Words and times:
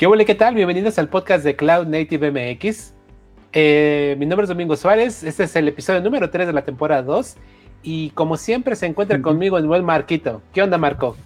¿Qué 0.00 0.06
hola, 0.06 0.24
qué 0.24 0.34
tal? 0.34 0.54
Bienvenidos 0.54 0.98
al 0.98 1.10
podcast 1.10 1.44
de 1.44 1.56
Cloud 1.56 1.86
Native 1.86 2.30
MX. 2.30 2.94
Eh, 3.52 4.16
mi 4.18 4.24
nombre 4.24 4.44
es 4.44 4.48
Domingo 4.48 4.74
Suárez, 4.74 5.22
este 5.22 5.44
es 5.44 5.54
el 5.56 5.68
episodio 5.68 6.00
número 6.00 6.30
3 6.30 6.46
de 6.46 6.54
la 6.54 6.64
temporada 6.64 7.02
2 7.02 7.36
y 7.82 8.08
como 8.12 8.38
siempre 8.38 8.76
se 8.76 8.86
encuentra 8.86 9.20
conmigo 9.20 9.58
el 9.58 9.66
buen 9.66 9.84
Marquito. 9.84 10.40
¿Qué 10.54 10.62
onda, 10.62 10.78
Marco? 10.78 11.18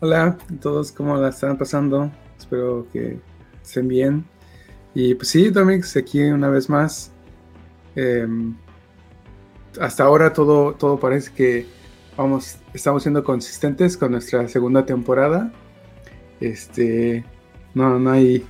Hola 0.00 0.36
a 0.50 0.60
todos, 0.60 0.90
¿cómo 0.90 1.16
la 1.16 1.28
están 1.28 1.56
pasando? 1.56 2.10
Espero 2.36 2.88
que 2.92 3.20
estén 3.62 3.86
bien. 3.86 4.24
Y 4.96 5.14
pues 5.14 5.28
sí, 5.28 5.50
Domix, 5.50 5.96
aquí 5.96 6.20
una 6.24 6.48
vez 6.48 6.68
más. 6.68 7.12
Em, 7.94 8.56
hasta 9.80 10.02
ahora 10.02 10.32
todo, 10.32 10.74
todo 10.74 10.98
parece 10.98 11.32
que 11.32 11.66
vamos, 12.16 12.56
estamos 12.74 13.04
siendo 13.04 13.22
consistentes 13.22 13.96
con 13.96 14.10
nuestra 14.10 14.48
segunda 14.48 14.84
temporada. 14.84 15.52
Este, 16.40 17.24
no, 17.78 17.98
no 17.98 18.10
hay, 18.10 18.44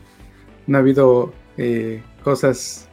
no 0.67 0.79
ha 0.79 0.81
habido 0.81 1.33
eh, 1.59 2.03
cosas 2.25 2.89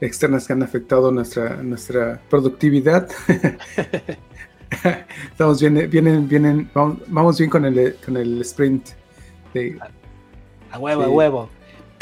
externas 0.00 0.46
que 0.46 0.52
han 0.52 0.62
afectado 0.62 1.12
nuestra, 1.12 1.62
nuestra 1.62 2.20
productividad. 2.28 3.08
Estamos 5.30 5.60
bien, 5.60 5.88
vienen, 5.90 6.28
vienen, 6.28 6.70
vamos, 6.74 7.38
bien 7.38 7.50
con 7.50 7.64
el, 7.64 7.96
con 8.04 8.16
el 8.16 8.40
sprint. 8.40 8.88
a 10.70 10.78
huevo, 10.78 11.02
a 11.02 11.08
huevo. 11.08 11.48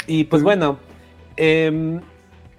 Y 0.07 0.23
pues 0.23 0.41
bueno, 0.41 0.79
em, 1.35 1.97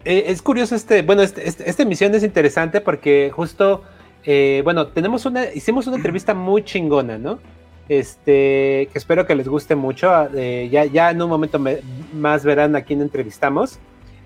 e, 0.04 0.24
es 0.26 0.42
curioso 0.42 0.74
este, 0.76 1.02
bueno, 1.02 1.22
este, 1.22 1.48
este, 1.48 1.68
esta 1.68 1.82
emisión 1.82 2.14
es 2.14 2.22
interesante 2.22 2.80
porque 2.80 3.32
justo, 3.34 3.82
eh, 4.24 4.60
bueno, 4.62 4.88
tenemos 4.88 5.26
una, 5.26 5.52
hicimos 5.52 5.86
una 5.88 5.96
entrevista 5.96 6.34
muy 6.34 6.62
chingona, 6.62 7.18
¿no? 7.18 7.40
Este, 7.90 8.88
que 8.92 8.98
espero 8.98 9.26
que 9.26 9.34
les 9.34 9.48
guste 9.48 9.74
mucho. 9.74 10.12
Eh, 10.36 10.68
ya, 10.70 10.84
ya 10.84 11.10
en 11.10 11.20
un 11.20 11.28
momento 11.28 11.60
más 12.14 12.44
verán 12.44 12.76
a 12.76 12.82
quién 12.82 13.02
entrevistamos. 13.02 13.80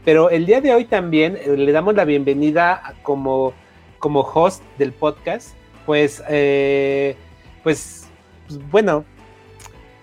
Pero 0.05 0.29
el 0.29 0.45
día 0.45 0.61
de 0.61 0.75
hoy 0.75 0.85
también 0.85 1.39
eh, 1.39 1.57
le 1.57 1.73
damos 1.73 1.95
la 1.95 2.05
bienvenida 2.05 2.95
como, 3.03 3.55
como 3.99 4.21
host 4.21 4.63
del 4.77 4.93
podcast. 4.93 5.57
Pues, 5.87 6.23
eh, 6.29 7.17
pues, 7.63 8.07
pues, 8.47 8.61
bueno, 8.71 9.07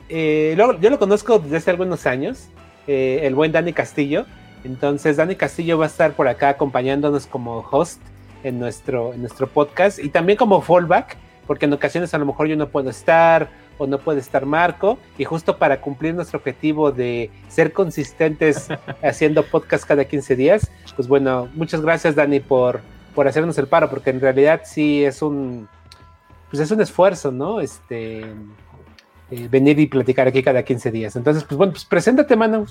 yo 0.10 0.90
lo 0.90 0.98
conozco 0.98 1.38
desde 1.38 1.58
hace 1.58 1.70
algunos 1.70 2.08
años, 2.08 2.50
el 2.88 3.36
buen 3.36 3.52
Dani 3.52 3.74
Castillo. 3.74 4.26
Entonces, 4.64 5.18
Dani 5.18 5.36
Castillo 5.36 5.78
va 5.78 5.86
a 5.86 5.88
estar 5.88 6.14
por 6.14 6.28
acá 6.28 6.50
acompañándonos 6.50 7.28
como 7.28 7.60
host 7.60 8.02
en 8.44 8.60
nuestro, 8.60 9.14
en 9.14 9.20
nuestro 9.22 9.46
podcast 9.46 10.00
y 10.00 10.10
también 10.10 10.36
como 10.36 10.62
fallback 10.62 11.16
porque 11.48 11.66
en 11.66 11.74
ocasiones 11.74 12.14
a 12.14 12.18
lo 12.18 12.26
mejor 12.26 12.48
yo 12.48 12.56
no 12.56 12.70
puedo 12.70 12.90
estar 12.90 13.50
o 13.78 13.88
no 13.88 13.98
puede 13.98 14.20
estar 14.20 14.46
Marco, 14.46 15.00
y 15.18 15.24
justo 15.24 15.58
para 15.58 15.82
cumplir 15.82 16.14
nuestro 16.14 16.38
objetivo 16.38 16.92
de 16.92 17.32
ser 17.48 17.74
consistentes 17.74 18.68
haciendo 19.04 19.44
podcast 19.44 19.86
cada 19.86 20.06
15 20.06 20.36
días, 20.36 20.72
pues 20.96 21.08
bueno, 21.08 21.50
muchas 21.56 21.82
gracias 21.82 22.16
Dani 22.16 22.40
por, 22.42 22.82
por 23.16 23.28
hacernos 23.28 23.58
el 23.58 23.68
paro, 23.68 23.90
porque 23.90 24.12
en 24.12 24.22
realidad 24.22 24.62
sí 24.66 25.04
es 25.04 25.22
un, 25.22 25.68
pues 26.52 26.62
es 26.62 26.70
un 26.70 26.82
esfuerzo, 26.82 27.32
¿no? 27.32 27.60
Este, 27.60 28.20
eh, 28.20 29.48
venir 29.50 29.80
y 29.80 29.88
platicar 29.88 30.28
aquí 30.28 30.44
cada 30.44 30.62
15 30.62 30.92
días. 30.92 31.16
Entonces, 31.16 31.44
pues 31.46 31.58
bueno, 31.58 31.74
pues 31.74 31.86
preséntate, 31.86 32.36
mano. 32.36 32.66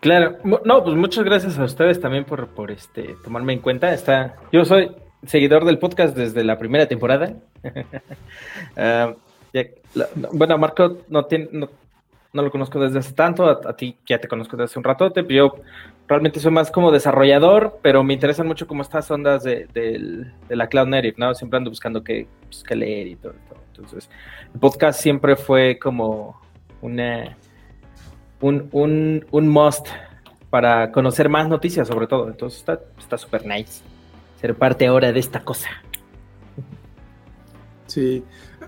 Claro, 0.00 0.36
no, 0.44 0.84
pues 0.84 0.96
muchas 0.96 1.24
gracias 1.24 1.58
a 1.58 1.64
ustedes 1.64 2.00
también 2.00 2.24
por, 2.24 2.48
por 2.48 2.70
este, 2.70 3.16
tomarme 3.24 3.54
en 3.54 3.60
cuenta. 3.60 3.94
Está, 3.94 4.36
yo 4.52 4.64
soy 4.64 4.90
seguidor 5.26 5.64
del 5.64 5.78
podcast 5.78 6.16
desde 6.16 6.44
la 6.44 6.58
primera 6.58 6.86
temporada. 6.86 7.34
Ah, 8.74 9.14
bueno, 10.32 10.56
Marco 10.56 10.98
no, 11.08 11.26
tiene, 11.26 11.68
lo 12.32 12.50
conozco 12.50 12.80
desde 12.80 13.00
hace 13.00 13.12
tanto, 13.12 13.46
a, 13.46 13.76
ti 13.76 13.98
ya 14.06 14.18
te 14.18 14.28
conozco 14.28 14.56
desde 14.56 14.70
hace 14.70 14.78
un 14.78 14.84
ratote, 14.84 15.22
pero 15.24 15.34
yo 15.34 15.62
realmente 16.08 16.40
soy 16.40 16.52
más 16.52 16.70
como 16.70 16.90
desarrollador, 16.90 17.78
pero 17.82 18.02
me 18.02 18.14
interesan 18.14 18.46
mucho 18.46 18.66
como 18.66 18.80
estas 18.80 19.10
ondas 19.10 19.44
de, 19.44 20.26
la 20.48 20.66
Cloud 20.68 20.88
Native, 20.88 21.14
¿no? 21.18 21.34
Siempre 21.34 21.58
ando 21.58 21.70
buscando 21.70 22.02
qué, 22.02 22.26
pues, 22.46 22.64
leer 22.70 23.08
y 23.08 23.16
todo, 23.16 23.34
Entonces, 23.68 24.08
el 24.54 24.60
podcast 24.60 25.00
siempre 25.00 25.36
fue 25.36 25.78
como 25.78 26.40
una, 26.80 27.36
un, 28.40 28.70
un, 28.72 29.26
un 29.30 29.48
must 29.48 29.86
para 30.48 30.90
conocer 30.92 31.28
más 31.28 31.46
noticias 31.46 31.88
sobre 31.88 32.06
todo. 32.06 32.28
Entonces 32.28 32.64
está 32.98 33.18
súper 33.18 33.44
nice 33.44 33.82
ser 34.42 34.56
parte 34.56 34.86
ahora 34.86 35.12
de 35.12 35.20
esta 35.20 35.44
cosa. 35.44 35.70
Sí, 37.86 38.24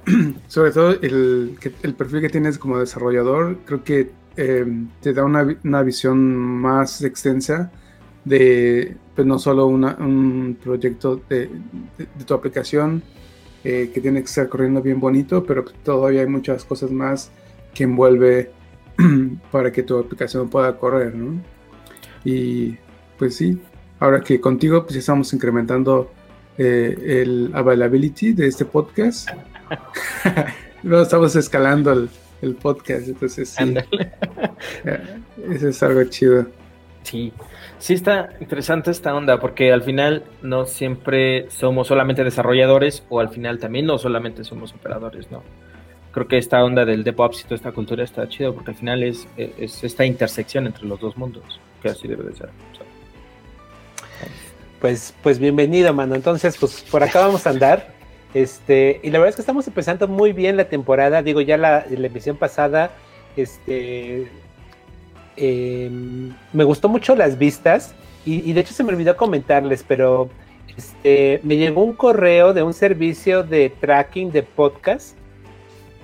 sobre 0.48 0.70
todo 0.70 0.90
el, 0.92 1.58
perfil 1.96 2.20
que 2.20 2.28
tienes 2.28 2.58
como 2.58 2.78
desarrollador, 2.78 3.58
creo 3.64 3.82
que 3.82 4.12
em, 4.36 4.88
te 5.00 5.12
da 5.12 5.24
una, 5.24 5.82
visión 5.82 6.18
más 6.36 7.02
extensa 7.02 7.72
de 8.24 8.96
pues, 9.14 9.26
no 9.26 9.38
solo 9.38 9.66
un 9.66 10.56
proyecto 10.62 11.20
de, 11.28 11.50
tu 12.24 12.34
aplicación 12.34 13.02
eh, 13.64 13.90
que 13.92 14.00
tiene 14.00 14.20
que 14.20 14.26
estar 14.26 14.48
corriendo 14.48 14.80
bien 14.80 15.00
bonito, 15.00 15.44
pero 15.44 15.64
todavía 15.82 16.20
hay 16.20 16.28
muchas 16.28 16.64
cosas 16.64 16.90
más 16.90 17.30
que 17.74 17.84
envuelve 17.84 18.52
para 19.50 19.72
que 19.72 19.82
tu 19.82 19.98
aplicación 19.98 20.48
pueda 20.48 20.76
correr, 20.78 21.14
¿no? 21.14 21.42
Y 22.24 22.76
pues 23.18 23.36
sí, 23.36 23.58
ahora 24.00 24.20
que 24.20 24.40
contigo 24.40 24.84
pues 24.84 24.96
estamos 24.96 25.32
incrementando 25.32 26.10
eh, 26.56 27.22
el 27.22 27.50
availability 27.52 28.32
de 28.32 28.46
este 28.46 28.64
podcast. 28.64 29.28
Luego 30.82 31.02
estamos 31.02 31.34
escalando 31.36 31.92
el, 31.92 32.08
podcast, 32.60 33.08
entonces 33.08 33.48
sí. 33.48 33.74
Eso 35.50 35.68
es 35.68 35.82
algo 35.82 36.04
chido. 36.04 36.46
Sí, 37.02 37.32
sí 37.78 37.94
está 37.94 38.30
interesante 38.38 38.90
esta 38.90 39.14
onda, 39.14 39.40
porque 39.40 39.72
al 39.72 39.82
final 39.82 40.24
no 40.42 40.66
siempre 40.66 41.50
somos 41.50 41.88
solamente 41.88 42.22
desarrolladores 42.22 43.02
o 43.08 43.20
al 43.20 43.30
final 43.30 43.58
también 43.58 43.86
no 43.86 43.96
solamente 43.96 44.44
somos 44.44 44.74
operadores, 44.74 45.30
¿no? 45.30 45.42
Creo 46.12 46.28
que 46.28 46.36
esta 46.36 46.62
onda 46.62 46.84
del 46.84 47.02
DevOps 47.02 47.40
y 47.40 47.44
toda 47.44 47.56
esta 47.56 47.72
cultura 47.72 48.04
está 48.04 48.28
chido 48.28 48.54
porque 48.54 48.72
al 48.72 48.76
final 48.76 49.02
es, 49.02 49.26
es 49.36 49.82
esta 49.82 50.04
intersección 50.04 50.66
entre 50.66 50.84
los 50.84 51.00
dos 51.00 51.16
mundos, 51.16 51.60
que 51.82 51.88
así 51.88 52.06
debe 52.06 52.24
de 52.24 52.34
ser 52.34 52.50
pues, 54.84 55.14
pues 55.22 55.38
bienvenido, 55.38 55.94
mano. 55.94 56.14
Entonces, 56.14 56.58
pues 56.60 56.82
por 56.90 57.02
acá 57.02 57.20
vamos 57.20 57.46
a 57.46 57.50
andar. 57.50 57.88
Este, 58.34 59.00
y 59.02 59.08
la 59.08 59.18
verdad 59.18 59.30
es 59.30 59.36
que 59.36 59.40
estamos 59.40 59.66
empezando 59.66 60.06
muy 60.08 60.34
bien 60.34 60.58
la 60.58 60.66
temporada. 60.66 61.22
Digo, 61.22 61.40
ya 61.40 61.56
la, 61.56 61.86
la 61.88 62.06
emisión 62.06 62.36
pasada, 62.36 62.90
este, 63.34 64.28
em, 65.38 66.34
me 66.52 66.64
gustó 66.64 66.90
mucho 66.90 67.16
las 67.16 67.38
vistas. 67.38 67.94
Y, 68.26 68.52
de 68.52 68.60
hecho 68.60 68.74
se 68.74 68.84
me 68.84 68.92
olvidó 68.92 69.16
comentarles, 69.16 69.82
pero 69.88 70.28
este, 70.76 71.40
me 71.44 71.56
llegó 71.56 71.82
un 71.82 71.94
correo 71.94 72.52
de 72.52 72.62
un 72.62 72.74
servicio 72.74 73.42
de 73.42 73.70
tracking 73.70 74.32
de 74.32 74.42
podcast. 74.42 75.16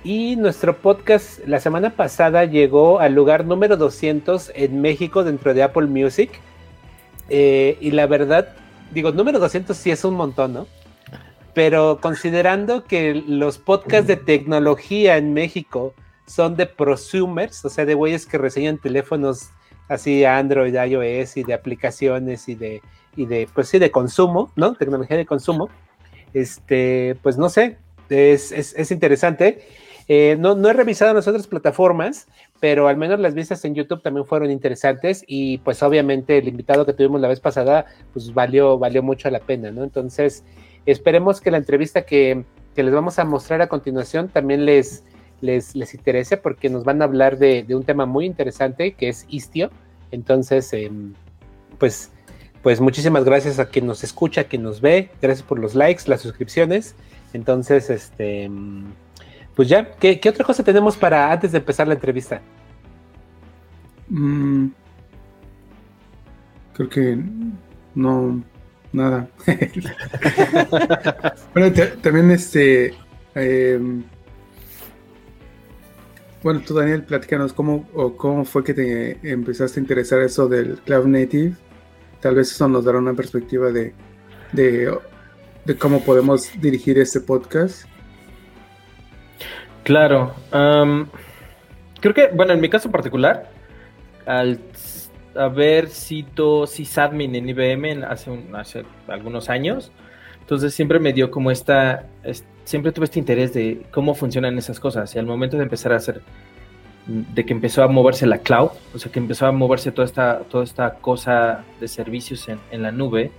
Y 0.03 0.37
nuestro 0.37 0.75
podcast 0.75 1.45
la 1.45 1.59
semana 1.59 1.91
pasada 1.91 2.45
llegó 2.45 2.99
al 2.99 3.13
lugar 3.13 3.45
número 3.45 3.77
200 3.77 4.51
en 4.55 4.81
México 4.81 5.23
dentro 5.23 5.53
de 5.53 5.61
Apple 5.61 5.85
Music. 5.85 6.31
Eh, 7.29 7.77
y 7.79 7.91
la 7.91 8.07
verdad, 8.07 8.55
digo, 8.91 9.11
número 9.11 9.39
200 9.39 9.75
sí 9.75 9.91
es 9.91 10.03
un 10.03 10.15
montón, 10.15 10.53
¿no? 10.53 10.67
Pero 11.53 11.99
considerando 12.01 12.85
que 12.85 13.13
los 13.13 13.57
podcasts 13.57 14.07
de 14.07 14.15
tecnología 14.15 15.17
en 15.17 15.33
México 15.33 15.93
son 16.25 16.55
de 16.55 16.65
prosumers, 16.65 17.65
o 17.65 17.69
sea, 17.69 17.85
de 17.85 17.93
güeyes 17.93 18.25
que 18.25 18.37
reseñan 18.37 18.77
teléfonos 18.77 19.49
así 19.89 20.23
Android, 20.23 20.73
iOS 20.73 21.37
y 21.37 21.43
de 21.43 21.53
aplicaciones 21.53 22.47
y 22.47 22.55
de, 22.55 22.81
y 23.17 23.25
de, 23.25 23.49
pues 23.53 23.67
sí, 23.67 23.79
de 23.79 23.91
consumo, 23.91 24.51
¿no? 24.55 24.73
Tecnología 24.75 25.17
de 25.17 25.25
consumo. 25.25 25.69
Este, 26.33 27.17
pues 27.21 27.37
no 27.37 27.49
sé, 27.49 27.77
es, 28.09 28.53
es, 28.53 28.73
es 28.77 28.91
interesante. 28.91 29.67
Eh, 30.07 30.37
no, 30.39 30.55
no 30.55 30.69
he 30.69 30.73
revisado 30.73 31.13
las 31.13 31.27
otras 31.27 31.47
plataformas, 31.47 32.27
pero 32.61 32.87
al 32.87 32.95
menos 32.95 33.19
las 33.19 33.33
vistas 33.33 33.65
en 33.65 33.73
YouTube 33.73 34.03
también 34.03 34.25
fueron 34.25 34.51
interesantes 34.51 35.25
y 35.27 35.57
pues 35.57 35.81
obviamente 35.81 36.37
el 36.37 36.47
invitado 36.47 36.85
que 36.85 36.93
tuvimos 36.93 37.19
la 37.19 37.27
vez 37.27 37.39
pasada 37.39 37.87
pues 38.13 38.35
valió, 38.35 38.77
valió 38.77 39.01
mucho 39.01 39.29
la 39.31 39.39
pena, 39.39 39.71
¿no? 39.71 39.83
Entonces 39.83 40.45
esperemos 40.85 41.41
que 41.41 41.49
la 41.49 41.57
entrevista 41.57 42.03
que, 42.03 42.45
les 42.75 42.93
vamos 42.93 43.17
a 43.17 43.25
mostrar 43.25 43.63
a 43.63 43.67
continuación 43.67 44.29
también 44.29 44.65
les, 44.65 45.03
les, 45.41 45.75
les 45.75 45.95
interese 45.95 46.37
porque 46.37 46.69
nos 46.69 46.83
van 46.83 47.01
a 47.01 47.05
hablar 47.05 47.39
de, 47.39 47.65
un 47.69 47.83
tema 47.83 48.05
muy 48.05 48.27
interesante 48.27 48.93
que 48.93 49.09
es 49.09 49.25
Istio. 49.27 49.71
Entonces, 50.11 50.71
em, 50.73 51.13
pues, 51.79 52.11
pues 52.61 52.79
muchísimas 52.79 53.25
gracias 53.25 53.57
a 53.57 53.69
quien 53.69 53.87
nos 53.87 54.03
escucha, 54.03 54.41
a 54.41 54.43
quien 54.43 54.61
nos 54.61 54.81
ve, 54.81 55.09
gracias 55.19 55.47
por 55.47 55.57
los 55.57 55.73
likes, 55.73 56.03
las 56.05 56.21
suscripciones. 56.21 56.95
Entonces, 57.33 57.89
este... 57.89 58.51
Pues 59.55 59.67
ya, 59.67 59.91
¿qué, 59.95 60.19
otra 60.29 60.45
cosa 60.45 60.63
tenemos 60.63 60.95
para 60.95 61.31
antes 61.31 61.51
de 61.51 61.57
empezar 61.57 61.87
la 61.87 61.93
entrevista? 61.93 62.41
Mm, 64.09 64.67
creo 66.73 66.89
que 66.89 67.19
no, 67.95 68.43
nada. 68.93 69.27
bueno, 71.53 71.73
también 72.01 72.31
este... 72.31 72.93
Em, 73.35 74.03
bueno, 76.43 76.61
tú 76.65 76.73
Daniel, 76.73 77.03
platícanos 77.03 77.53
cómo, 77.53 77.87
o 77.93 78.17
cómo 78.17 78.45
fue 78.45 78.63
que 78.63 78.73
te 78.73 79.31
empezaste 79.31 79.79
a 79.79 79.83
interesar 79.83 80.21
eso 80.21 80.47
del 80.47 80.79
Cloud 80.79 81.05
Native. 81.05 81.53
Tal 82.19 82.35
vez 82.35 82.51
eso 82.51 82.67
nos 82.67 82.83
dará 82.83 82.97
una 82.97 83.13
perspectiva 83.13 83.71
de, 83.71 83.93
de, 84.51 84.97
cómo 85.77 86.03
podemos 86.03 86.49
dirigir 86.59 86.97
este 86.97 87.19
podcast. 87.19 87.85
Claro. 89.83 90.33
creo 91.99 92.13
que, 92.13 92.27
bueno, 92.33 92.53
en 92.53 92.61
mi 92.61 92.69
caso 92.69 92.91
particular, 92.91 93.49
al 94.25 94.59
haber 95.35 95.87
sido 95.89 96.67
sysadmin 96.67 97.35
en 97.35 97.49
IBM 97.49 98.03
hace, 98.03 98.31
hace 98.53 98.83
algunos 99.07 99.49
años, 99.49 99.91
entonces 100.41 100.73
siempre 100.73 100.99
me 100.99 101.13
dio 101.13 101.31
como 101.31 101.51
esta, 101.51 102.05
siempre 102.65 102.91
tuve 102.91 103.05
este 103.05 103.19
interés 103.19 103.53
de 103.53 103.83
cómo 103.91 104.13
funcionan 104.13 104.57
esas 104.57 104.79
cosas 104.79 105.15
y 105.15 105.19
al 105.19 105.25
momento 105.25 105.57
de 105.57 105.63
empezar 105.63 105.93
a 105.93 105.97
hacer, 105.97 106.21
de 107.07 107.45
que 107.45 107.53
empezó 107.53 107.83
a 107.83 107.87
moverse 107.87 108.27
la 108.27 108.39
cloud, 108.39 108.71
o 108.93 108.99
sea 108.99 109.11
que 109.11 109.19
empezó 109.19 109.45
a 109.45 109.51
moverse 109.51 109.91
toda 109.91 110.05
esta, 110.05 110.39
toda 110.49 110.63
esta 110.63 110.95
cosa 110.95 111.63
de 111.79 111.87
servicios 111.87 112.49
en, 112.49 112.59
en 112.71 112.81
la 112.81 112.91
nube, 112.91 113.31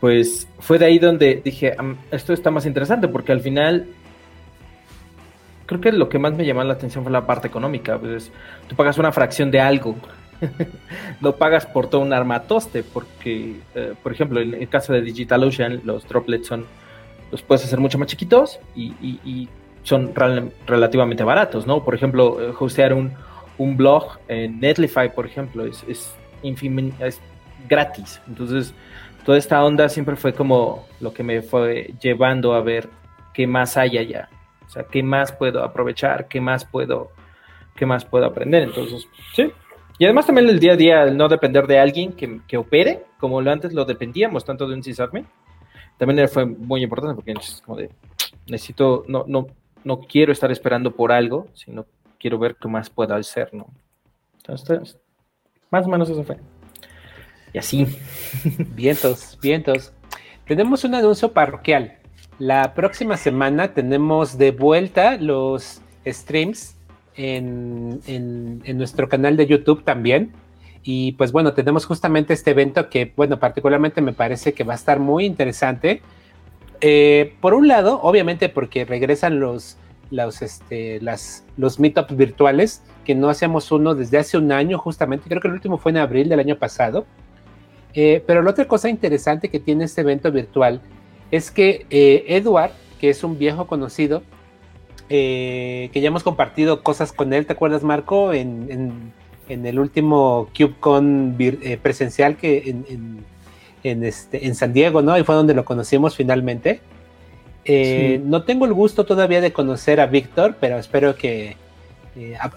pues 0.00 0.48
fue 0.58 0.78
de 0.78 0.84
ahí 0.84 0.98
donde 0.98 1.40
dije, 1.44 1.74
esto 2.10 2.32
está 2.32 2.50
más 2.50 2.66
interesante 2.66 3.08
porque 3.08 3.32
al 3.32 3.40
final 3.40 3.86
creo 5.68 5.80
que 5.80 5.92
lo 5.92 6.08
que 6.08 6.18
más 6.18 6.32
me 6.32 6.44
llamó 6.44 6.64
la 6.64 6.72
atención 6.72 7.04
fue 7.04 7.12
la 7.12 7.26
parte 7.26 7.46
económica. 7.46 7.98
Pues, 7.98 8.32
tú 8.66 8.74
pagas 8.74 8.98
una 8.98 9.12
fracción 9.12 9.50
de 9.52 9.60
algo 9.60 9.94
no 11.20 11.32
pagas 11.36 11.66
por 11.66 11.88
todo 11.88 12.00
un 12.00 12.12
armatoste, 12.12 12.82
porque, 12.82 13.56
eh, 13.74 13.94
por 14.02 14.12
ejemplo, 14.12 14.40
en 14.40 14.54
el 14.54 14.68
caso 14.68 14.92
de 14.92 15.02
DigitalOcean, 15.02 15.82
los 15.84 16.06
droplets 16.08 16.46
son, 16.46 16.66
los 17.30 17.42
puedes 17.42 17.64
hacer 17.64 17.78
mucho 17.78 17.98
más 17.98 18.08
chiquitos 18.08 18.58
y, 18.74 19.48
son 19.84 20.12
relativamente 20.66 21.24
baratos, 21.24 21.66
¿no? 21.66 21.82
Por 21.82 21.94
ejemplo, 21.94 22.42
eh, 22.42 22.52
hostear 22.58 22.92
un, 22.92 23.12
un 23.56 23.76
blog 23.76 24.18
en 24.28 24.60
Netlify, 24.60 25.14
por 25.14 25.24
ejemplo, 25.24 25.64
es, 25.64 25.82
es, 25.88 26.14
es 26.42 27.20
gratis. 27.66 28.20
Entonces, 28.28 28.74
toda 29.24 29.38
esta 29.38 29.64
onda 29.64 29.88
siempre 29.88 30.16
fue 30.16 30.34
como 30.34 30.84
lo 31.00 31.14
que 31.14 31.22
me 31.22 31.40
fue 31.40 31.94
llevando 32.02 32.52
a 32.52 32.60
ver 32.60 32.90
qué 33.32 33.46
más 33.46 33.78
hay 33.78 33.96
allá. 33.96 34.28
O 34.68 34.70
sea, 34.70 34.84
qué 34.84 35.02
más 35.02 35.32
puedo 35.32 35.64
aprovechar, 35.64 36.28
qué 36.28 36.40
más 36.40 36.64
puedo, 36.64 37.10
qué 37.74 37.86
más 37.86 38.04
puedo 38.04 38.26
aprender. 38.26 38.62
Entonces, 38.62 39.08
sí, 39.34 39.50
y 39.98 40.04
además 40.04 40.26
también 40.26 40.48
el 40.48 40.60
día 40.60 40.74
a 40.74 40.76
día, 40.76 41.02
el 41.02 41.16
no 41.16 41.28
depender 41.28 41.66
de 41.66 41.80
alguien 41.80 42.12
que, 42.12 42.56
opere, 42.56 43.06
como 43.18 43.40
lo 43.40 43.50
antes 43.50 43.72
lo 43.72 43.84
dependíamos 43.84 44.44
tanto 44.44 44.68
de 44.68 44.74
un 44.74 44.82
sysadmin, 44.82 45.26
también 45.96 46.28
fue 46.28 46.46
muy 46.46 46.84
importante 46.84 47.16
porque 47.16 47.32
es 47.32 47.60
como 47.64 47.76
de, 47.76 47.90
necesito, 48.46 49.04
no, 49.08 49.24
no, 49.26 49.48
no 49.82 50.00
quiero 50.00 50.30
estar 50.30 50.52
esperando 50.52 50.94
por 50.94 51.10
algo, 51.10 51.48
sino 51.54 51.86
quiero 52.20 52.38
ver 52.38 52.56
qué 52.60 52.68
más 52.68 52.90
puedo 52.90 53.12
hacer, 53.14 53.52
¿no? 53.52 53.66
Entonces, 54.36 54.96
más 55.70 55.84
o 55.84 55.88
menos 55.88 56.08
eso 56.08 56.22
fue. 56.22 56.38
Y 57.52 57.58
así. 57.58 57.86
Vientos, 58.74 59.38
vientos. 59.42 59.92
Tenemos 60.46 60.84
un 60.84 60.94
anuncio 60.94 61.32
parroquial. 61.32 61.97
La 62.38 62.72
próxima 62.74 63.16
semana 63.16 63.74
tenemos 63.74 64.38
de 64.38 64.52
vuelta 64.52 65.16
los 65.16 65.82
streams 66.06 66.76
en, 67.16 68.00
nuestro 68.76 69.08
canal 69.08 69.36
de 69.36 69.46
YouTube 69.46 69.82
también. 69.82 70.32
Y 70.84 71.12
pues 71.12 71.32
bueno, 71.32 71.52
tenemos 71.52 71.84
justamente 71.84 72.32
este 72.34 72.52
evento 72.52 72.88
que, 72.88 73.12
bueno, 73.16 73.40
particularmente 73.40 74.00
me 74.00 74.12
parece 74.12 74.54
que 74.54 74.62
va 74.62 74.74
a 74.74 74.76
estar 74.76 75.00
muy 75.00 75.24
interesante. 75.24 76.00
Eh, 76.80 77.34
por 77.40 77.54
un 77.54 77.66
lado, 77.66 78.00
obviamente 78.02 78.48
porque 78.48 78.84
regresan 78.84 79.40
los, 79.40 79.76
los, 80.12 80.40
este, 80.40 81.00
los 81.56 81.80
meetups 81.80 82.16
virtuales, 82.16 82.82
que 83.04 83.16
no 83.16 83.30
hacíamos 83.30 83.72
uno 83.72 83.96
desde 83.96 84.16
hace 84.16 84.38
un 84.38 84.52
año 84.52 84.78
justamente, 84.78 85.28
creo 85.28 85.40
que 85.40 85.48
el 85.48 85.54
último 85.54 85.78
fue 85.78 85.90
en 85.90 85.98
abril 85.98 86.28
del 86.28 86.38
año 86.38 86.56
pasado. 86.56 87.04
Eh, 87.94 88.22
pero 88.26 88.42
la 88.42 88.50
otra 88.50 88.66
cosa 88.66 88.88
interesante 88.88 89.48
que 89.48 89.58
tiene 89.58 89.84
este 89.84 90.02
evento 90.02 90.30
virtual 90.30 90.80
es 91.30 91.50
que 91.50 91.86
eh, 91.90 92.24
Edward, 92.28 92.72
que 93.00 93.10
es 93.10 93.24
un 93.24 93.38
viejo 93.38 93.66
conocido, 93.66 94.22
eh, 95.10 95.88
que 95.92 96.02
ya 96.02 96.08
hemos 96.08 96.22
compartido 96.22 96.82
cosas 96.82 97.12
con 97.12 97.32
él, 97.32 97.46
¿te 97.46 97.54
acuerdas 97.54 97.82
Marco? 97.82 98.32
En, 98.32 99.16
el 99.48 99.78
último 99.78 100.50
CubeCon 100.54 101.34
eh, 101.38 101.78
presencial 101.80 102.36
que 102.36 102.84
en, 103.82 104.04
este, 104.04 104.46
en 104.46 104.54
San 104.54 104.74
Diego, 104.74 105.00
¿no? 105.00 105.12
Ahí 105.12 105.24
fue 105.24 105.34
donde 105.34 105.54
lo 105.54 105.64
conocimos 105.64 106.14
finalmente. 106.14 106.80
Eh, 107.64 108.20
no 108.22 108.42
tengo 108.42 108.66
el 108.66 108.74
gusto 108.74 109.06
todavía 109.06 109.40
de 109.40 109.54
conocer 109.54 110.00
a 110.00 110.06
Víctor, 110.06 110.56
pero 110.60 110.78
espero 110.78 111.16
que, 111.16 111.56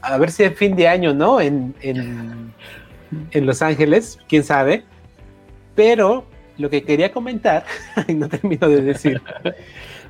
a, 0.01 0.17
ver 0.17 0.31
si 0.31 0.43
es 0.43 0.53
fin 0.57 0.75
de 0.75 0.89
año, 0.89 1.13
¿no? 1.13 1.39
En, 1.39 1.73
en 1.81 3.45
Los 3.45 3.61
Ángeles, 3.61 4.17
quién 4.27 4.43
sabe. 4.43 4.83
Pero 5.75 6.25
lo 6.57 6.69
que 6.69 6.83
quería 6.83 7.11
comentar, 7.11 7.65
y 8.07 8.13
no 8.13 8.29
termino 8.29 8.67
de 8.67 8.81
decir, 8.81 9.21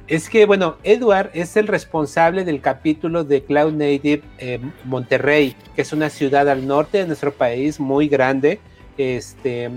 es 0.07 0.29
que, 0.29 0.45
bueno, 0.45 0.77
Edward 0.83 1.29
es 1.33 1.55
el 1.55 1.67
responsable 1.67 2.43
del 2.43 2.59
capítulo 2.59 3.23
de 3.23 3.43
Cloud 3.43 3.73
Native 3.73 4.23
eh, 4.39 4.59
Monterrey, 4.83 5.55
que 5.75 5.83
es 5.83 5.93
una 5.93 6.09
ciudad 6.09 6.49
al 6.49 6.67
norte 6.67 6.97
de 6.97 7.07
nuestro 7.07 7.31
país 7.31 7.79
muy 7.79 8.07
grande, 8.07 8.59
este, 8.97 9.69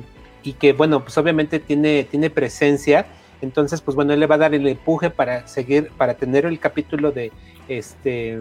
y 0.43 0.55
que, 0.55 0.73
bueno, 0.73 1.03
pues 1.03 1.17
obviamente 1.19 1.61
tiene, 1.61 2.05
tiene 2.05 2.31
presencia. 2.31 3.07
Entonces, 3.43 3.81
pues 3.81 3.95
bueno, 3.95 4.13
él 4.13 4.21
le 4.21 4.27
va 4.27 4.35
a 4.37 4.39
dar 4.39 4.55
el 4.55 4.67
empuje 4.67 5.11
para 5.11 5.47
seguir, 5.47 5.91
para 5.97 6.15
tener 6.15 6.47
el 6.47 6.59
capítulo 6.59 7.13
de, 7.13 7.31
este, 7.69 8.39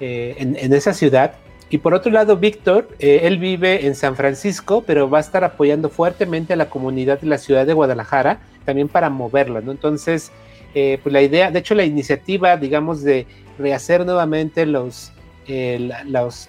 eh, 0.00 0.36
en, 0.38 0.72
esa 0.72 0.92
ciudad. 0.92 1.34
Y 1.70 1.78
por 1.78 1.94
otro 1.94 2.12
lado, 2.12 2.36
Víctor, 2.36 2.88
eh, 2.98 3.20
él 3.24 3.38
vive 3.38 3.86
en 3.86 3.94
San 3.94 4.16
Francisco, 4.16 4.84
pero 4.86 5.08
va 5.08 5.18
a 5.18 5.20
estar 5.20 5.44
apoyando 5.44 5.88
fuertemente 5.88 6.52
a 6.52 6.56
la 6.56 6.68
comunidad 6.70 7.20
de 7.20 7.26
la 7.26 7.38
ciudad 7.38 7.66
de 7.66 7.72
Guadalajara, 7.72 8.40
también 8.64 8.88
para 8.88 9.10
moverla, 9.10 9.60
¿no? 9.60 9.72
Entonces, 9.72 10.30
eh, 10.74 10.98
pues 11.02 11.12
la 11.12 11.22
idea, 11.22 11.50
de 11.50 11.58
hecho 11.58 11.74
la 11.74 11.84
iniciativa, 11.84 12.56
digamos, 12.56 13.02
de 13.02 13.26
rehacer 13.58 14.04
nuevamente 14.04 14.66
los, 14.66 15.12
eh, 15.46 15.90
los, 16.06 16.48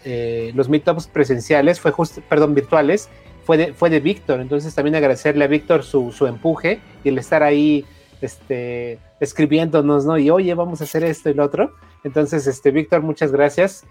los 0.54 0.70
meetups 0.70 1.08
presenciales, 1.08 1.80
fue 1.80 1.92
justo, 1.92 2.22
perdón, 2.28 2.54
virtuales, 2.54 3.10
fue 3.46 3.58
de, 3.58 3.74
fue 3.74 3.90
de 3.90 4.00
Víctor, 4.00 4.42
entonces 4.42 4.74
también 4.74 4.96
agradecerle 4.96 5.46
a 5.46 5.48
Víctor 5.48 5.84
su, 5.84 6.12
su, 6.12 6.26
empuje 6.26 6.80
y 7.04 7.10
el 7.10 7.18
estar 7.20 7.44
ahí 7.44 7.86
este, 8.26 9.00
escribiéndonos, 9.20 10.06
¿no? 10.06 10.18
Y 10.18 10.30
oye, 10.30 10.54
vamos 10.54 10.82
a 10.82 10.84
hacer 10.84 11.04
esto 11.04 11.30
y 11.30 11.34
lo 11.34 11.46
otro. 11.46 11.74
Entonces, 12.04 12.46
este, 12.48 12.72
Víctor, 12.72 13.02
muchas 13.02 13.32
gracias 13.32 13.86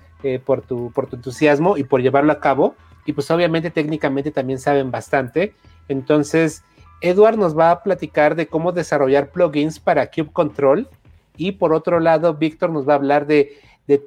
por, 0.44 0.62
tu, 0.62 0.90
por 0.92 1.06
tu 1.06 1.16
entusiasmo 1.16 1.76
y 1.76 1.84
por 1.84 2.00
llevarlo 2.00 2.32
a 2.32 2.40
cabo. 2.40 2.74
Y 3.06 3.12
pues 3.12 3.30
obviamente 3.30 3.70
técnicamente 3.70 4.30
también 4.30 4.58
saben 4.58 4.90
bastante. 4.90 5.54
Entonces, 5.88 6.62
Edward 7.00 7.36
nos 7.36 7.56
va 7.56 7.70
a 7.70 7.82
platicar 7.82 8.34
de 8.34 8.46
cómo 8.46 8.72
desarrollar 8.72 9.30
plugins 9.30 9.78
para 9.78 10.10
Cube 10.10 10.32
Control 10.32 10.88
y 11.36 11.52
por 11.52 11.72
otro 11.72 12.00
lado, 12.00 12.34
Víctor 12.34 12.70
nos 12.70 12.88
va 12.88 12.92
a 12.94 12.96
hablar 12.96 13.26
de, 13.26 13.58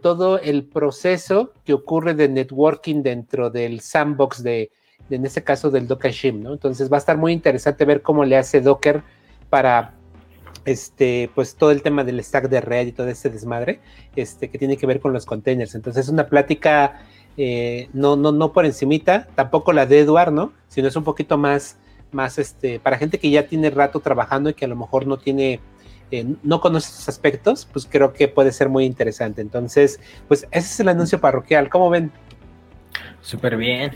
todo 0.02 0.40
el 0.40 0.64
proceso 0.64 1.52
que 1.64 1.74
ocurre 1.74 2.16
de 2.16 2.30
networking 2.30 3.04
dentro 3.04 3.50
del 3.50 3.82
sandbox 3.82 4.42
de, 4.42 4.72
en 5.10 5.26
este 5.26 5.44
caso, 5.44 5.70
del 5.70 5.88
Docker 5.88 6.12
Shim, 6.12 6.42
¿no? 6.42 6.54
Entonces 6.54 6.92
va 6.92 6.98
a 6.98 7.00
estar 7.00 7.18
muy 7.18 7.34
interesante 7.34 7.86
ver 7.86 8.02
cómo 8.02 8.26
le 8.26 8.38
hace 8.38 8.62
Docker 8.62 9.04
para 9.50 9.94
este, 10.68 11.32
pues 11.34 11.56
todo 11.56 11.72
el 11.72 11.82
tema 11.82 12.04
del 12.04 12.24
stack 12.24 12.50
de 12.50 12.62
red 12.62 12.88
y 12.88 12.92
todo 12.92 13.08
este 13.08 13.30
desmadre, 13.32 13.80
este, 14.16 14.50
que 14.50 14.60
tiene 14.60 14.78
que 14.78 14.86
ver 14.86 15.00
con 15.00 15.14
los 15.14 15.26
containers. 15.26 15.74
Entonces 15.74 16.06
es 16.06 16.10
una 16.10 16.28
plática 16.28 17.02
eh, 17.38 17.90
no, 17.94 18.16
no, 18.16 18.32
no 18.32 18.52
por 18.52 18.66
encimita, 18.66 19.28
tampoco 19.34 19.74
la 19.74 19.86
de 19.86 20.00
Edward, 20.00 20.32
¿no? 20.32 20.54
Sino 20.68 20.88
es 20.88 20.96
un 20.96 21.04
poquito 21.04 21.38
más 21.38 21.78
más 22.12 22.38
este, 22.38 22.80
para 22.80 22.98
gente 22.98 23.20
que 23.20 23.30
ya 23.30 23.48
tiene 23.48 23.70
rato 23.70 24.00
trabajando 24.00 24.50
y 24.50 24.54
que 24.54 24.66
a 24.66 24.68
lo 24.68 24.76
mejor 24.76 25.08
no 25.08 25.18
tiene, 25.18 25.60
eh, 26.12 26.26
no 26.44 26.62
conoce 26.62 26.90
estos 26.90 27.10
aspectos, 27.10 27.68
pues 27.72 27.88
creo 27.90 28.14
que 28.14 28.28
puede 28.28 28.52
ser 28.52 28.70
muy 28.70 28.86
interesante. 28.86 29.42
Entonces, 29.42 30.00
pues 30.28 30.48
ese 30.52 30.68
es 30.68 30.80
el 30.80 30.90
anuncio 30.90 31.20
parroquial. 31.20 31.70
¿Cómo 31.70 31.90
ven? 31.90 32.12
Súper 33.22 33.58
bien. 33.58 33.92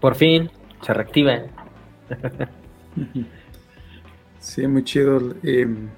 Por 0.00 0.14
fin 0.14 0.50
se 0.82 0.94
reactiva. 0.94 1.42
sí, 4.42 4.66
muy 4.66 4.84
chido. 4.84 5.34
Em, 5.42 5.88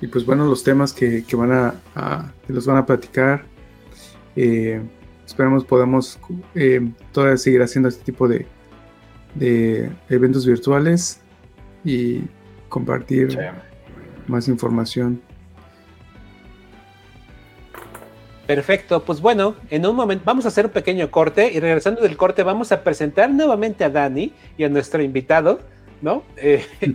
y 0.00 0.06
pues 0.06 0.24
bueno, 0.24 0.46
los 0.46 0.62
temas 0.62 0.92
que, 0.92 1.24
van 1.32 1.52
a, 1.52 2.32
los 2.48 2.66
van 2.66 2.78
a 2.78 2.86
platicar. 2.86 3.44
Eh, 4.34 4.80
esperemos 5.26 5.64
podamos 5.64 6.18
eh, 6.54 6.88
todavía 7.12 7.36
seguir 7.36 7.62
haciendo 7.62 7.88
este 7.88 8.04
tipo 8.04 8.28
de, 8.28 8.46
de 9.34 9.90
eventos 10.08 10.46
virtuales 10.46 11.20
y 11.84 12.22
compartir 12.68 13.38
más 14.26 14.48
información. 14.48 15.20
Perfecto, 18.46 19.02
pues 19.02 19.20
bueno, 19.20 19.56
en 19.70 19.86
un 19.86 19.96
momento 19.96 20.24
vamos 20.24 20.44
a 20.44 20.48
hacer 20.48 20.66
un 20.66 20.70
pequeño 20.70 21.10
corte 21.10 21.50
y 21.52 21.58
regresando 21.58 22.00
del 22.00 22.16
corte 22.16 22.44
vamos 22.44 22.70
a 22.70 22.84
presentar 22.84 23.28
nuevamente 23.28 23.82
a 23.82 23.90
Dani 23.90 24.32
y 24.56 24.62
a 24.62 24.68
nuestro 24.68 25.02
invitado, 25.02 25.60
¿no? 26.00 26.22
Eh, 26.36 26.64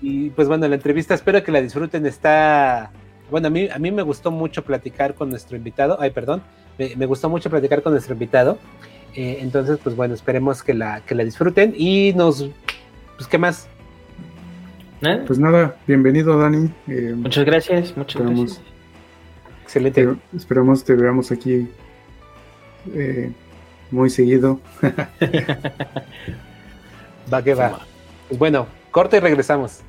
y 0.00 0.30
pues 0.30 0.48
bueno, 0.48 0.66
la 0.68 0.74
entrevista 0.74 1.14
espero 1.14 1.42
que 1.42 1.52
la 1.52 1.60
disfruten, 1.60 2.06
está, 2.06 2.90
bueno, 3.30 3.48
a 3.48 3.50
mí, 3.50 3.68
a 3.68 3.78
mí 3.78 3.90
me 3.90 4.02
gustó 4.02 4.30
mucho 4.30 4.64
platicar 4.64 5.14
con 5.14 5.30
nuestro 5.30 5.56
invitado, 5.56 5.96
ay, 6.00 6.10
perdón, 6.10 6.42
me, 6.78 7.06
gustó 7.06 7.28
mucho 7.28 7.50
platicar 7.50 7.82
con 7.82 7.92
nuestro 7.92 8.12
invitado. 8.14 8.58
Eh, 9.14 9.38
entonces, 9.40 9.78
pues 9.82 9.96
bueno, 9.96 10.14
esperemos 10.14 10.62
que 10.62 10.74
la, 10.74 11.00
que 11.00 11.14
la 11.14 11.24
disfruten 11.24 11.74
y 11.76 12.12
nos, 12.14 12.50
pues, 13.16 13.26
¿qué 13.28 13.38
más? 13.38 13.68
¿Eh? 15.00 15.22
Pues 15.26 15.38
nada, 15.38 15.76
bienvenido 15.86 16.38
Dani. 16.38 16.70
Eh, 16.86 17.14
muchas 17.16 17.44
gracias, 17.44 17.96
muchas 17.96 18.22
gracias. 18.22 18.60
Excelente. 19.62 20.16
esperamos 20.34 20.84
te 20.84 20.94
veamos 20.94 21.32
aquí 21.32 21.68
muy 23.90 24.10
seguido. 24.10 24.60
va 27.32 27.42
que 27.42 27.54
va. 27.54 27.80
Pues 28.28 28.38
bueno, 28.38 28.66
corte 28.96 29.18
y 29.18 29.20
regresamos. 29.20 29.82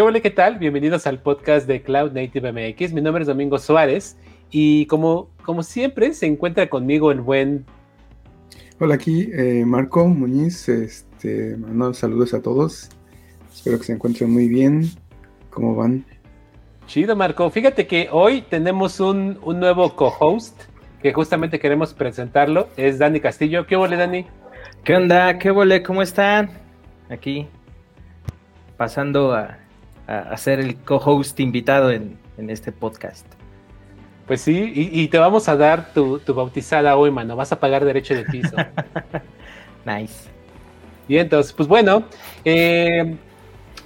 Hola, 0.00 0.20
¿qué 0.20 0.30
tal? 0.30 0.58
Bienvenidos 0.58 1.06
al 1.06 1.20
podcast 1.20 1.68
de 1.68 1.82
Cloud 1.82 2.10
Native 2.10 2.50
MX. 2.50 2.92
Mi 2.92 3.00
nombre 3.00 3.22
es 3.22 3.28
Domingo 3.28 3.58
Suárez 3.58 4.16
y 4.50 4.86
como, 4.86 5.28
como 5.44 5.62
siempre 5.62 6.12
se 6.14 6.26
encuentra 6.26 6.68
conmigo 6.68 7.12
el 7.12 7.20
buen... 7.20 7.66
Hola, 8.80 8.94
aquí 8.94 9.30
eh, 9.32 9.64
Marco 9.66 10.06
Muñiz. 10.06 10.68
Este, 10.68 11.56
saludos 11.92 12.34
a 12.34 12.42
todos. 12.42 12.88
Espero 13.52 13.78
que 13.78 13.84
se 13.84 13.92
encuentren 13.92 14.30
muy 14.30 14.48
bien. 14.48 14.90
¿Cómo 15.50 15.74
van? 15.74 16.04
Chido, 16.86 17.16
Marco. 17.16 17.50
Fíjate 17.50 17.86
que 17.86 18.08
hoy 18.10 18.42
tenemos 18.42 19.00
un, 19.00 19.38
nuevo 19.44 19.96
co-host 19.96 20.54
que 21.02 21.12
justamente 21.12 21.58
queremos 21.58 21.94
presentarlo. 21.94 22.68
Es 22.76 22.98
Dani 22.98 23.20
Castillo. 23.20 23.66
¿Qué 23.66 23.76
huele, 23.76 23.96
Dani? 23.96 24.26
¿Qué 24.84 24.94
onda? 24.94 25.38
¿Qué 25.38 25.50
huele? 25.50 25.82
¿Cómo 25.82 26.02
están? 26.02 26.50
Aquí 27.10 27.46
pasando 28.76 29.32
a 29.32 29.58
a, 30.08 30.36
ser 30.38 30.58
el 30.58 30.76
co-host 30.76 31.38
invitado 31.38 31.92
en, 31.92 32.18
este 32.38 32.72
podcast. 32.72 33.26
Pues 34.28 34.42
sí, 34.42 34.72
y, 34.74 35.08
te 35.08 35.16
vamos 35.16 35.48
a 35.48 35.56
dar 35.56 35.94
tu, 35.94 36.20
bautizada 36.28 36.94
hoy, 36.96 37.10
mano. 37.10 37.34
Vas 37.34 37.50
a 37.50 37.58
pagar 37.58 37.82
derecho 37.82 38.14
de 38.14 38.24
piso. 38.24 38.54
nice. 39.86 40.28
Y 41.08 41.16
entonces, 41.16 41.54
pues 41.54 41.66
bueno, 41.66 42.04
eh, 42.44 43.16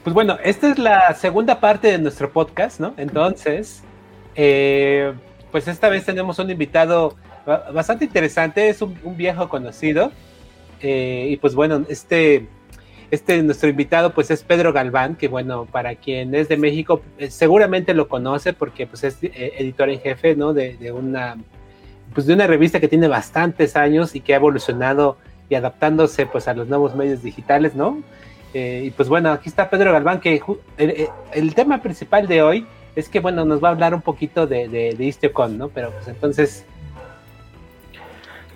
pues 0.03 0.13
bueno, 0.13 0.37
esta 0.43 0.73
es 0.73 0.81
la 0.81 1.15
segunda 1.15 1.61
parte 1.61 1.93
de 1.93 1.99
nuestro 1.99 2.33
podcast, 2.33 2.81
¿no? 2.81 2.93
Entonces, 2.97 3.85
eh, 4.35 5.13
pues 5.53 5.69
esta 5.69 5.89
vez 5.89 6.05
tenemos 6.05 6.41
un 6.41 6.51
invitado 6.51 7.17
bastante 7.73 8.05
interesante, 8.05 8.69
es 8.69 8.83
un, 8.83 8.99
viejo 9.17 9.49
conocido. 9.49 10.11
Eh, 10.81 11.29
y 11.31 11.37
pues 11.37 11.55
bueno, 11.55 11.85
este 11.89 12.49
este 13.13 13.43
nuestro 13.43 13.69
invitado 13.69 14.15
pues 14.15 14.31
es 14.31 14.43
Pedro 14.43 14.73
Galván, 14.73 15.17
que 15.17 15.29
bueno, 15.29 15.67
para 15.67 15.97
quien 15.97 16.35
es 16.35 16.49
de 16.49 16.57
México 16.57 17.03
eh, 17.19 17.31
seguramente 17.31 17.93
lo 17.93 18.09
conoce 18.09 18.55
porque 18.55 18.87
pues 18.87 19.05
es 19.05 19.23
eh, 19.23 19.53
editor 19.59 19.91
en 19.91 20.01
jefe, 20.01 20.35
¿no? 20.35 20.55
De, 20.55 20.91
una 20.93 21.37
pues 22.15 22.27
de 22.27 22.33
una 22.33 22.47
revista 22.47 22.81
que 22.81 22.89
tiene 22.89 23.09
bastantes 23.09 23.77
años 23.77 24.15
y 24.15 24.21
que 24.21 24.33
ha 24.33 24.37
evolucionado 24.37 25.19
y 25.51 25.57
adaptándose 25.57 26.25
pues 26.25 26.49
a 26.49 26.55
los 26.55 26.69
nuevos 26.69 26.95
medios 26.95 27.23
digitales, 27.23 27.75
¿no? 27.75 28.03
Eh, 28.55 28.85
y 28.87 28.91
pues 28.93 29.11
bueno, 29.11 29.31
aquí 29.31 29.51
está 29.51 29.69
Pedro 29.69 29.93
Galván, 29.93 30.19
que 30.19 30.41
el, 30.79 31.55
tema 31.55 31.83
principal 31.83 32.27
de 32.27 32.41
hoy 32.41 32.67
es 32.97 33.11
que 33.11 33.21
bueno, 33.21 33.45
nos 33.45 33.63
va 33.63 33.69
a 33.69 33.73
hablar 33.73 33.95
un 33.95 34.01
poquito 34.01 34.47
de, 34.47 34.69
de, 34.69 34.95
de 34.95 35.05
Istiocon, 35.05 35.59
¿no? 35.59 35.69
Pero 35.69 35.91
pues 35.91 36.09
entonces... 36.09 36.65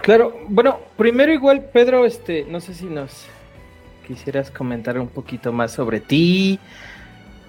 Claro, 0.00 0.34
bueno, 0.48 0.78
primero 0.96 1.30
igual 1.30 1.68
Pedro, 1.72 2.06
este, 2.06 2.46
no 2.48 2.60
sé 2.60 2.72
si 2.72 2.86
nos 2.86 3.26
quisieras 4.06 4.50
comentar 4.50 4.98
un 4.98 5.08
poquito 5.08 5.52
más 5.52 5.72
sobre 5.72 6.00
ti. 6.00 6.58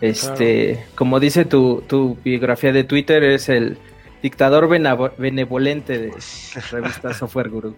Este, 0.01 0.85
como 0.95 1.19
dice 1.19 1.45
tu, 1.45 2.17
biografía 2.23 2.71
de 2.71 2.83
Twitter, 2.83 3.23
es 3.23 3.49
el 3.49 3.77
dictador 4.21 4.67
benevolente 5.17 5.97
de 5.97 6.09
la 6.09 6.61
revista 6.71 7.13
Software 7.17 7.49
Guru. 7.49 7.75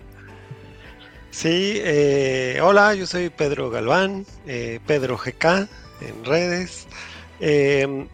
Sí, 1.31 1.79
eh, 1.83 2.59
hola, 2.61 2.95
yo 2.95 3.05
soy 3.05 3.29
Pedro 3.29 3.69
Galván, 3.69 4.25
eh, 4.47 4.79
Pedro 4.87 5.17
GK 5.17 5.67
en 6.01 6.25
redes. 6.25 6.87
Em, 7.39 8.07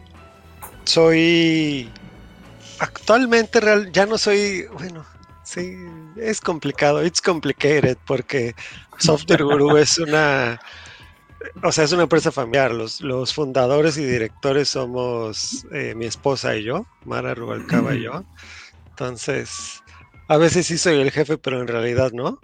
soy 0.84 1.90
actualmente 2.78 3.60
real, 3.60 3.90
ya 3.90 4.06
no 4.06 4.18
soy, 4.18 4.66
bueno, 4.72 5.04
sí, 5.42 5.76
es 6.16 6.40
complicado, 6.40 7.04
it's 7.04 7.22
complicated 7.22 7.96
porque 8.06 8.54
Software 8.98 9.44
Guru 9.44 9.76
es 9.76 9.98
una, 9.98 10.58
o 11.62 11.72
sea, 11.72 11.84
es 11.84 11.92
una 11.92 12.04
empresa 12.04 12.32
familiar. 12.32 12.72
Los, 12.72 13.00
los 13.00 13.34
fundadores 13.34 13.96
y 13.98 14.04
directores 14.04 14.68
somos 14.68 15.66
eh, 15.72 15.94
mi 15.94 16.06
esposa 16.06 16.56
y 16.56 16.64
yo, 16.64 16.86
Mara 17.04 17.34
Rubalcaba 17.34 17.94
y 17.94 18.04
yo. 18.04 18.24
Entonces, 18.90 19.82
a 20.28 20.36
veces 20.36 20.66
sí 20.66 20.78
soy 20.78 21.00
el 21.00 21.10
jefe, 21.10 21.38
pero 21.38 21.60
en 21.60 21.68
realidad 21.68 22.10
no. 22.12 22.40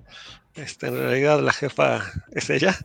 Este, 0.54 0.88
en 0.88 0.96
realidad 0.98 1.40
la 1.40 1.52
jefa 1.52 2.04
es 2.32 2.50
ella. 2.50 2.76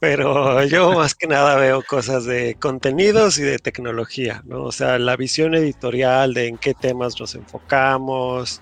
Pero 0.00 0.62
yo 0.64 0.92
más 0.92 1.14
que 1.14 1.26
nada 1.26 1.56
veo 1.56 1.82
cosas 1.82 2.24
de 2.24 2.56
contenidos 2.56 3.38
y 3.38 3.42
de 3.42 3.58
tecnología, 3.58 4.42
¿no? 4.44 4.64
O 4.64 4.72
sea, 4.72 4.98
la 4.98 5.16
visión 5.16 5.54
editorial 5.54 6.34
de 6.34 6.48
en 6.48 6.58
qué 6.58 6.74
temas 6.74 7.14
nos 7.20 7.34
enfocamos, 7.34 8.60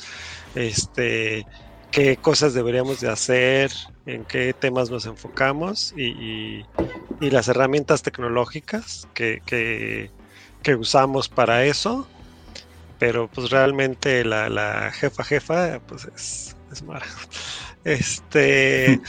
este, 0.55 1.47
qué 1.93 2.17
cosas 2.17 2.55
deberíamos 2.55 3.01
de 3.01 3.09
hacer, 3.09 3.71
en 4.07 4.25
qué 4.25 4.53
temas 4.53 4.91
nos 4.91 5.07
enfocamos 5.07 5.95
y, 5.97 6.65
las 7.21 7.47
herramientas 7.47 8.03
tecnológicas 8.03 9.07
que, 9.15 10.11
usamos 10.79 11.29
para 11.29 11.65
eso. 11.65 12.09
Pero 12.99 13.29
pues 13.29 13.51
realmente 13.51 14.25
la, 14.25 14.91
jefa 14.93 15.25
jefa 15.25 15.81
pues 15.87 16.09
es, 16.17 16.57
es 16.73 16.83
Mara. 16.83 17.07
Este 17.85 19.01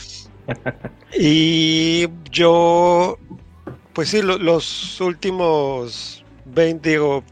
y 1.16 2.08
yo 2.28 3.18
pues 3.94 4.08
sí, 4.08 4.20
los 4.22 5.00
últimos 5.00 6.24
20, 6.46 6.90
digo, 6.90 7.24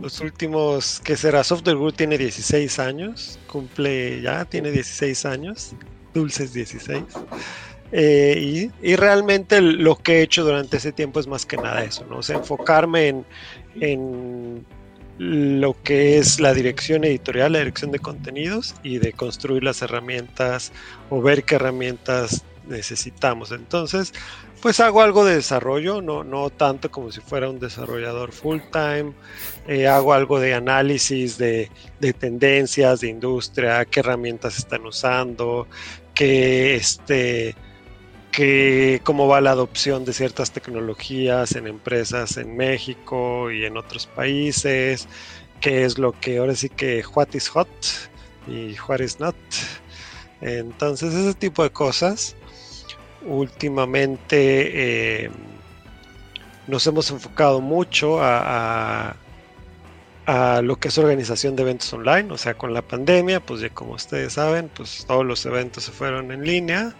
los 0.00 0.20
últimos, 0.20 1.00
¿qué 1.04 1.16
será? 1.16 1.44
Software 1.44 1.76
Guru 1.76 1.92
tiene 1.92 2.16
16 2.16 2.78
años, 2.78 3.38
cumple 3.46 4.20
ya, 4.22 4.44
tiene 4.44 4.70
16 4.70 5.26
años, 5.26 5.74
dulces 6.14 6.52
16. 6.52 7.04
Eh, 7.94 8.70
y, 8.82 8.96
realmente 8.96 9.60
lo 9.60 9.96
que 9.96 10.18
he 10.18 10.22
hecho 10.22 10.44
durante 10.44 10.78
ese 10.78 10.92
tiempo 10.92 11.20
es 11.20 11.26
más 11.26 11.44
que 11.44 11.58
nada 11.58 11.84
eso, 11.84 12.06
¿no? 12.08 12.18
O 12.18 12.22
sea, 12.22 12.38
enfocarme 12.38 13.08
en, 13.08 13.26
en 13.80 14.66
lo 15.18 15.76
que 15.82 16.16
es 16.16 16.40
la 16.40 16.54
dirección 16.54 17.04
editorial, 17.04 17.52
la 17.52 17.58
dirección 17.58 17.90
de 17.90 17.98
contenidos 17.98 18.74
y 18.82 18.98
de 18.98 19.12
construir 19.12 19.62
las 19.62 19.82
herramientas 19.82 20.72
o 21.10 21.20
ver 21.20 21.44
qué 21.44 21.56
herramientas 21.56 22.44
necesitamos. 22.66 23.52
Entonces, 23.52 24.14
pues 24.62 24.78
hago 24.78 25.02
algo 25.02 25.24
de 25.24 25.34
desarrollo, 25.34 26.00
no, 26.00 26.22
no 26.22 26.48
tanto 26.48 26.88
como 26.88 27.10
si 27.10 27.20
fuera 27.20 27.50
un 27.50 27.58
desarrollador 27.58 28.30
full 28.30 28.60
time. 28.70 29.12
Eh, 29.66 29.88
hago 29.88 30.12
algo 30.12 30.38
de 30.38 30.54
análisis 30.54 31.36
de, 31.36 31.68
tendencias 32.20 33.00
de 33.00 33.08
industria, 33.08 33.84
qué 33.84 34.00
herramientas 34.00 34.58
están 34.58 34.86
usando, 34.86 35.66
qué 36.14 36.76
este 36.76 37.56
que 38.30 39.02
cómo 39.04 39.26
va 39.26 39.40
la 39.42 39.50
adopción 39.50 40.04
de 40.04 40.12
ciertas 40.14 40.52
tecnologías 40.52 41.54
en 41.56 41.66
empresas 41.66 42.36
en 42.38 42.56
México 42.56 43.50
y 43.50 43.64
en 43.64 43.76
otros 43.76 44.06
países, 44.06 45.08
qué 45.60 45.84
es 45.84 45.98
lo 45.98 46.12
que 46.12 46.38
ahora 46.38 46.54
sí 46.54 46.68
que 46.68 47.04
what 47.14 47.28
is 47.34 47.48
hot 47.48 47.68
y 48.46 48.76
what 48.88 49.00
is 49.00 49.18
not. 49.18 49.36
Entonces 50.40 51.12
ese 51.14 51.34
tipo 51.34 51.64
de 51.64 51.70
cosas 51.70 52.36
últimamente 53.26 55.24
eh, 55.24 55.30
nos 56.66 56.86
hemos 56.86 57.10
enfocado 57.10 57.60
mucho 57.60 58.22
a, 58.22 59.16
a, 60.26 60.62
lo 60.62 60.76
que 60.76 60.88
es 60.88 60.98
organización 60.98 61.56
de 61.56 61.62
eventos 61.62 61.92
online, 61.92 62.32
o 62.32 62.38
sea, 62.38 62.54
con 62.54 62.72
la 62.72 62.82
pandemia, 62.82 63.40
pues 63.40 63.60
ya 63.60 63.70
como 63.70 63.94
ustedes 63.94 64.34
saben, 64.34 64.70
pues 64.74 65.04
todos 65.06 65.26
los 65.26 65.44
eventos 65.46 65.84
se 65.84 65.92
fueron 65.92 66.30
en 66.32 66.44
línea 66.44 66.94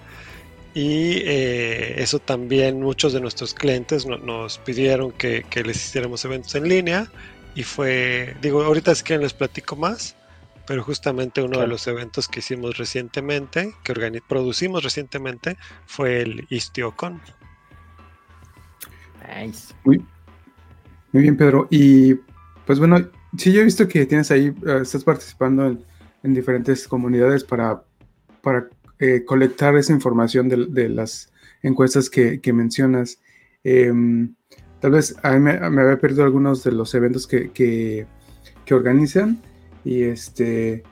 y 0.74 1.18
eh, 1.24 2.02
eso 2.02 2.18
también 2.18 2.80
muchos 2.80 3.12
de 3.12 3.20
nuestros 3.20 3.52
clientes 3.52 4.06
nos 4.06 4.58
pidieron 4.58 5.12
que, 5.12 5.44
les 5.64 5.76
hiciéramos 5.76 6.24
eventos 6.24 6.54
en 6.54 6.68
línea 6.68 7.10
y 7.54 7.62
fue, 7.62 8.34
digo, 8.40 8.62
ahorita 8.62 8.94
si 8.94 9.04
quieren 9.04 9.22
les 9.22 9.34
platico 9.34 9.76
más, 9.76 10.16
pero 10.66 10.82
justamente 10.82 11.42
uno 11.42 11.60
de 11.60 11.66
los 11.66 11.86
eventos 11.86 12.28
que 12.28 12.40
hicimos 12.40 12.78
recientemente, 12.78 13.74
que 13.82 14.22
producimos 14.26 14.84
recientemente, 14.84 15.56
fue 15.86 16.22
el 16.22 16.46
IstioCon. 16.50 17.20
Nice. 19.28 19.74
Muy, 19.84 20.04
muy 21.12 21.22
bien, 21.22 21.36
Pedro. 21.36 21.68
Y 21.70 22.14
pues 22.66 22.78
bueno, 22.78 22.98
sí, 23.36 23.52
yo 23.52 23.60
he 23.60 23.64
visto 23.64 23.88
que 23.88 24.06
tienes 24.06 24.30
ahí, 24.30 24.54
eh, 24.66 24.78
estás 24.82 25.04
participando 25.04 25.66
en, 25.66 26.34
diferentes 26.34 26.86
comunidades 26.86 27.42
para, 27.42 27.82
para 28.42 28.68
eh, 29.00 29.24
colectar 29.24 29.76
esa 29.76 29.92
información 29.92 30.48
de, 30.48 30.88
las 30.88 31.32
encuestas 31.62 32.08
que, 32.08 32.40
mencionas. 32.52 33.18
Em, 33.64 34.34
tal 34.80 34.92
vez 34.92 35.16
a 35.24 35.32
mí 35.32 35.40
me, 35.40 35.52
había 35.52 35.98
perdido 35.98 36.22
algunos 36.24 36.62
de 36.62 36.72
los 36.72 36.94
eventos 36.94 37.26
que, 37.26 37.50
que, 37.50 38.06
organizan 38.72 39.42
y 39.84 40.02
este 40.04 40.82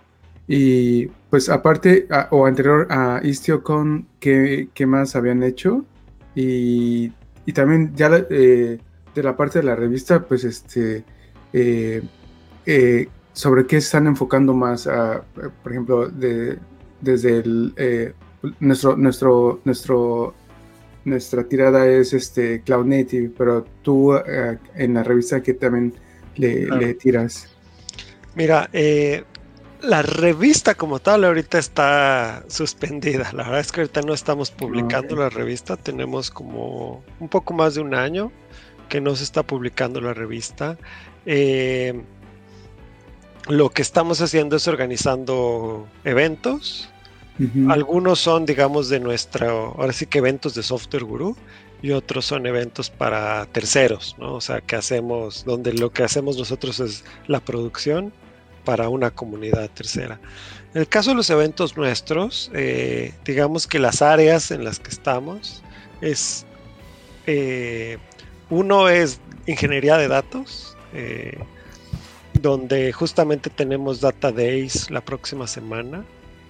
y 0.47 1.07
pues 1.31 1.49
aparte 1.49 2.09
o 2.31 2.47
anterior 2.47 2.89
a 2.91 3.21
IstioCon, 3.23 4.09
¿qué, 4.19 4.69
¿qué, 4.75 4.87
más 4.87 5.15
habían 5.15 5.43
hecho? 5.45 5.85
Y, 6.35 7.13
y 7.47 7.53
también 7.53 7.93
ya 7.95 8.11
eh, 8.31 8.79
de 9.15 9.23
la 9.23 9.37
parte 9.37 9.61
de 9.61 9.65
la 9.65 9.77
revista, 9.77 10.25
pues 10.27 10.45
este 10.45 11.05
eh, 11.53 12.03
eh, 12.67 13.09
sobre 13.33 13.67
qué 13.67 13.79
están 13.79 14.07
enfocando 14.07 14.53
más, 14.53 14.89
por 15.63 15.73
ejemplo, 15.73 16.09
de, 16.09 16.59
desde 17.01 17.39
el, 17.39 17.73
eh, 17.77 18.13
nuestro, 18.61 18.97
nuestro, 18.97 19.61
nuestro, 19.65 20.35
nuestra 21.05 21.45
tirada 21.45 21.87
es 21.87 22.13
este 22.13 22.63
Cloud 22.63 22.87
Native, 22.87 23.31
pero 23.37 23.65
tú 23.83 24.15
en 24.75 24.95
la 24.95 25.03
revista 25.03 25.43
que 25.43 25.55
también 25.55 25.95
le, 26.37 26.95
tiras. 26.95 27.50
Mira, 28.41 28.71
la 29.83 30.01
revista 30.01 30.75
como 30.75 30.99
tal 30.99 31.25
ahorita 31.25 31.59
está 31.59 32.43
suspendida. 32.49 33.31
La 33.35 33.45
verdad 33.45 33.61
es 33.61 33.71
que 33.71 33.83
ahorita 33.83 34.01
no 34.01 34.15
estamos 34.15 34.51
publicando 34.51 35.15
la 35.15 35.29
revista. 35.29 35.77
Tenemos 35.77 36.31
como 36.31 37.05
un 37.19 37.29
poco 37.29 37.53
más 37.53 37.75
de 37.75 37.83
un 37.83 37.95
año 37.95 38.33
que 38.89 38.99
no 38.99 39.15
se 39.15 39.25
está 39.25 39.43
publicando 39.43 40.01
la 40.01 40.15
revista. 40.15 40.79
Eh, 41.27 42.01
lo 43.47 43.69
que 43.69 43.83
estamos 43.83 44.23
haciendo 44.23 44.57
es 44.57 44.67
organizando 44.69 45.87
eventos. 46.05 46.89
Algunos 47.69 48.21
son, 48.21 48.47
digamos, 48.47 48.89
de 48.89 49.01
nuestro, 49.01 49.75
ahora 49.79 49.93
sí 49.93 50.07
que 50.07 50.17
eventos 50.17 50.55
de 50.55 50.63
Software 50.63 51.05
Guru 51.05 51.37
y 51.83 51.91
otros 51.93 52.25
son 52.25 52.47
eventos 52.47 52.89
para 52.89 53.45
terceros, 53.47 54.17
¿no? 54.19 54.35
O 54.35 54.41
sea, 54.41 54.63
que 54.63 54.77
hacemos, 54.77 55.45
donde 55.45 55.75
lo 55.75 55.91
que 55.91 56.05
hacemos 56.05 56.39
nosotros 56.39 56.81
es 56.81 57.05
la 57.27 57.41
producción 57.41 58.15
para 58.71 58.89
una 58.89 59.11
comunidad 59.11 59.69
tercera. 59.71 60.21
En 60.75 60.83
el 60.83 60.89
caso 60.89 61.11
de 61.11 61.17
los 61.17 61.29
eventos 61.29 61.77
nuestros, 61.77 62.53
eh, 62.55 63.13
digamos 63.25 63.67
que 63.67 63.81
las 63.81 64.01
áreas 64.01 64.53
en 64.53 64.63
las 64.63 64.79
que 64.79 64.91
estamos 64.91 65.65
es, 66.01 66.47
eh, 67.27 67.99
uno 68.49 68.89
es 68.89 69.21
ingeniería 69.47 69.97
de 69.97 70.07
datos, 70.07 70.77
eh, 70.95 71.37
donde 72.35 72.93
justamente 72.93 73.51
tenemos 73.51 74.01
Data 74.01 74.31
Days 74.31 74.89
la 74.89 75.01
próxima 75.01 75.49
semana, 75.49 76.05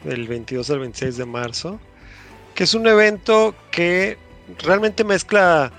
del 0.04 0.28
22 0.28 0.68
al 0.68 0.80
26 0.80 1.16
de 1.16 1.24
marzo, 1.24 1.80
que 2.54 2.64
es 2.64 2.74
un 2.74 2.86
evento 2.86 3.54
que 3.70 4.18
realmente 4.58 5.04
mezcla, 5.04 5.72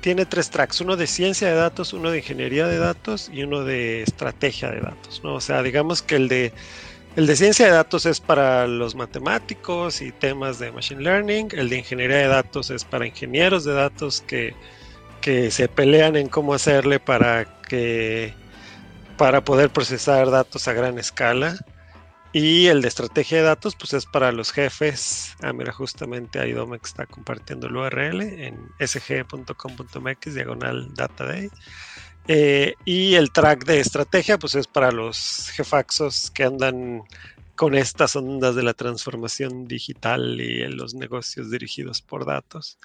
tiene 0.00 0.26
tres 0.26 0.50
tracks, 0.50 0.80
uno 0.80 0.96
de 0.96 1.06
ciencia 1.06 1.48
de 1.48 1.54
datos, 1.54 1.92
uno 1.92 2.10
de 2.10 2.18
ingeniería 2.18 2.66
de 2.66 2.78
datos 2.78 3.30
y 3.32 3.42
uno 3.42 3.64
de 3.64 4.02
estrategia 4.02 4.70
de 4.70 4.80
datos, 4.80 5.20
¿no? 5.24 5.34
O 5.34 5.40
sea, 5.40 5.62
digamos 5.62 6.02
que 6.02 6.16
el 6.16 6.28
de 6.28 6.52
el 7.16 7.26
de 7.26 7.34
ciencia 7.34 7.66
de 7.66 7.72
datos 7.72 8.06
es 8.06 8.20
para 8.20 8.68
los 8.68 8.94
matemáticos 8.94 10.02
y 10.02 10.12
temas 10.12 10.60
de 10.60 10.70
machine 10.70 11.02
learning. 11.02 11.48
El 11.52 11.68
de 11.68 11.78
ingeniería 11.78 12.18
de 12.18 12.28
datos 12.28 12.70
es 12.70 12.84
para 12.84 13.06
ingenieros 13.08 13.64
de 13.64 13.72
datos 13.72 14.22
que, 14.26 14.54
que 15.20 15.50
se 15.50 15.68
pelean 15.68 16.14
en 16.14 16.28
cómo 16.28 16.54
hacerle 16.54 17.00
para 17.00 17.44
que 17.62 18.34
para 19.16 19.42
poder 19.42 19.70
procesar 19.70 20.30
datos 20.30 20.68
a 20.68 20.72
gran 20.74 20.96
escala. 20.98 21.58
Y 22.32 22.66
el 22.66 22.82
de 22.82 22.88
estrategia 22.88 23.38
de 23.38 23.44
datos, 23.44 23.74
pues 23.74 23.94
es 23.94 24.04
para 24.04 24.32
los 24.32 24.52
jefes. 24.52 25.34
Ah, 25.40 25.52
mira, 25.52 25.72
justamente 25.72 26.38
ahí 26.38 26.52
Domex 26.52 26.90
está 26.90 27.06
compartiendo 27.06 27.68
el 27.68 27.76
URL 27.76 28.20
en 28.20 28.68
sg.com.mx, 28.78 30.34
diagonal 30.34 30.94
data 30.94 31.24
day. 31.24 31.50
Eh, 32.26 32.74
y 32.84 33.14
el 33.14 33.32
track 33.32 33.64
de 33.64 33.80
estrategia, 33.80 34.38
pues 34.38 34.54
es 34.54 34.66
para 34.66 34.92
los 34.92 35.50
jefaxos 35.54 36.30
que 36.30 36.44
andan 36.44 37.02
con 37.56 37.74
estas 37.74 38.14
ondas 38.14 38.54
de 38.54 38.62
la 38.62 38.74
transformación 38.74 39.66
digital 39.66 40.40
y 40.40 40.62
en 40.62 40.76
los 40.76 40.94
negocios 40.94 41.50
dirigidos 41.50 42.02
por 42.02 42.26
datos. 42.26 42.78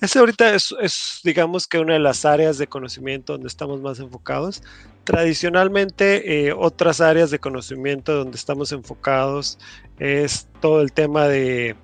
Ese 0.00 0.20
ahorita 0.20 0.54
es, 0.54 1.20
digamos 1.24 1.66
que 1.66 1.80
una 1.80 1.94
de 1.94 1.98
las 1.98 2.24
áreas 2.24 2.56
de 2.56 2.68
conocimiento 2.68 3.32
donde 3.32 3.48
estamos 3.48 3.80
más 3.80 3.98
enfocados. 3.98 4.62
Tradicionalmente, 5.02 6.46
eh, 6.46 6.52
otras 6.52 7.00
áreas 7.00 7.32
de 7.32 7.40
conocimiento 7.40 8.14
donde 8.14 8.36
estamos 8.36 8.70
enfocados 8.70 9.58
es 9.98 10.46
todo 10.60 10.82
el 10.82 10.92
tema 10.92 11.26
de 11.26 11.74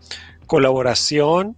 colaboración 0.46 1.56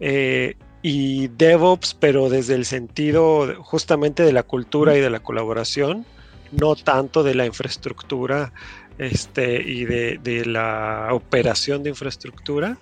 eh, 0.00 0.56
y 0.82 1.28
DevOps, 1.28 1.94
pero 1.94 2.28
desde 2.28 2.54
el 2.54 2.66
sentido 2.66 3.62
justamente 3.62 4.24
de 4.24 4.32
la 4.32 4.42
cultura 4.42 4.98
y 4.98 5.00
de 5.00 5.08
la 5.08 5.20
colaboración, 5.20 6.04
no 6.52 6.76
tanto 6.76 7.22
de 7.22 7.34
la 7.34 7.46
infraestructura 7.46 8.52
este, 8.98 9.62
y 9.62 9.86
de, 9.86 10.44
la 10.44 11.08
operación 11.12 11.82
de 11.82 11.90
infraestructura. 11.90 12.76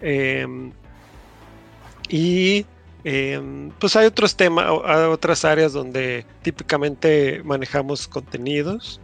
Em, 0.00 0.72
y 2.08 2.66
em, 3.04 3.70
pues 3.78 3.96
hay 3.96 4.06
otros 4.06 4.36
temas, 4.36 4.66
otras 4.68 5.44
áreas 5.44 5.72
donde 5.72 6.24
típicamente 6.42 7.42
manejamos 7.44 8.08
contenidos, 8.08 9.00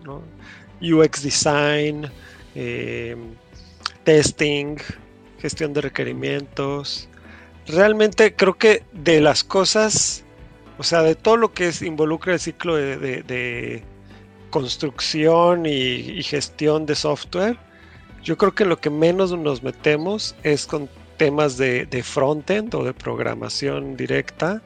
UX 0.80 1.22
design, 1.22 2.10
em, 2.54 3.34
testing, 4.04 4.76
gestión 5.40 5.72
de 5.72 5.80
requerimientos. 5.80 7.08
Realmente 7.66 8.34
creo 8.34 8.54
que 8.54 8.84
de 8.92 9.20
las 9.20 9.44
cosas, 9.44 10.24
o 10.78 10.82
sea, 10.82 11.02
de 11.02 11.14
todo 11.14 11.36
lo 11.36 11.52
que 11.52 11.68
es, 11.68 11.82
involucra 11.82 12.34
el 12.34 12.40
ciclo 12.40 12.76
de, 12.76 13.84
construcción 14.50 15.64
y, 15.64 16.22
gestión 16.22 16.84
de 16.84 16.94
software, 16.94 17.56
yo 18.22 18.36
creo 18.36 18.54
que 18.54 18.64
lo 18.66 18.78
que 18.78 18.90
menos 18.90 19.32
nos 19.32 19.62
metemos 19.62 20.34
es 20.42 20.66
con 20.66 20.88
temas 21.22 21.56
de, 21.56 21.86
de 21.86 22.02
frontend 22.02 22.74
o 22.74 22.82
de 22.82 22.92
programación 22.92 23.96
directa, 23.96 24.60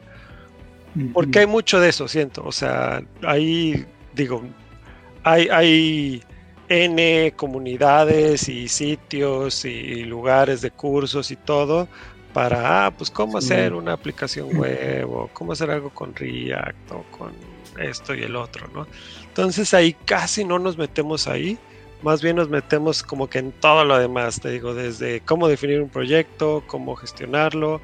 porque 1.12 1.40
hay 1.40 1.46
mucho 1.46 1.78
de 1.78 1.90
eso, 1.90 2.08
siento. 2.08 2.42
O 2.46 2.52
sea, 2.52 3.02
ahí, 3.22 3.84
digo, 4.14 4.42
hay, 5.22 5.48
hay 5.50 6.22
N 6.70 7.32
comunidades 7.36 8.48
y 8.48 8.68
sitios 8.68 9.66
y 9.66 10.04
lugares 10.04 10.62
de 10.62 10.70
cursos 10.70 11.30
y 11.30 11.36
todo 11.36 11.88
para, 12.32 12.86
ah, 12.86 12.90
pues 12.90 13.10
cómo 13.10 13.36
hacer 13.36 13.74
una 13.74 13.92
aplicación 13.92 14.56
web 14.56 15.10
o 15.10 15.28
cómo 15.34 15.52
hacer 15.52 15.70
algo 15.70 15.90
con 15.90 16.14
React 16.14 16.92
o 16.92 17.02
con 17.10 17.32
esto 17.78 18.14
y 18.14 18.22
el 18.22 18.34
otro, 18.34 18.66
¿no? 18.72 18.86
Entonces 19.28 19.74
ahí 19.74 19.94
casi 20.06 20.42
no 20.42 20.58
nos 20.58 20.78
metemos 20.78 21.28
ahí 21.28 21.58
más 22.02 22.22
bien 22.22 22.36
nos 22.36 22.48
metemos 22.48 23.02
como 23.02 23.28
que 23.28 23.38
en 23.38 23.52
todo 23.52 23.84
lo 23.84 23.98
demás, 23.98 24.40
te 24.40 24.50
digo, 24.50 24.74
desde 24.74 25.20
cómo 25.20 25.48
definir 25.48 25.80
un 25.80 25.88
proyecto, 25.88 26.62
cómo 26.66 26.94
gestionarlo, 26.96 27.80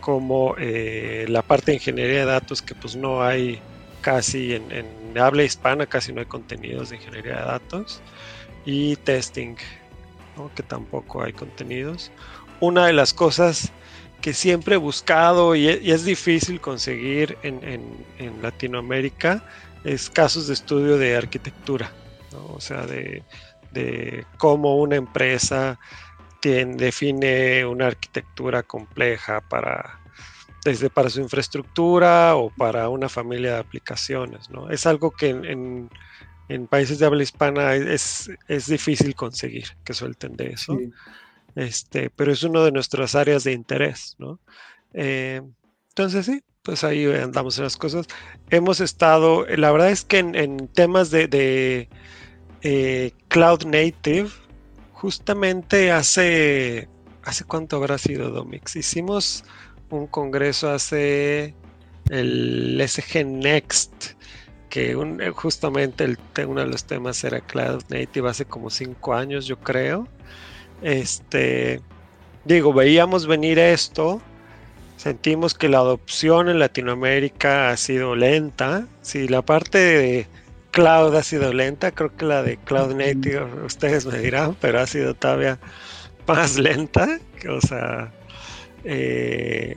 como 0.00 0.54
eh, 0.58 1.26
la 1.28 1.42
parte 1.42 1.72
de 1.72 1.74
ingeniería 1.74 2.20
de 2.20 2.24
datos, 2.24 2.62
que 2.62 2.74
pues 2.74 2.96
no 2.96 3.22
hay 3.22 3.60
casi 4.00 4.54
en, 4.54 5.18
habla 5.18 5.42
hispana, 5.42 5.86
casi 5.86 6.12
no 6.12 6.20
hay 6.20 6.26
contenidos 6.26 6.90
de 6.90 6.96
ingeniería 6.96 7.36
de 7.36 7.42
datos, 7.42 8.00
y 8.64 8.96
testing, 8.96 9.56
que 10.54 10.62
tampoco 10.62 11.22
hay 11.22 11.32
contenidos. 11.32 12.12
Una 12.60 12.86
de 12.86 12.92
las 12.92 13.12
cosas 13.12 13.72
que 14.20 14.32
siempre 14.32 14.74
he 14.74 14.78
buscado 14.78 15.54
y, 15.54 15.68
es 15.68 16.04
difícil 16.04 16.60
conseguir 16.60 17.36
en, 17.42 17.60
en, 18.18 18.42
Latinoamérica 18.42 19.44
es 19.84 20.10
casos 20.10 20.46
de 20.48 20.54
estudio 20.54 20.96
de 20.98 21.16
arquitectura, 21.16 21.92
o 22.48 22.60
sea, 22.60 22.86
de 22.86 23.22
de 23.72 24.26
cómo 24.38 24.76
una 24.76 24.96
empresa 24.96 25.78
define 26.40 27.66
una 27.66 27.86
arquitectura 27.86 28.62
compleja 28.62 29.40
para 29.40 30.00
desde 30.64 30.90
para 30.90 31.08
su 31.08 31.20
infraestructura 31.20 32.36
o 32.36 32.50
para 32.50 32.88
una 32.88 33.08
familia 33.08 33.54
de 33.54 33.58
aplicaciones. 33.58 34.50
¿no? 34.50 34.70
Es 34.70 34.86
algo 34.86 35.10
que 35.10 35.30
en, 35.30 35.88
países 36.68 36.98
de 36.98 37.06
habla 37.06 37.22
hispana 37.22 37.74
es, 37.74 38.30
es, 38.48 38.66
difícil 38.66 39.14
conseguir 39.14 39.68
que 39.84 39.94
suelten 39.94 40.36
de 40.36 40.48
eso. 40.48 40.76
Este, 41.54 42.10
pero 42.10 42.32
es 42.32 42.42
una 42.42 42.62
de 42.64 42.72
nuestras 42.72 43.14
áreas 43.14 43.44
de 43.44 43.52
interés. 43.52 44.16
¿no? 44.18 44.40
Eh, 44.92 45.40
entonces 45.90 46.26
sí, 46.26 46.42
pues 46.62 46.84
ahí 46.84 47.06
andamos 47.06 47.56
en 47.58 47.64
las 47.64 47.76
cosas. 47.76 48.06
Hemos 48.50 48.80
estado, 48.80 49.46
la 49.46 49.70
verdad 49.72 49.90
es 49.90 50.04
que 50.04 50.18
en, 50.18 50.68
temas 50.68 51.10
de 51.10 51.88
eh, 52.62 53.12
Cloud 53.28 53.64
Native, 53.64 54.28
justamente 54.92 55.92
hace, 55.92 56.88
¿hace 57.22 57.44
cuánto 57.44 57.76
habrá 57.76 57.98
sido 57.98 58.30
Domix? 58.30 58.76
Hicimos 58.76 59.44
un 59.90 60.06
congreso 60.06 60.70
hace 60.70 61.54
el 62.10 62.82
SG 62.86 63.24
Next 63.24 64.18
que 64.68 64.92
eh, 64.92 65.30
justamente 65.34 66.04
el, 66.04 66.18
uno 66.46 66.60
de 66.60 66.66
los 66.66 66.84
temas 66.84 67.22
era 67.24 67.40
Cloud 67.40 67.82
Native 67.88 68.28
hace 68.28 68.44
como 68.44 68.70
cinco 68.70 69.14
años, 69.14 69.46
yo 69.46 69.58
creo. 69.58 70.06
Este, 70.82 71.80
digo, 72.44 72.72
veíamos 72.72 73.26
venir 73.26 73.58
esto, 73.58 74.20
sentimos 74.96 75.54
que 75.54 75.68
la 75.68 75.78
adopción 75.78 76.48
en 76.48 76.58
Latinoamérica 76.58 77.70
ha 77.70 77.76
sido 77.76 78.14
lenta. 78.14 78.86
Si 79.02 79.28
la 79.28 79.42
parte 79.42 79.78
de 79.78 80.26
cloud 80.78 81.12
ha 81.16 81.24
sido 81.24 81.52
lenta, 81.52 81.90
creo 81.90 82.14
que 82.14 82.24
la 82.24 82.44
de 82.44 82.56
Cloud 82.58 82.94
Native, 82.94 83.64
ustedes 83.64 84.06
me 84.06 84.16
dirán, 84.18 84.56
pero 84.60 84.78
ha 84.78 84.86
sido 84.86 85.12
todavía 85.12 85.58
más 86.28 86.56
lenta. 86.56 87.18
O 87.50 87.60
sea, 87.60 88.12
eh, 88.84 89.76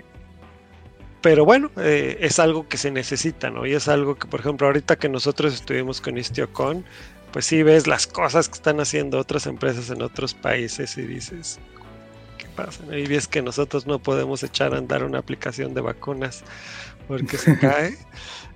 pero 1.22 1.44
bueno, 1.44 1.72
eh, 1.78 2.20
es 2.22 2.38
algo 2.38 2.68
que 2.68 2.78
se 2.78 2.92
necesita, 2.92 3.50
¿no? 3.50 3.66
Y 3.66 3.74
es 3.74 3.88
algo 3.88 4.14
que, 4.16 4.28
por 4.28 4.42
ejemplo, 4.42 4.68
ahorita 4.68 4.96
que 4.96 5.10
nosotros 5.10 5.56
estuvimos 5.56 6.02
con 6.02 6.20
IstioCon, 6.20 6.86
pues 7.32 7.46
sí 7.46 7.64
ves 7.64 7.88
las 7.88 8.06
cosas 8.06 8.48
que 8.48 8.56
están 8.56 8.80
haciendo 8.80 9.18
otras 9.18 9.48
empresas 9.48 9.90
en 9.90 10.04
otros 10.04 10.36
países 10.36 11.00
y 11.00 11.02
dices, 11.02 11.60
¿qué 12.38 12.46
pasa? 12.56 12.84
Y 12.96 13.08
ves 13.08 13.28
que 13.28 13.42
nosotros 13.42 13.88
no 13.88 13.98
podemos 13.98 14.44
echar 14.44 14.76
a 14.76 14.78
andar 14.78 15.04
una 15.04 15.18
aplicación 15.18 15.74
de 15.74 15.82
vacunas 15.82 16.44
porque 17.08 17.40
se 17.40 17.58
cae. 17.60 17.98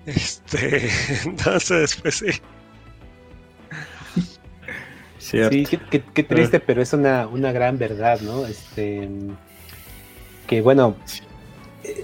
Este, 0.05 0.89
entonces, 1.25 1.95
pues 2.01 2.15
sí. 2.15 2.31
Sí, 5.17 5.65
qué, 5.89 6.23
triste, 6.23 6.59
pero 6.59 6.83
es 6.83 6.93
una, 6.93 7.25
una 7.25 7.51
gran 7.51 7.79
verdad, 7.79 8.21
¿no? 8.21 8.45
Este, 8.45 9.09
que 10.45 10.61
bueno, 10.61 10.95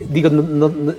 digo, 0.10 0.30
no, 0.30 0.92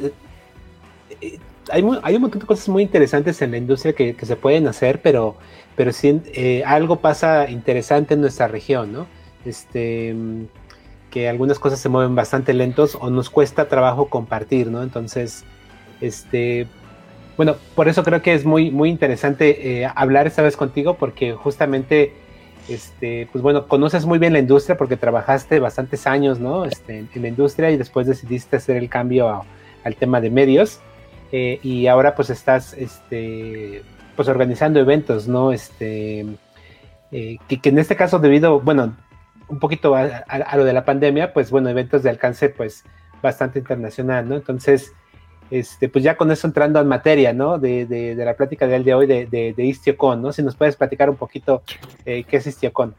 eh, 1.21 1.39
hay, 1.71 1.85
hay, 2.03 2.15
un 2.15 2.23
montón 2.23 2.41
de 2.41 2.47
cosas 2.47 2.69
muy 2.69 2.85
interesantes 2.85 3.43
en 3.43 3.51
la 3.51 3.57
industria 3.57 3.93
que, 3.93 4.15
se 4.21 4.37
pueden 4.37 4.69
hacer, 4.69 5.01
pero, 5.03 5.37
pero 5.77 5.93
sí, 5.93 6.21
eh, 6.35 6.63
algo 6.65 7.01
pasa 7.01 7.51
interesante 7.51 8.15
en 8.15 8.21
nuestra 8.21 8.47
región, 8.47 8.93
¿no? 8.93 9.07
Este, 9.45 10.15
que 11.11 11.29
algunas 11.29 11.59
cosas 11.59 11.81
se 11.81 11.89
mueven 11.89 12.15
bastante 12.15 12.55
lentos 12.55 12.97
o 13.01 13.11
nos 13.11 13.31
cuesta 13.31 13.69
trabajo 13.69 14.09
compartir, 14.09 14.69
¿no? 14.69 14.83
Entonces, 14.83 15.45
este, 16.01 16.69
bueno, 17.37 17.57
por 17.75 17.89
eso 17.89 18.03
creo 18.03 18.23
que 18.23 18.35
es 18.35 18.45
muy, 18.45 18.71
muy 18.71 18.91
interesante 18.91 19.83
eh, 19.83 19.91
hablar 19.95 20.27
esta 20.27 20.43
vez 20.43 20.57
contigo, 20.57 20.95
porque 20.95 21.33
justamente 21.33 22.13
este, 22.69 23.29
pues 23.33 23.43
bueno, 23.43 23.67
conoces 23.67 24.07
muy 24.07 24.19
bien 24.19 24.33
la 24.33 24.39
industria 24.39 24.77
porque 24.77 24.97
trabajaste 24.97 25.59
bastantes 25.59 26.07
años, 26.07 26.39
¿no? 26.39 26.65
Este, 26.65 26.99
en, 26.99 27.23
la 27.23 27.29
industria 27.29 27.71
y 27.71 27.77
después 27.77 28.07
decidiste 28.07 28.57
hacer 28.57 28.77
el 28.77 28.89
cambio 28.89 29.45
al 29.85 29.97
tema 29.97 30.21
de 30.21 30.31
medios 30.31 30.81
eh, 31.33 31.59
y 31.63 31.87
ahora 31.87 32.15
pues 32.15 32.31
estás, 32.31 32.75
este, 32.75 33.83
pues 34.15 34.29
organizando 34.29 34.79
eventos, 34.79 35.27
¿no? 35.27 35.53
Este, 35.53 36.27
eh, 37.11 37.39
que, 37.49 37.69
en 37.69 37.79
este 37.79 37.97
caso 37.97 38.19
debido, 38.19 38.61
bueno, 38.61 38.97
un 39.49 39.59
poquito 39.59 39.95
a, 39.97 40.57
lo 40.57 40.65
de 40.65 40.73
la 40.73 40.85
pandemia, 40.85 41.33
pues 41.33 41.51
bueno, 41.51 41.69
eventos 41.69 42.03
de 42.03 42.11
alcance 42.11 42.49
pues 42.49 42.85
bastante 43.23 43.59
internacional, 43.59 44.29
¿no? 44.29 44.37
Entonces, 44.37 44.93
este, 45.53 45.91
pues 45.91 46.03
ya 46.03 46.17
con 46.17 46.33
eso 46.33 46.47
entrando 46.47 46.81
en 46.81 46.89
materia, 46.89 47.35
¿no? 47.35 47.59
De, 47.59 47.85
de, 47.85 48.15
la 48.15 48.35
plática 48.35 48.67
del 48.67 48.85
día 48.85 48.95
de 48.95 49.01
hoy 49.01 49.07
de, 49.07 49.53
de, 49.55 49.65
Istiocon, 49.65 50.23
¿no? 50.23 50.33
Si 50.33 50.43
nos 50.43 50.57
puedes 50.57 50.77
platicar 50.77 51.11
un 51.11 51.17
poquito 51.17 51.63
eh, 52.07 52.25
qué 52.25 52.39
es 52.39 52.47
Istiocon. 52.47 52.95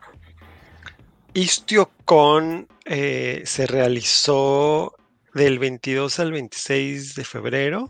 Istiocon 1.34 2.68
eh, 2.86 3.42
se 3.46 3.66
realizó 3.66 4.94
del 5.34 5.58
22 5.58 6.20
al 6.20 6.32
26 6.32 7.16
de 7.16 7.24
febrero 7.24 7.90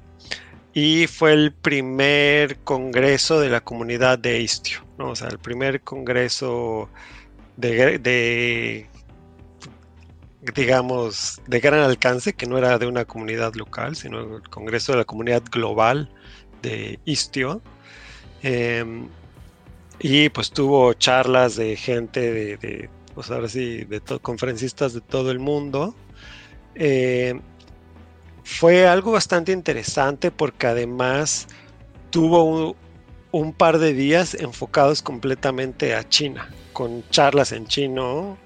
y 0.73 1.08
fue 1.08 1.34
el 1.34 1.52
primer 1.52 2.60
congreso 2.60 3.41
de 3.41 3.49
la 3.49 3.60
comunidad 3.60 4.17
de 4.17 4.39
Istio, 4.39 4.86
¿no? 4.97 5.10
O 5.10 5.15
sea, 5.17 5.28
el 5.28 5.39
primer 5.39 5.82
congreso 5.82 6.88
de, 7.58 7.99
de 7.99 8.88
digamos, 10.56 11.41
de 11.47 11.60
gran 11.60 11.79
alcance, 11.82 12.34
que 12.34 12.45
no 12.45 12.58
era 12.58 12.77
de 12.77 12.88
una 12.88 13.06
comunidad 13.06 13.53
local, 13.56 13.95
sino 13.95 14.38
el 14.38 14.49
Congreso 14.49 14.91
de 14.91 14.99
la 14.99 15.06
Comunidad 15.06 15.43
Global 15.49 16.10
de 16.62 16.99
Istio. 17.06 17.62
Em, 18.41 19.08
y 19.99 20.29
pues 20.29 20.51
tuvo 20.51 20.93
charlas 20.93 21.56
de 21.56 21.77
gente 21.77 22.58
de, 22.58 22.89
pues 23.15 23.32
ahora 23.32 23.47
sí, 23.47 23.86
de 23.86 24.01
conferencistas 24.21 24.93
de 24.93 25.01
todo 25.01 25.32
el 25.32 25.39
mundo. 25.39 25.95
Em, 26.75 27.41
fue 28.43 28.86
algo 28.88 29.13
bastante 29.13 29.53
interesante 29.53 30.29
porque 30.32 30.67
además 30.67 31.47
tuvo 32.10 32.43
un, 32.43 32.75
un, 33.32 33.53
par 33.53 33.79
de 33.79 33.93
días 33.93 34.34
enfocados 34.36 35.01
completamente 35.01 35.95
a 35.95 36.08
China, 36.10 36.49
con 36.73 37.08
charlas 37.10 37.53
en 37.53 37.65
chino, 37.67 38.38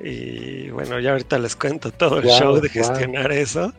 y 0.00 0.70
bueno, 0.70 0.98
ya 1.00 1.12
ahorita 1.12 1.38
les 1.38 1.56
cuento 1.56 1.90
todo 1.90 2.18
el 2.18 2.28
show 2.28 2.60
de 2.60 2.68
gestionar 2.68 3.32
eso. 3.32 3.72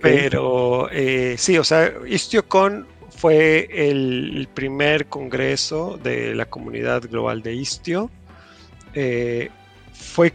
Pero 0.00 0.88
eh, 0.90 1.36
sí, 1.38 1.58
o 1.58 1.64
sea, 1.64 1.92
IstioCon 2.06 2.86
fue 3.10 3.68
el 3.72 4.48
primer 4.54 5.06
congreso 5.06 5.98
de 6.02 6.34
la 6.34 6.46
comunidad 6.46 7.02
global 7.02 7.42
de 7.42 7.54
Istio. 7.54 8.10
Eh, 8.94 9.50
fue. 9.92 10.32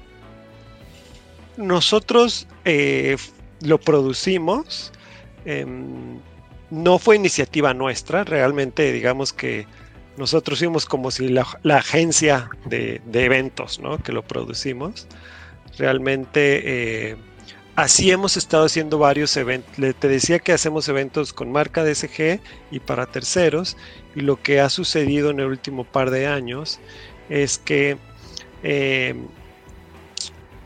Nosotros 1.58 2.48
eh, 2.66 3.16
lo 3.62 3.80
producimos. 3.80 4.92
Em, 5.46 6.20
no 6.70 6.98
fue 6.98 7.16
iniciativa 7.16 7.74
nuestra, 7.74 8.24
realmente 8.24 8.92
digamos 8.92 9.32
que 9.32 9.68
nosotros 10.18 10.60
fuimos 10.60 10.86
como 10.86 11.12
si 11.12 11.30
la, 11.30 11.48
agencia 11.66 12.50
de, 12.66 13.02
eventos, 13.14 13.80
¿no? 13.80 13.98
Que 13.98 14.12
lo 14.12 14.24
producimos. 14.24 15.08
Realmente 15.78 16.62
eh, 17.12 17.18
así 17.76 18.12
hemos 18.12 18.38
estado 18.38 18.66
haciendo 18.66 18.98
varios 18.98 19.36
eventos. 19.38 19.74
Te 20.00 20.08
decía 20.08 20.40
que 20.40 20.52
hacemos 20.52 20.88
eventos 20.88 21.34
con 21.34 21.52
marca 21.52 21.84
DSG 21.84 22.40
y 22.72 22.80
para 22.80 23.08
terceros. 23.08 23.76
Y 24.16 24.22
lo 24.22 24.42
que 24.42 24.60
ha 24.60 24.70
sucedido 24.70 25.32
en 25.32 25.40
el 25.40 25.48
último 25.48 25.84
par 25.84 26.12
de 26.12 26.28
años 26.28 26.80
es 27.30 27.58
que 27.58 27.98
eh, 28.62 29.16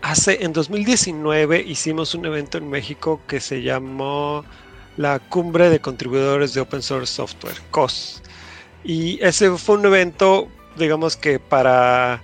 hace 0.02 0.44
en 0.44 0.54
2019 0.54 1.62
hicimos 1.62 2.14
un 2.16 2.26
evento 2.26 2.58
en 2.58 2.70
México 2.70 3.22
que 3.28 3.40
se 3.40 3.62
llamó 3.62 4.44
la 4.98 5.20
Cumbre 5.20 5.70
de 5.70 5.80
Contribuidores 5.80 6.54
de 6.54 6.62
Open 6.62 6.82
Source 6.82 7.14
Software, 7.14 7.56
COS. 7.72 8.22
Y 8.84 9.24
ese 9.24 9.52
fue 9.58 9.78
un 9.78 9.86
evento, 9.86 10.48
digamos 10.78 11.18
que 11.18 11.40
para, 11.40 12.22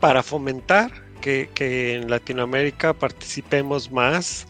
para 0.00 0.22
fomentar 0.22 0.90
que, 1.20 1.94
en 1.94 2.10
Latinoamérica 2.10 2.92
participemos 2.94 3.90
más 3.90 4.46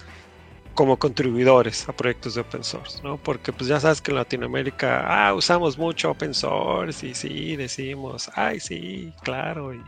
como 0.74 0.96
contribuidores 0.96 1.88
a 1.88 1.92
proyectos 1.92 2.34
de 2.34 2.42
open 2.42 2.62
source, 2.62 3.02
¿no? 3.02 3.16
Porque 3.16 3.52
pues 3.52 3.68
ya 3.68 3.80
sabes 3.80 4.00
que 4.00 4.12
en 4.12 4.16
Latinoamérica, 4.16 5.04
ah, 5.06 5.34
usamos 5.34 5.76
mucho 5.76 6.12
open 6.12 6.32
source 6.32 7.04
y 7.04 7.14
sí, 7.14 7.56
decimos, 7.56 8.30
ay, 8.34 8.60
sí, 8.60 9.12
claro, 9.24 9.74
y 9.74 9.82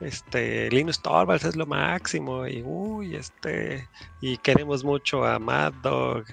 este, 0.00 0.70
Linus 0.70 1.00
Torvalds 1.00 1.44
es 1.44 1.56
lo 1.56 1.64
máximo 1.64 2.46
y, 2.46 2.62
uy, 2.62 3.16
este, 3.16 3.88
y 4.20 4.36
queremos 4.36 4.84
mucho 4.84 5.24
a 5.24 5.38
Mad 5.38 5.72
Dog 5.82 6.24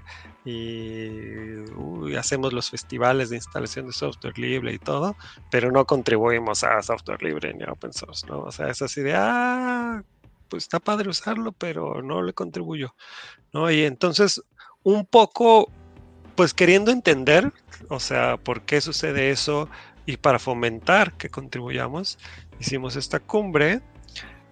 y 0.49 2.15
hacemos 2.15 2.53
los 2.53 2.69
festivales 2.69 3.29
de 3.29 3.37
instalación 3.37 3.87
de 3.87 3.93
software 3.93 4.37
libre 4.37 4.73
y 4.73 4.79
todo, 4.79 5.15
pero 5.49 5.71
no 5.71 5.85
contribuimos 5.85 6.63
a 6.63 6.81
software 6.81 7.21
libre 7.23 7.53
ni 7.53 7.63
a 7.63 7.71
open 7.71 7.93
source, 7.93 8.25
¿no? 8.27 8.39
O 8.39 8.51
sea, 8.51 8.69
es 8.69 8.81
así 8.81 9.01
de, 9.01 9.13
ah, 9.15 10.03
pues 10.49 10.63
está 10.63 10.79
padre 10.79 11.09
usarlo, 11.09 11.51
pero 11.51 12.01
no 12.01 12.21
le 12.21 12.33
contribuyo, 12.33 12.95
¿no? 13.53 13.71
Y 13.71 13.83
entonces, 13.83 14.41
un 14.83 15.05
poco, 15.05 15.71
pues 16.35 16.53
queriendo 16.53 16.91
entender, 16.91 17.51
o 17.89 17.99
sea, 17.99 18.37
por 18.37 18.61
qué 18.61 18.81
sucede 18.81 19.29
eso 19.29 19.69
y 20.05 20.17
para 20.17 20.39
fomentar 20.39 21.13
que 21.13 21.29
contribuyamos, 21.29 22.17
hicimos 22.59 22.95
esta 22.95 23.19
cumbre. 23.19 23.81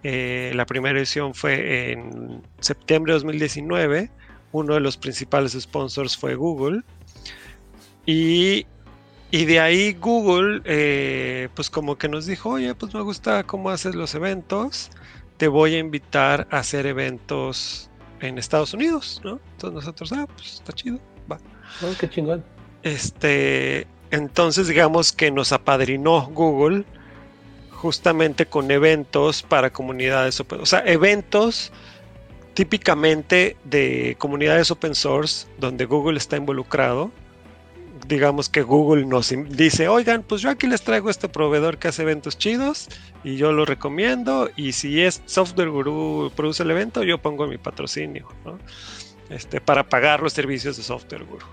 Eh, 0.04 0.52
la 0.54 0.64
primera 0.64 0.96
edición 0.96 1.34
fue 1.34 1.90
en 1.90 2.42
septiembre 2.60 3.12
de 3.12 3.14
2019 3.14 4.10
uno 4.52 4.74
de 4.74 4.80
los 4.80 4.96
principales 4.96 5.52
sponsors 5.52 6.16
fue 6.16 6.34
Google. 6.34 6.82
Y, 8.06 8.66
de 9.30 9.60
ahí 9.60 9.92
Google, 9.94 10.62
eh, 10.64 11.48
pues 11.54 11.68
como 11.68 11.98
que 11.98 12.08
nos 12.08 12.26
dijo, 12.26 12.50
oye, 12.50 12.74
pues 12.74 12.94
me 12.94 13.02
gusta 13.02 13.44
cómo 13.44 13.68
haces 13.70 13.94
los 13.94 14.14
eventos, 14.14 14.90
te 15.36 15.48
voy 15.48 15.74
a 15.74 15.78
invitar 15.78 16.48
a 16.50 16.58
hacer 16.58 16.86
eventos 16.86 17.90
en 18.20 18.38
Estados 18.38 18.72
Unidos, 18.72 19.20
¿no? 19.24 19.38
Entonces 19.52 19.74
nosotros, 19.74 20.12
ah, 20.12 20.26
pues 20.34 20.54
está 20.54 20.72
chido, 20.72 20.98
va. 21.30 21.38
Oh, 21.82 21.94
qué 22.00 22.08
chingón. 22.08 22.42
Este, 22.82 23.86
entonces 24.10 24.68
digamos 24.68 25.12
que 25.12 25.30
nos 25.30 25.52
apadrinó 25.52 26.26
Google 26.28 26.84
justamente 27.72 28.46
con 28.46 28.70
eventos 28.70 29.42
para 29.42 29.70
comunidades, 29.70 30.40
o 30.40 30.66
sea, 30.66 30.80
eventos 30.86 31.72
típicamente 32.58 33.56
de 33.62 34.16
comunidades 34.18 34.72
open 34.72 34.96
source 34.96 35.46
donde 35.60 35.84
Google 35.84 36.18
está 36.18 36.36
involucrado, 36.36 37.12
digamos 38.08 38.48
que 38.48 38.62
Google 38.62 39.06
nos 39.06 39.32
dice, 39.50 39.86
oigan, 39.86 40.24
pues 40.24 40.42
yo 40.42 40.50
aquí 40.50 40.66
les 40.66 40.82
traigo 40.82 41.08
este 41.08 41.28
proveedor 41.28 41.78
que 41.78 41.86
hace 41.86 42.02
eventos 42.02 42.36
chidos 42.36 42.88
y 43.22 43.36
yo 43.36 43.52
lo 43.52 43.64
recomiendo 43.64 44.50
y 44.56 44.72
si 44.72 45.00
es 45.02 45.22
Software 45.26 45.70
Guru 45.70 46.32
produce 46.34 46.64
el 46.64 46.72
evento, 46.72 47.04
yo 47.04 47.18
pongo 47.18 47.46
mi 47.46 47.58
patrocinio, 47.58 48.26
¿no? 48.44 48.58
Este, 49.30 49.60
para 49.60 49.88
pagar 49.88 50.20
los 50.20 50.32
servicios 50.32 50.76
de 50.78 50.82
Software 50.82 51.22
Guru. 51.26 51.46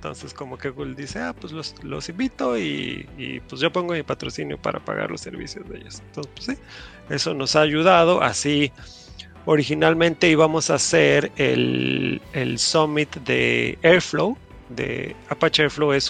Entonces 0.00 0.34
como 0.34 0.58
que 0.58 0.70
Google 0.70 0.94
dice, 0.94 1.20
ah, 1.20 1.32
pues 1.38 1.52
los, 1.52 2.08
invito 2.08 2.58
y, 2.58 3.40
pues 3.48 3.60
yo 3.60 3.70
pongo 3.70 3.92
mi 3.92 4.02
patrocinio 4.02 4.56
para 4.56 4.80
pagar 4.80 5.12
los 5.12 5.20
servicios 5.20 5.68
de 5.68 5.76
ellos. 5.76 6.00
Entonces, 6.06 6.32
pues 6.34 6.46
sí, 6.46 7.14
eso 7.14 7.34
nos 7.34 7.54
ha 7.54 7.60
ayudado. 7.60 8.22
Así, 8.22 8.72
originalmente 9.50 10.28
íbamos 10.28 10.70
a 10.70 10.74
hacer 10.74 11.32
el, 11.34 12.22
el 12.34 12.56
summit 12.60 13.16
de 13.16 13.76
Airflow, 13.82 14.38
de 14.68 15.16
Apache 15.28 15.62
Airflow 15.62 15.92
es 15.92 16.08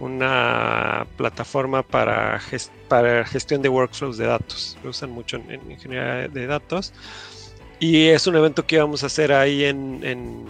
una 0.00 1.06
plataforma 1.18 1.82
para, 1.82 2.40
para 2.88 3.26
gestión 3.26 3.60
de 3.60 3.68
workflows 3.68 4.16
de 4.16 4.24
datos. 4.24 4.78
Lo 4.82 4.88
usan 4.90 5.10
mucho 5.10 5.36
en, 5.36 5.70
ingeniería 5.70 6.26
de 6.26 6.46
datos. 6.46 6.94
Y 7.78 8.06
es 8.06 8.26
un 8.26 8.36
evento 8.36 8.66
que 8.66 8.76
íbamos 8.76 9.02
a 9.02 9.06
hacer 9.06 9.30
ahí 9.34 9.64
en, 9.64 10.00
en, 10.02 10.46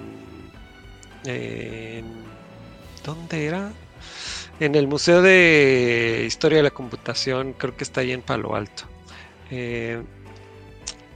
¿Dónde 3.05 3.45
era? 3.45 3.73
En 4.61 4.77
el 4.77 4.87
Museo 4.87 5.21
de 5.21 6.23
Historia 6.29 6.59
de 6.59 6.63
la 6.63 6.71
Computación, 6.71 7.55
creo 7.55 7.77
que 7.77 7.83
está 7.83 8.03
ahí 8.03 8.13
en 8.13 8.23
Palo 8.23 8.55
Alto. 8.55 8.85
Eh, 9.51 10.01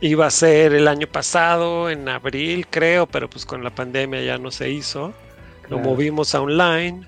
iba 0.01 0.27
a 0.27 0.31
ser 0.31 0.75
el 0.75 0.89
año 0.89 1.07
pasado, 1.07 1.91
en 1.91 2.09
abril, 2.09 2.67
creo, 2.69 3.07
pero 3.07 3.29
pues 3.31 3.47
con 3.47 3.65
la 3.65 3.71
pandemia 3.71 4.23
ya 4.23 4.39
no 4.39 4.51
se 4.51 4.71
hizo. 4.71 5.15
Lo 5.69 5.79
movimos 5.79 6.35
a 6.35 6.41
online, 6.41 7.07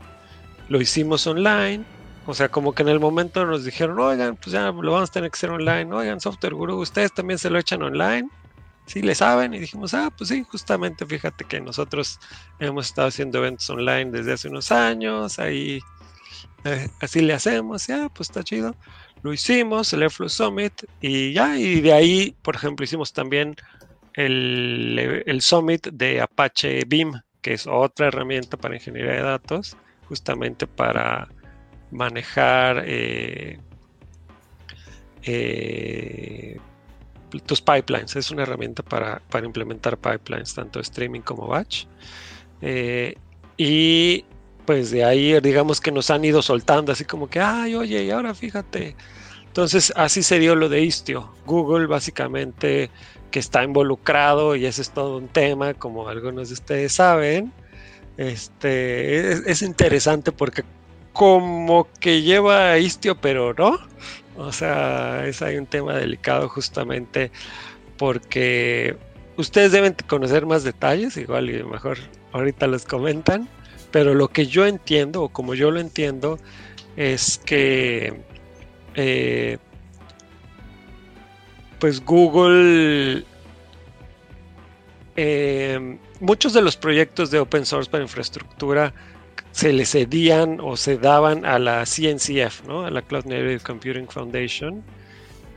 lo 0.68 0.80
hicimos 0.80 1.26
online. 1.26 1.84
O 2.26 2.34
sea, 2.34 2.50
como 2.50 2.74
que 2.74 2.82
en 2.82 2.90
el 2.90 3.00
momento 3.00 3.46
nos 3.46 3.64
dijeron, 3.64 3.98
oigan, 3.98 4.36
pues 4.36 4.52
ya 4.52 4.70
lo 4.70 4.92
vamos 4.92 5.08
a 5.08 5.12
tener 5.12 5.30
que 5.30 5.36
hacer 5.36 5.50
online. 5.50 5.94
Oigan, 5.94 6.20
Software 6.20 6.54
Guru, 6.54 6.76
ustedes 6.76 7.12
también 7.12 7.38
se 7.38 7.48
lo 7.48 7.58
echan 7.58 7.82
online. 7.82 8.28
Sí, 8.84 9.00
le 9.00 9.14
saben. 9.14 9.54
Y 9.54 9.60
dijimos, 9.60 9.94
ah, 9.94 10.12
pues 10.16 10.28
sí, 10.28 10.44
justamente 10.50 11.06
fíjate 11.06 11.44
que 11.44 11.60
nosotros 11.60 12.18
hemos 12.58 12.86
estado 12.86 13.08
haciendo 13.08 13.38
eventos 13.38 13.68
online 13.70 14.10
desde 14.10 14.32
hace 14.32 14.48
unos 14.48 14.72
años. 14.72 15.38
Ahí, 15.38 15.80
eh, 16.64 16.88
así 17.00 17.20
le 17.20 17.32
hacemos. 17.32 17.86
Ya, 17.86 18.08
pues 18.10 18.28
está 18.28 18.42
chido. 18.42 18.74
Lo 19.22 19.32
hicimos, 19.32 19.92
el 19.92 20.02
Airflow 20.02 20.28
Summit. 20.28 20.84
Y 21.00 21.32
ya, 21.32 21.58
y 21.58 21.80
de 21.80 21.92
ahí, 21.92 22.36
por 22.42 22.56
ejemplo, 22.56 22.84
hicimos 22.84 23.12
también 23.12 23.56
el, 24.14 25.22
el 25.26 25.40
Summit 25.42 25.88
de 25.88 26.20
Apache 26.20 26.82
Beam 26.86 27.20
que 27.42 27.54
es 27.54 27.66
otra 27.66 28.08
herramienta 28.08 28.56
para 28.56 28.74
ingeniería 28.74 29.12
de 29.12 29.22
datos, 29.22 29.76
justamente 30.08 30.66
para 30.66 31.28
manejar 31.90 32.84
eh, 32.86 33.58
eh, 35.22 36.58
tus 37.46 37.60
pipelines. 37.60 38.16
Es 38.16 38.30
una 38.30 38.42
herramienta 38.42 38.82
para, 38.82 39.22
implementar 39.44 39.98
pipelines, 39.98 40.54
tanto 40.54 40.80
streaming 40.80 41.20
como 41.20 41.46
batch. 41.46 41.86
Eh, 42.60 43.14
y 43.56 44.24
pues 44.68 44.90
de 44.90 45.02
ahí, 45.02 45.40
digamos 45.40 45.80
que 45.80 45.90
nos 45.90 46.10
han 46.10 46.26
ido 46.26 46.42
soltando, 46.42 46.92
así 46.92 47.06
como 47.06 47.30
que, 47.30 47.40
ay, 47.40 47.74
oye, 47.74 48.04
y 48.04 48.10
ahora 48.10 48.34
fíjate. 48.34 48.96
Entonces, 49.46 49.94
así 49.96 50.22
se 50.22 50.38
dio 50.38 50.54
lo 50.56 50.68
de 50.68 50.82
Istio. 50.82 51.32
Google 51.46 51.86
básicamente 51.86 52.90
que 53.30 53.38
está 53.38 53.64
involucrado 53.64 54.56
y 54.56 54.66
ese 54.66 54.82
es 54.82 54.90
todo 54.90 55.16
un 55.16 55.28
tema, 55.28 55.72
como 55.72 56.06
algunos 56.06 56.48
de 56.48 56.52
ustedes 56.52 56.92
saben. 56.92 57.50
Este, 58.18 59.50
es, 59.50 59.62
interesante 59.62 60.32
porque 60.32 60.64
como 61.14 61.88
que 61.98 62.20
lleva 62.20 62.76
Istio, 62.76 63.18
pero 63.18 63.54
no. 63.54 63.78
O 64.36 64.52
sea, 64.52 65.26
es 65.26 65.40
hay 65.40 65.56
un 65.56 65.64
tema 65.64 65.94
delicado 65.94 66.46
justamente 66.50 67.30
porque 67.96 68.98
ustedes 69.38 69.72
deben 69.72 69.96
conocer 70.06 70.44
más 70.44 70.62
detalles, 70.62 71.16
igual 71.16 71.48
y 71.48 71.62
mejor 71.62 71.96
ahorita 72.32 72.66
los 72.66 72.84
comentan, 72.84 73.48
pero 73.90 74.14
lo 74.14 74.28
que 74.28 74.46
yo 74.46 74.66
entiendo, 74.66 75.22
o 75.22 75.28
como 75.28 75.54
yo 75.54 75.70
lo 75.70 75.80
entiendo, 75.80 76.38
es 76.96 77.38
que 77.38 78.20
eh, 78.94 79.58
pues 81.78 82.04
Google, 82.04 83.24
eh, 85.16 85.98
muchos 86.20 86.52
de 86.52 86.62
los 86.62 86.76
proyectos 86.76 87.30
de 87.30 87.38
open 87.38 87.64
source 87.64 87.90
para 87.90 88.02
infraestructura 88.02 88.92
se 89.52 89.72
le 89.72 89.86
cedían 89.86 90.58
o 90.60 90.76
se 90.76 90.98
daban 90.98 91.44
a 91.44 91.58
la 91.58 91.84
CNCF, 91.84 92.64
¿no? 92.66 92.84
a 92.84 92.90
la 92.90 93.02
Cloud 93.02 93.24
Native 93.24 93.60
Computing 93.60 94.08
Foundation. 94.08 94.82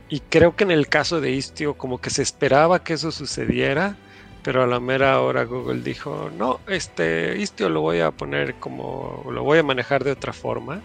Y 0.08 0.20
creo 0.20 0.54
que 0.54 0.64
en 0.64 0.70
el 0.70 0.88
caso 0.88 1.20
de 1.20 1.32
Istio 1.32 1.74
como 1.74 2.00
que 2.00 2.10
se 2.10 2.22
esperaba 2.22 2.84
que 2.84 2.94
eso 2.94 3.10
sucediera, 3.10 3.96
pero 4.42 4.62
a 4.62 4.66
la 4.66 4.80
mera 4.80 5.20
hora 5.20 5.44
Google 5.44 5.82
dijo, 5.82 6.30
no, 6.36 6.60
este 6.66 7.36
Istio 7.38 7.68
lo 7.68 7.80
voy 7.80 8.00
a 8.00 8.10
poner 8.10 8.54
como, 8.54 9.24
lo 9.30 9.42
voy 9.44 9.58
a 9.58 9.62
manejar 9.62 10.04
de 10.04 10.12
otra 10.12 10.32
forma 10.32 10.82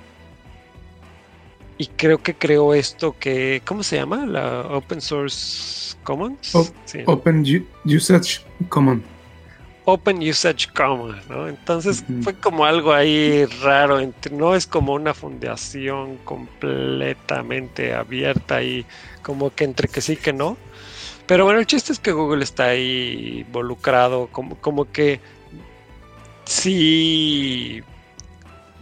y 1.78 1.88
creo 1.88 2.18
que 2.18 2.34
creó 2.34 2.74
esto 2.74 3.16
que, 3.20 3.62
¿cómo 3.66 3.84
se 3.84 3.98
llama? 3.98 4.26
La 4.26 4.62
Open 4.62 5.00
Source 5.00 5.96
Commons. 6.04 6.56
Open 7.06 7.44
Usage 7.86 8.42
Common. 8.70 9.04
Open 9.86 10.18
Usage 10.18 10.68
Common, 10.74 11.16
¿no? 11.30 11.48
Entonces 11.48 12.04
fue 12.22 12.34
como 12.34 12.66
algo 12.66 12.94
ahí 12.94 13.46
raro, 13.62 14.00
no 14.32 14.56
es 14.56 14.68
como 14.68 14.94
una 14.94 15.14
fundación 15.14 16.18
completamente 16.26 17.94
abierta 17.94 18.62
y 18.64 18.86
como 19.22 19.54
que 19.54 19.64
entre 19.64 19.88
que 19.88 20.02
sí 20.02 20.18
que 20.18 20.34
no. 20.34 20.58
Pero 21.28 21.44
bueno, 21.44 21.60
el 21.60 21.68
chiste 21.68 21.92
es 21.92 22.00
que 22.00 22.12
Google 22.12 22.44
está 22.44 22.68
ahí 22.68 23.44
involucrado, 23.46 24.28
como, 24.32 24.56
como 24.60 24.92
que 24.92 25.20
sí 26.46 27.84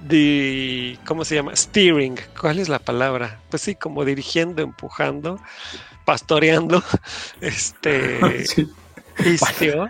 de, 0.03 0.97
¿cómo 1.05 1.25
se 1.25 1.35
llama? 1.35 1.55
Steering, 1.55 2.17
¿cuál 2.39 2.59
es 2.59 2.69
la 2.69 2.79
palabra? 2.79 3.39
Pues 3.49 3.63
sí, 3.63 3.75
como 3.75 4.05
dirigiendo, 4.05 4.61
empujando, 4.61 5.39
pastoreando, 6.05 6.83
este, 7.41 8.19
Istio. 9.25 9.89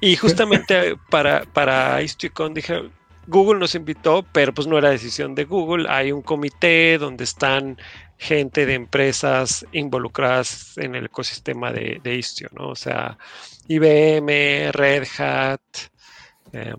Y 0.00 0.16
justamente 0.16 0.96
para, 1.10 1.44
para 1.44 2.00
IstioCon 2.02 2.54
dije, 2.54 2.90
Google 3.26 3.58
nos 3.58 3.74
invitó, 3.74 4.24
pero 4.32 4.54
pues 4.54 4.66
no 4.66 4.78
era 4.78 4.90
decisión 4.90 5.34
de 5.34 5.44
Google, 5.44 5.86
hay 5.90 6.12
un 6.12 6.22
comité 6.22 6.96
donde 6.98 7.24
están 7.24 7.78
gente 8.20 8.66
de 8.66 8.74
empresas 8.74 9.66
involucradas 9.72 10.76
en 10.76 10.94
el 10.94 11.06
ecosistema 11.06 11.72
de, 11.72 12.00
de 12.04 12.16
Istio, 12.16 12.48
¿no? 12.52 12.68
O 12.68 12.76
sea, 12.76 13.16
IBM, 13.66 14.70
Red 14.72 15.06
Hat, 15.18 15.60
eh, 16.52 16.74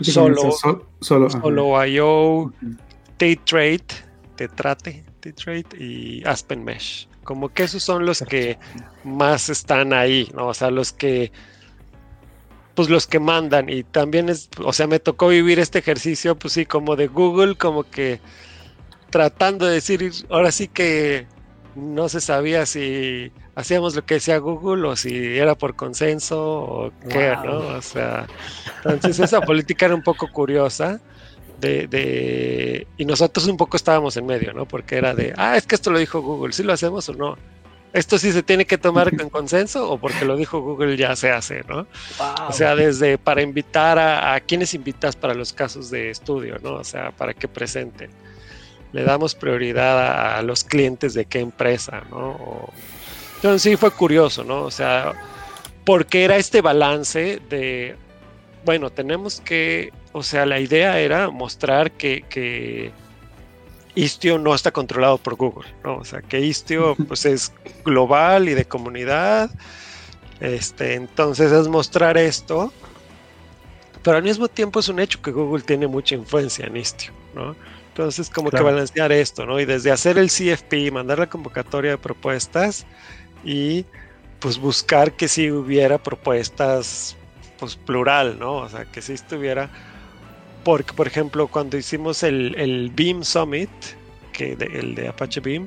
Solo, 0.00 0.52
solo, 1.00 1.28
solo 1.28 1.86
IO, 1.86 2.52
T-Trade, 3.16 3.84
Tetrate, 4.36 5.04
T-Trade 5.20 5.66
y 5.78 6.24
Aspen 6.24 6.64
Mesh. 6.64 7.08
Como 7.24 7.48
que 7.48 7.64
esos 7.64 7.82
son 7.82 8.06
los 8.06 8.22
que 8.22 8.58
más 9.04 9.48
están 9.48 9.92
ahí, 9.92 10.30
¿no? 10.34 10.46
O 10.48 10.54
sea, 10.54 10.70
los 10.70 10.92
que 10.92 11.32
pues 12.74 12.88
los 12.88 13.08
que 13.08 13.18
mandan 13.18 13.68
y 13.68 13.82
también 13.82 14.28
es, 14.28 14.48
o 14.64 14.72
sea, 14.72 14.86
me 14.86 15.00
tocó 15.00 15.26
vivir 15.28 15.58
este 15.58 15.80
ejercicio, 15.80 16.38
pues 16.38 16.54
sí, 16.54 16.64
como 16.64 16.94
de 16.94 17.08
Google, 17.08 17.56
como 17.56 17.82
que 17.82 18.20
tratando 19.10 19.66
de 19.66 19.74
decir, 19.74 20.12
ahora 20.28 20.52
sí 20.52 20.68
que 20.68 21.26
no 21.74 22.08
se 22.08 22.20
sabía 22.20 22.66
si 22.66 23.32
hacíamos 23.54 23.94
lo 23.94 24.04
que 24.04 24.14
decía 24.14 24.38
Google 24.38 24.88
o 24.88 24.96
si 24.96 25.38
era 25.38 25.54
por 25.54 25.74
consenso 25.76 26.40
o 26.40 26.92
qué, 27.08 27.36
¿no? 27.44 27.58
O 27.58 27.82
sea, 27.82 28.26
entonces 28.84 29.18
esa 29.20 29.40
política 29.40 29.86
era 29.86 29.94
un 29.94 30.02
poco 30.02 30.30
curiosa. 30.30 31.00
De, 31.60 32.86
y 32.96 33.04
nosotros 33.04 33.48
un 33.48 33.56
poco 33.56 33.76
estábamos 33.76 34.16
en 34.16 34.26
medio, 34.26 34.52
¿no? 34.52 34.64
Porque 34.64 34.94
era 34.94 35.12
de, 35.12 35.34
ah, 35.36 35.56
es 35.56 35.66
que 35.66 35.74
esto 35.74 35.90
lo 35.90 35.98
dijo 35.98 36.20
Google, 36.20 36.52
¿sí 36.52 36.62
lo 36.62 36.72
hacemos 36.72 37.08
o 37.08 37.14
no? 37.14 37.36
¿Esto 37.92 38.16
sí 38.16 38.30
se 38.30 38.44
tiene 38.44 38.64
que 38.64 38.78
tomar 38.78 39.16
con 39.16 39.28
consenso 39.28 39.90
o 39.90 39.98
porque 39.98 40.24
lo 40.24 40.36
dijo 40.36 40.60
Google 40.60 40.96
ya 40.96 41.16
se 41.16 41.32
hace, 41.32 41.64
¿no? 41.66 41.88
O 42.48 42.52
sea, 42.52 42.76
desde 42.76 43.18
para 43.18 43.42
invitar 43.42 43.98
a, 43.98 44.34
a 44.34 44.40
quienes 44.40 44.72
invitas 44.72 45.16
para 45.16 45.34
los 45.34 45.52
casos 45.52 45.90
de 45.90 46.10
estudio, 46.10 46.58
¿no? 46.62 46.74
O 46.74 46.84
sea, 46.84 47.10
para 47.10 47.34
que 47.34 47.48
presenten 47.48 48.10
le 48.92 49.02
damos 49.02 49.34
prioridad 49.34 50.36
a, 50.36 50.42
los 50.42 50.64
clientes 50.64 51.14
de 51.14 51.24
qué 51.24 51.40
empresa, 51.40 52.02
¿no? 52.10 52.70
entonces 53.36 53.62
sí 53.62 53.76
fue 53.76 53.90
curioso, 53.90 54.42
¿no? 54.42 54.62
O 54.62 54.70
sea, 54.70 55.12
porque 55.84 56.24
era 56.24 56.36
este 56.36 56.60
balance 56.60 57.40
de, 57.48 57.96
bueno, 58.64 58.90
tenemos 58.90 59.40
que, 59.40 59.92
o 60.12 60.22
sea, 60.22 60.44
la 60.44 60.58
idea 60.58 60.98
era 60.98 61.30
mostrar 61.30 61.92
que, 61.92 62.22
que 62.28 62.90
Istio 63.94 64.38
no 64.38 64.54
está 64.54 64.72
controlado 64.72 65.18
por 65.18 65.36
Google, 65.36 65.68
¿no? 65.84 65.98
O 65.98 66.04
sea, 66.04 66.20
que 66.20 66.40
Istio 66.40 66.96
pues 67.06 67.24
es 67.26 67.52
global 67.84 68.48
y 68.48 68.54
de 68.54 68.64
comunidad. 68.64 69.50
Este, 70.40 70.94
entonces 70.94 71.52
es 71.52 71.68
mostrar 71.68 72.16
esto 72.16 72.72
pero 74.02 74.16
al 74.16 74.22
mismo 74.22 74.48
tiempo 74.48 74.80
es 74.80 74.88
un 74.88 75.00
hecho 75.00 75.20
que 75.20 75.30
Google 75.30 75.62
tiene 75.62 75.86
mucha 75.86 76.14
influencia 76.14 76.66
en 76.66 76.76
Istio, 76.76 77.12
¿no? 77.34 77.54
Entonces, 77.98 78.30
como 78.30 78.50
Claro. 78.50 78.64
que 78.64 78.70
balancear 78.70 79.10
esto, 79.10 79.44
¿no? 79.44 79.58
Y 79.58 79.64
desde 79.64 79.90
hacer 79.90 80.18
el 80.18 80.28
CFP, 80.30 80.92
mandar 80.92 81.18
la 81.18 81.28
convocatoria 81.28 81.90
de 81.90 81.98
propuestas 81.98 82.86
y 83.44 83.84
pues 84.38 84.56
buscar 84.56 85.14
que 85.14 85.26
si 85.26 85.50
hubiera 85.50 85.98
propuestas, 85.98 87.16
pues 87.58 87.74
plural, 87.74 88.38
¿no? 88.38 88.58
O 88.58 88.68
sea, 88.68 88.84
que 88.84 89.02
si 89.02 89.14
estuviera, 89.14 89.68
porque 90.62 90.92
por 90.92 91.08
ejemplo, 91.08 91.48
cuando 91.48 91.76
hicimos 91.76 92.22
el, 92.22 92.54
el 92.56 92.92
Beam 92.94 93.24
Summit, 93.24 93.68
que 94.32 94.54
de- 94.54 94.78
el 94.78 94.94
de 94.94 95.08
Apache 95.08 95.40
Beam, 95.40 95.66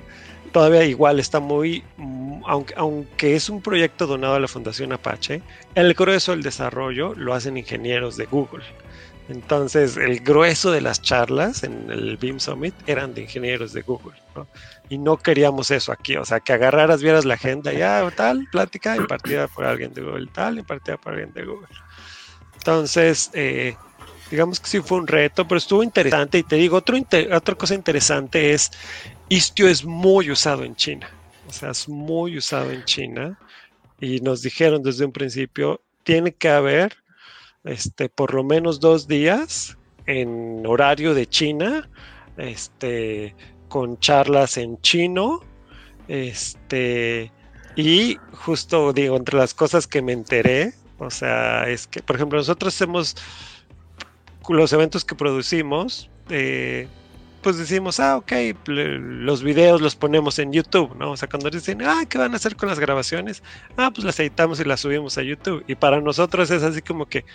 todavía 0.54 0.86
igual 0.86 1.20
está 1.20 1.41
muy, 1.41 1.84
mm, 1.98 2.44
aunque, 2.48 2.74
aunque 2.78 3.36
es 3.36 3.50
un 3.50 3.62
proyecto 3.62 4.08
donado 4.08 4.36
a 4.36 4.39
la 4.39 4.48
Fundación 4.48 4.94
Apache, 4.94 5.41
el 5.76 5.94
grueso 5.96 6.32
del 6.32 6.44
desarrollo 6.44 7.13
lo 7.13 7.34
hacen 7.34 7.58
ingenieros 7.58 8.15
de 8.15 8.26
Google. 8.26 8.63
Entonces, 9.32 9.96
el 9.96 10.20
grueso 10.20 10.72
de 10.72 10.82
las 10.82 11.02
charlas 11.02 11.63
en 11.63 11.89
el 11.89 12.17
Beam 12.17 12.39
Summit 12.39 12.76
eran 12.86 13.13
de 13.13 13.22
ingenieros 13.22 13.72
de 13.72 13.82
Google. 13.82 14.20
Y 14.89 14.98
no 14.98 15.15
queríamos 15.15 15.72
eso 15.72 15.94
aquí, 15.94 16.17
o 16.17 16.26
sea, 16.26 16.41
que 16.41 16.52
agarraras, 16.52 17.02
vieras 17.02 17.24
la 17.24 17.36
agenda, 17.36 17.72
ya, 17.72 18.12
tal, 18.13 18.46
plática 18.52 18.98
impartida 18.98 19.48
por 19.48 19.65
alguien 19.65 19.94
de 19.94 20.02
Google, 20.02 20.28
tal, 20.34 20.60
impartida 20.60 20.98
por 20.98 21.13
alguien 21.13 21.32
de 21.32 21.46
Google. 21.46 21.67
Entonces, 22.56 23.30
eh, 23.34 23.78
digamos 24.30 24.60
que 24.60 24.67
sí 24.67 24.82
fue 24.82 24.98
un 24.98 25.08
reto, 25.08 25.48
pero 25.48 25.60
estuvo 25.60 25.82
interesante. 25.82 26.38
Y 26.39 26.44
te 26.44 26.58
digo, 26.58 26.78
otra 26.78 27.56
cosa 27.56 27.74
interesante 27.74 28.52
es, 28.52 28.70
Istio 29.30 29.70
es 29.70 29.86
muy 29.86 30.30
usado 30.30 30.65
en 30.65 30.76
China, 30.76 31.10
o 31.48 31.54
sea, 31.54 31.72
es 31.72 31.88
muy 31.88 32.38
usado 32.38 32.70
en 32.70 32.84
China. 32.84 33.39
Y 34.02 34.20
nos 34.20 34.41
dijeron 34.41 34.84
desde 34.84 35.06
un 35.06 35.13
principio, 35.13 35.80
tiene 36.04 36.34
que 36.34 36.50
haber 36.50 36.98
este, 37.63 38.10
por 38.10 38.34
lo 38.34 38.43
menos 38.43 38.80
dos 38.80 39.08
días 39.08 39.78
en 40.06 40.65
horario 40.65 41.13
de 41.13 41.28
China, 41.28 41.89
este, 42.38 43.36
con 43.69 44.00
charlas 44.00 44.58
en 44.58 44.80
chino, 44.82 45.41
este, 46.08 47.32
y 47.76 48.17
justo 48.34 48.93
digo, 48.93 49.15
entre 49.15 49.38
las 49.38 49.54
cosas 49.54 49.88
que 49.88 50.02
me 50.02 50.13
enteré, 50.13 50.74
o 50.97 51.10
sea, 51.10 51.67
es 51.67 51.88
que, 51.88 52.02
por 52.02 52.15
ejemplo, 52.15 52.38
nosotros 52.38 52.76
hacemos 52.76 53.15
los 54.50 54.74
eventos 54.74 55.06
que 55.06 55.15
producimos, 55.15 56.10
eh, 56.30 56.88
pues 57.41 57.58
decimos, 57.58 58.00
ah, 58.00 58.17
ok, 58.17 58.32
los 58.65 59.41
videos 59.41 59.82
los 59.82 59.95
ponemos 59.95 60.38
en 60.38 60.54
YouTube, 60.54 60.95
¿no? 60.95 61.12
O 61.12 61.17
sea, 61.17 61.28
cuando 61.28 61.50
dicen, 61.50 61.82
ah, 61.82 62.04
¿qué 62.08 62.17
van 62.17 62.34
a 62.34 62.36
hacer 62.36 62.56
con 62.56 62.69
las 62.69 62.80
grabaciones? 62.80 63.41
Ah, 63.78 63.89
pues 63.93 64.06
las 64.06 64.19
editamos 64.19 64.60
y 64.60 64.63
las 64.63 64.82
subimos 64.82 65.17
a 65.17 65.24
YouTube. 65.24 65.63
Y 65.67 65.76
para 65.76 66.00
nosotros 66.02 66.52
es 66.52 66.62
así 66.62 66.82
como 66.82 67.08
que, 67.08 67.26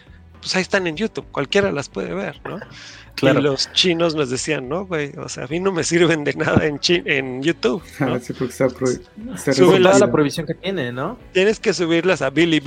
pues 0.41 0.55
ahí 0.57 0.63
están 0.63 0.87
en 0.87 0.97
YouTube, 0.97 1.27
cualquiera 1.33 1.71
las 1.73 1.89
puede 1.89 2.15
ver, 2.15 2.41
¿no? 2.45 2.61
Claro. 3.17 3.41
Y 3.41 3.43
los 3.45 3.73
chinos 3.73 4.15
nos 4.15 4.29
decían, 4.29 4.69
no, 4.69 4.85
güey, 4.85 5.13
o 5.17 5.27
sea, 5.31 5.45
a 5.45 5.47
mí 5.47 5.59
no 5.59 5.73
me 5.73 5.85
sirven 5.85 6.23
de 6.23 6.35
nada 6.35 6.67
en, 6.67 6.79
chi- 6.79 7.03
en 7.07 7.43
YouTube, 7.43 7.83
¿no? 7.99 8.21
Sí, 8.21 8.35
porque 8.35 8.53
está 8.53 9.99
la 9.99 10.13
provisión 10.13 10.47
que 10.47 10.53
tiene, 10.53 10.93
¿no? 10.93 11.19
Tienes 11.33 11.59
que 11.59 11.73
subirlas 11.73 12.21
a 12.21 12.29
Billy 12.29 12.61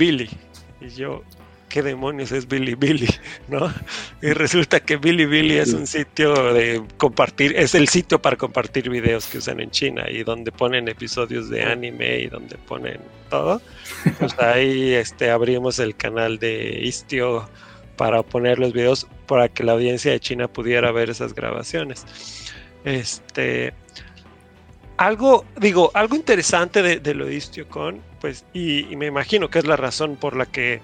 Y 0.80 0.88
yo, 0.88 1.22
¿qué 1.68 1.82
demonios 1.82 2.32
es 2.32 2.48
Billy 2.48 2.76
¿No? 3.48 3.72
Y 4.20 4.32
resulta 4.32 4.80
que 4.80 4.96
Billy 4.96 5.52
es 5.56 5.72
un 5.72 5.86
sitio 5.86 6.52
de 6.52 6.82
compartir, 6.98 7.54
es 7.56 7.76
el 7.76 7.86
sitio 7.88 8.20
para 8.20 8.36
compartir 8.36 8.90
videos 8.90 9.26
que 9.26 9.38
usan 9.38 9.60
en 9.60 9.70
China 9.70 10.10
y 10.10 10.24
donde 10.24 10.50
ponen 10.50 10.88
episodios 10.88 11.48
de 11.48 11.62
anime 11.62 12.22
y 12.22 12.26
donde 12.26 12.56
ponen 12.56 13.00
todo. 13.30 13.62
Pues 14.18 14.38
ahí 14.38 14.94
este, 14.94 15.30
abrimos 15.30 15.78
el 15.78 15.96
canal 15.96 16.38
de 16.38 16.80
Istio 16.82 17.48
para 17.96 18.22
poner 18.22 18.58
los 18.58 18.72
videos 18.72 19.06
para 19.26 19.48
que 19.48 19.62
la 19.62 19.72
audiencia 19.72 20.12
de 20.12 20.20
China 20.20 20.48
pudiera 20.48 20.90
ver 20.92 21.10
esas 21.10 21.34
grabaciones. 21.34 22.04
Este, 22.84 23.74
algo, 24.96 25.44
digo, 25.56 25.90
algo 25.94 26.14
interesante 26.14 26.82
de, 26.82 27.14
lo 27.14 27.26
de 27.26 27.34
IstioCon, 27.34 28.02
pues, 28.20 28.44
y, 28.52 28.90
y 28.92 28.96
me 28.96 29.06
imagino 29.06 29.48
que 29.48 29.58
es 29.58 29.66
la 29.66 29.76
razón 29.76 30.16
por 30.16 30.36
la 30.36 30.46
que, 30.46 30.80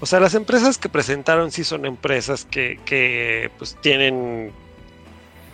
o 0.00 0.06
sea, 0.06 0.18
las 0.18 0.34
empresas 0.34 0.76
que 0.78 0.88
presentaron 0.88 1.52
sí 1.52 1.62
son 1.62 1.86
empresas 1.86 2.44
que, 2.44 2.80
que 2.84 3.50
pues 3.58 3.76
tienen 3.80 4.50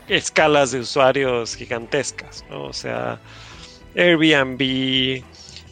escalas 0.09 0.71
de 0.71 0.81
usuarios 0.81 1.57
gigantescas, 1.57 2.43
¿no? 2.49 2.65
O 2.65 2.73
sea, 2.73 3.21
Airbnb, 3.95 5.23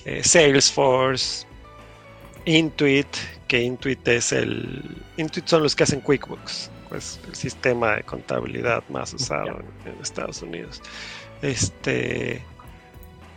eh, 0.06 0.22
Salesforce, 0.24 1.46
Intuit, 2.46 3.08
que 3.48 3.60
Intuit 3.60 4.06
es 4.08 4.32
el, 4.32 4.82
Intuit 5.16 5.46
son 5.46 5.64
los 5.64 5.74
que 5.74 5.82
hacen 5.82 6.00
QuickBooks, 6.00 6.70
pues 6.88 7.20
el 7.26 7.34
sistema 7.34 7.96
de 7.96 8.04
contabilidad 8.04 8.82
más 8.88 9.12
usado 9.12 9.60
en, 9.60 9.92
en 9.92 10.00
Estados 10.00 10.40
Unidos. 10.42 10.80
Este 11.42 12.40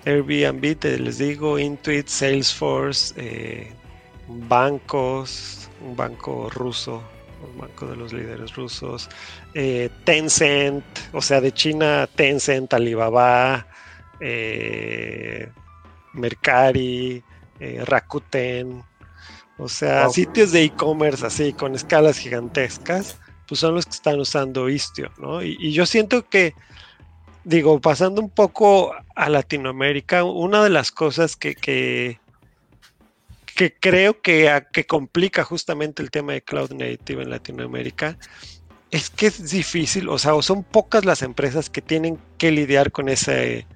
Airbnb, 0.05 0.77
te 0.77 0.97
les 0.97 1.17
digo, 1.17 1.59
Intuit, 1.59 2.07
Salesforce, 2.07 3.13
eh, 3.17 3.71
bancos, 4.27 5.69
un 5.81 5.95
banco 5.95 6.49
ruso, 6.49 7.03
un 7.51 7.59
banco 7.59 7.87
de 7.87 7.95
los 7.95 8.13
líderes 8.13 8.55
rusos, 8.55 9.09
eh, 9.53 9.89
Tencent, 10.03 10.83
o 11.13 11.21
sea, 11.21 11.41
de 11.41 11.51
China, 11.51 12.07
Tencent, 12.15 12.73
Alibaba, 12.73 13.65
eh, 14.19 15.49
Mercari, 16.13 17.23
eh, 17.59 17.83
Rakuten, 17.85 18.81
o 19.57 19.67
sea, 19.69 20.03
Wow. 20.05 20.13
sitios 20.13 20.51
de 20.51 20.63
e-commerce 20.63 21.25
así, 21.25 21.53
con 21.53 21.75
escalas 21.75 22.17
gigantescas, 22.19 23.17
pues 23.47 23.59
son 23.59 23.75
los 23.75 23.85
que 23.85 23.95
están 23.95 24.19
usando 24.19 24.69
Istio, 24.69 25.11
¿no? 25.17 25.43
Y, 25.43 25.57
y 25.59 25.73
yo 25.73 25.85
siento 25.85 26.27
que, 26.27 26.55
digo, 27.43 27.79
pasando 27.81 28.21
un 28.21 28.29
poco 28.31 28.93
a 29.15 29.29
Latinoamérica, 29.29 30.23
una 30.23 30.63
de 30.63 30.69
las 30.69 30.91
cosas 30.91 31.35
que, 31.35 31.55
que, 31.55 32.19
que 33.55 33.75
creo 33.79 34.21
que, 34.21 34.49
a- 34.49 34.61
que 34.61 34.85
complica 34.85 35.43
justamente 35.43 36.01
el 36.01 36.11
tema 36.11 36.33
de 36.33 36.41
Cloud 36.43 36.71
Native 36.71 37.23
en 37.23 37.29
Latinoamérica 37.29 38.17
es 38.91 39.09
que 39.09 39.27
es 39.27 39.49
difícil, 39.51 40.09
o 40.09 40.17
sea, 40.17 40.35
o 40.35 40.41
son 40.41 40.63
pocas 40.63 41.05
las 41.05 41.21
empresas 41.21 41.69
que 41.69 41.81
tienen 41.81 42.19
que 42.37 42.51
lidiar 42.51 42.91
con 42.91 43.09
ese 43.09 43.67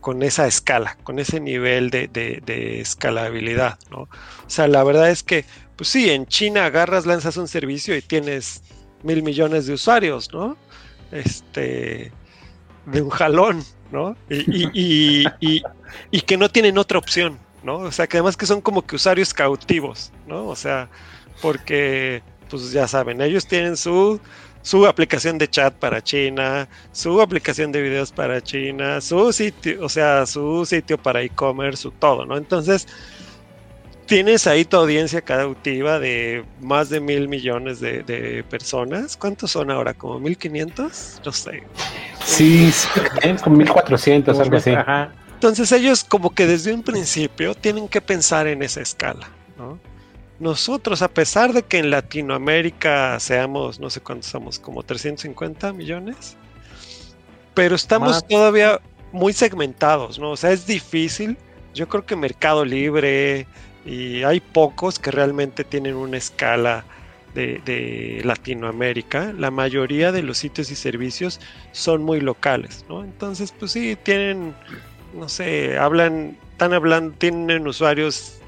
con 0.00 0.22
esa 0.22 0.46
escala, 0.46 0.96
con 1.02 1.18
ese 1.18 1.40
nivel 1.40 1.90
de, 1.90 2.78
escalabilidad, 2.80 3.78
¿no? 3.90 4.02
O 4.02 4.08
sea, 4.48 4.66
la 4.66 4.82
verdad 4.84 5.10
es 5.10 5.22
que, 5.22 5.44
pues 5.76 5.88
sí, 5.88 6.10
en 6.10 6.26
China 6.26 6.66
agarras, 6.66 7.06
lanzas 7.06 7.36
un 7.36 7.48
servicio 7.48 7.96
y 7.96 8.02
tienes 8.02 8.62
mil 9.02 9.22
millones 9.22 9.66
de 9.66 9.74
usuarios, 9.74 10.32
¿no? 10.32 10.56
Este, 11.12 12.12
de 12.86 13.02
un 13.02 13.10
jalón, 13.10 13.64
¿no? 13.90 14.16
Y- 14.28 15.26
y 16.10 16.20
que 16.20 16.36
no 16.36 16.48
tienen 16.48 16.78
otra 16.78 16.98
opción, 16.98 17.38
¿no? 17.62 17.78
O 17.78 17.92
sea, 17.92 18.06
que 18.06 18.16
además 18.16 18.36
que 18.36 18.46
son 18.46 18.60
como 18.60 18.86
que 18.86 18.96
usuarios 18.96 19.34
cautivos, 19.34 20.12
¿no? 20.26 20.46
O 20.46 20.56
sea, 20.56 20.88
porque, 21.42 22.22
pues 22.48 22.72
ya 22.72 22.86
saben, 22.88 23.20
ellos 23.20 23.46
tienen 23.46 23.76
su, 23.76 24.20
su 24.62 24.86
aplicación 24.86 25.38
de 25.38 25.48
chat 25.48 25.74
para 25.74 26.02
China, 26.02 26.68
su 26.92 27.20
aplicación 27.20 27.72
de 27.72 27.82
videos 27.82 28.12
para 28.12 28.40
China, 28.40 29.00
su 29.00 29.32
sitio, 29.32 29.84
o 29.84 29.88
sea, 29.88 30.26
su 30.26 30.64
sitio 30.66 30.98
para 30.98 31.22
e-commerce, 31.22 31.82
su 31.82 31.90
todo, 31.90 32.26
¿no? 32.26 32.36
Entonces, 32.36 32.86
tienes 34.06 34.46
ahí 34.46 34.64
tu 34.64 34.76
audiencia 34.76 35.22
cautiva 35.22 35.98
de 35.98 36.44
más 36.60 36.90
de 36.90 37.00
mil 37.00 37.28
millones 37.28 37.80
de, 37.80 38.02
de 38.02 38.44
personas. 38.44 39.16
¿Cuántos 39.16 39.52
son 39.52 39.70
ahora? 39.70 39.94
¿Como 39.94 40.18
1500? 40.18 41.20
No 41.24 41.32
sé. 41.32 41.62
Sí, 42.24 42.70
sí, 42.72 42.88
¿eh? 43.22 43.36
como 43.42 43.56
1400, 43.56 44.38
algo 44.38 44.56
así. 44.56 44.70
Ajá. 44.70 45.12
Entonces 45.34 45.72
ellos 45.72 46.04
como 46.04 46.34
que 46.34 46.46
desde 46.46 46.74
un 46.74 46.82
principio 46.82 47.54
tienen 47.54 47.88
que 47.88 48.02
pensar 48.02 48.46
en 48.46 48.62
esa 48.62 48.82
escala, 48.82 49.30
¿no? 49.56 49.78
Nosotros, 50.40 51.02
a 51.02 51.08
pesar 51.08 51.52
de 51.52 51.62
que 51.62 51.78
en 51.78 51.90
Latinoamérica 51.90 53.20
seamos, 53.20 53.78
no 53.78 53.90
sé 53.90 54.00
cuántos 54.00 54.30
somos, 54.30 54.58
como 54.58 54.82
350 54.82 55.72
millones, 55.74 56.36
pero 57.54 57.74
estamos 57.74 58.12
Más. 58.12 58.26
todavía 58.26 58.80
muy 59.12 59.34
segmentados, 59.34 60.18
¿no? 60.18 60.30
O 60.30 60.36
sea, 60.36 60.50
es 60.50 60.66
difícil. 60.66 61.36
Yo 61.74 61.88
creo 61.88 62.06
que 62.06 62.16
Mercado 62.16 62.64
Libre 62.64 63.46
y 63.84 64.22
hay 64.22 64.40
pocos 64.40 64.98
que 64.98 65.10
realmente 65.10 65.62
tienen 65.62 65.94
una 65.94 66.16
escala 66.16 66.84
de, 67.34 67.60
de 67.64 68.22
Latinoamérica. 68.24 69.34
La 69.36 69.50
mayoría 69.50 70.10
de 70.10 70.22
los 70.22 70.38
sitios 70.38 70.70
y 70.70 70.74
servicios 70.74 71.38
son 71.72 72.02
muy 72.02 72.20
locales, 72.20 72.84
¿no? 72.88 73.04
Entonces, 73.04 73.52
pues 73.58 73.72
sí, 73.72 73.96
tienen, 74.02 74.54
no 75.12 75.28
sé, 75.28 75.76
hablan, 75.78 76.36
están 76.52 76.72
hablando, 76.72 77.14
tienen 77.18 77.66
usuarios, 77.66 78.39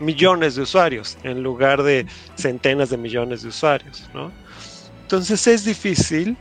millones 0.00 0.56
de 0.56 0.62
usuarios, 0.62 1.18
en 1.22 1.42
lugar 1.42 1.82
de 1.82 2.06
centenas 2.36 2.90
de 2.90 2.96
millones 2.96 3.42
de 3.42 3.48
usuarios, 3.48 4.08
¿no? 4.14 4.32
Entonces 5.02 5.46
es 5.46 5.64
difícil 5.64 6.36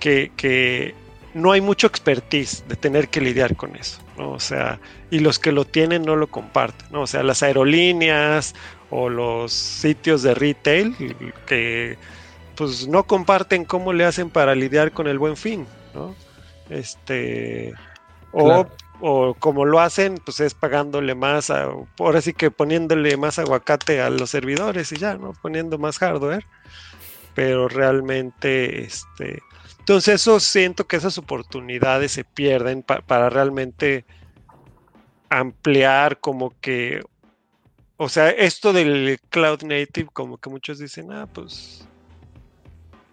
que, 0.00 0.32
que 0.36 0.94
no 1.34 1.52
hay 1.52 1.60
mucho 1.60 1.86
expertise 1.86 2.64
de 2.66 2.76
tener 2.76 3.08
que 3.08 3.20
lidiar 3.20 3.56
con 3.56 3.76
eso, 3.76 4.00
¿no? 4.16 4.32
O 4.32 4.40
sea, 4.40 4.80
y 5.10 5.18
los 5.18 5.38
que 5.38 5.52
lo 5.52 5.64
tienen 5.64 6.02
no 6.02 6.16
lo 6.16 6.28
comparten, 6.28 6.88
¿no? 6.90 7.02
O 7.02 7.06
sea, 7.06 7.22
las 7.22 7.42
aerolíneas 7.42 8.54
o 8.90 9.08
los 9.08 9.52
sitios 9.52 10.22
de 10.22 10.34
retail 10.34 10.96
que 11.46 11.98
pues 12.56 12.88
no 12.88 13.04
comparten 13.04 13.64
cómo 13.64 13.92
le 13.92 14.04
hacen 14.04 14.30
para 14.30 14.54
lidiar 14.54 14.92
con 14.92 15.06
el 15.06 15.18
buen 15.18 15.36
fin, 15.36 15.66
¿no? 15.94 16.14
Este, 16.70 17.74
o, 18.32 18.66
o, 19.00 19.34
como 19.34 19.64
lo 19.64 19.80
hacen, 19.80 20.18
pues 20.24 20.40
es 20.40 20.54
pagándole 20.54 21.14
más, 21.14 21.50
ahora 21.50 22.20
sí 22.20 22.32
que 22.32 22.50
poniéndole 22.50 23.16
más 23.16 23.38
aguacate 23.38 24.00
a 24.00 24.10
los 24.10 24.30
servidores 24.30 24.92
y 24.92 24.96
ya, 24.96 25.16
¿no? 25.16 25.32
Poniendo 25.42 25.78
más 25.78 25.98
hardware, 25.98 26.44
pero 27.34 27.68
realmente, 27.68 28.84
este, 28.84 29.42
entonces 29.78 30.16
eso 30.16 30.40
siento 30.40 30.86
que 30.86 30.96
esas 30.96 31.18
oportunidades 31.18 32.12
se 32.12 32.24
pierden 32.24 32.82
para 32.82 33.30
realmente 33.30 34.04
ampliar 35.28 36.18
como 36.20 36.52
que, 36.60 37.02
o 37.96 38.08
sea, 38.08 38.30
esto 38.30 38.72
del 38.72 39.20
cloud 39.28 39.62
native, 39.62 40.08
como 40.12 40.38
que 40.38 40.50
muchos 40.50 40.78
dicen, 40.78 41.12
ah, 41.12 41.28
pues, 41.32 41.86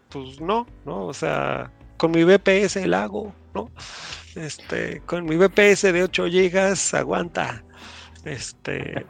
pues 0.10 0.40
no, 0.40 0.68
¿no? 0.86 1.06
O 1.06 1.14
sea, 1.14 1.72
con 1.98 2.12
mi 2.12 2.24
VPS 2.24 2.78
el 2.78 2.94
hago, 2.94 3.34
¿no? 3.54 3.72
Este, 4.36 5.02
con 5.06 5.26
mi 5.26 5.36
VPS 5.36 5.94
de 5.94 6.04
8 6.04 6.26
GB 6.26 6.96
aguanta. 6.96 7.64
Este, 8.26 9.06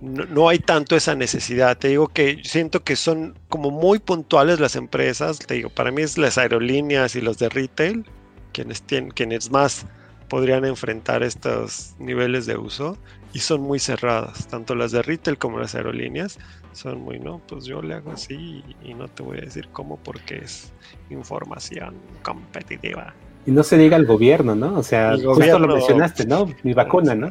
no, 0.00 0.48
hay 0.48 0.58
tanto 0.58 0.96
esa 0.96 1.14
necesidad. 1.14 1.78
Te 1.78 1.88
digo 1.88 2.08
que 2.08 2.40
siento 2.44 2.84
que 2.84 2.96
son 2.96 3.38
como 3.48 3.70
muy 3.70 3.98
puntuales 3.98 4.60
las 4.60 4.76
empresas. 4.76 5.38
Te 5.38 5.54
digo, 5.54 5.70
para 5.70 5.90
mí 5.90 6.02
es 6.02 6.18
las 6.18 6.38
aerolíneas 6.38 7.16
y 7.16 7.20
los 7.20 7.38
de 7.38 7.48
retail 7.48 8.04
quienes 8.52 8.82
tienen, 8.82 9.10
quienes 9.10 9.50
más 9.50 9.86
podrían 10.28 10.64
enfrentar 10.64 11.22
estos 11.22 11.94
niveles 11.98 12.46
de 12.46 12.56
uso 12.56 12.96
y 13.34 13.40
son 13.40 13.62
muy 13.62 13.80
cerradas, 13.80 14.46
tanto 14.46 14.76
las 14.76 14.92
de 14.92 15.02
retail 15.02 15.36
como 15.36 15.58
las 15.58 15.74
aerolíneas 15.74 16.38
son 16.72 17.02
muy, 17.02 17.18
no, 17.18 17.40
pues 17.46 17.64
yo 17.64 17.82
le 17.82 17.94
hago 17.94 18.12
así 18.12 18.64
y, 18.82 18.94
no 18.94 19.08
te 19.08 19.24
voy 19.24 19.38
a 19.38 19.40
decir 19.42 19.68
cómo 19.72 19.96
porque 19.96 20.36
es 20.36 20.72
información 21.10 21.96
competitiva. 22.22 23.12
Y 23.44 23.50
no 23.50 23.62
se 23.64 23.76
diga 23.76 23.96
al 23.96 24.06
gobierno, 24.06 24.54
¿no? 24.54 24.78
O 24.78 24.82
sea, 24.82 25.16
justo 25.16 25.58
lo 25.58 25.66
mencionaste, 25.66 26.26
¿no? 26.26 26.48
Mi 26.62 26.72
vacuna, 26.74 27.14
¿no? 27.14 27.28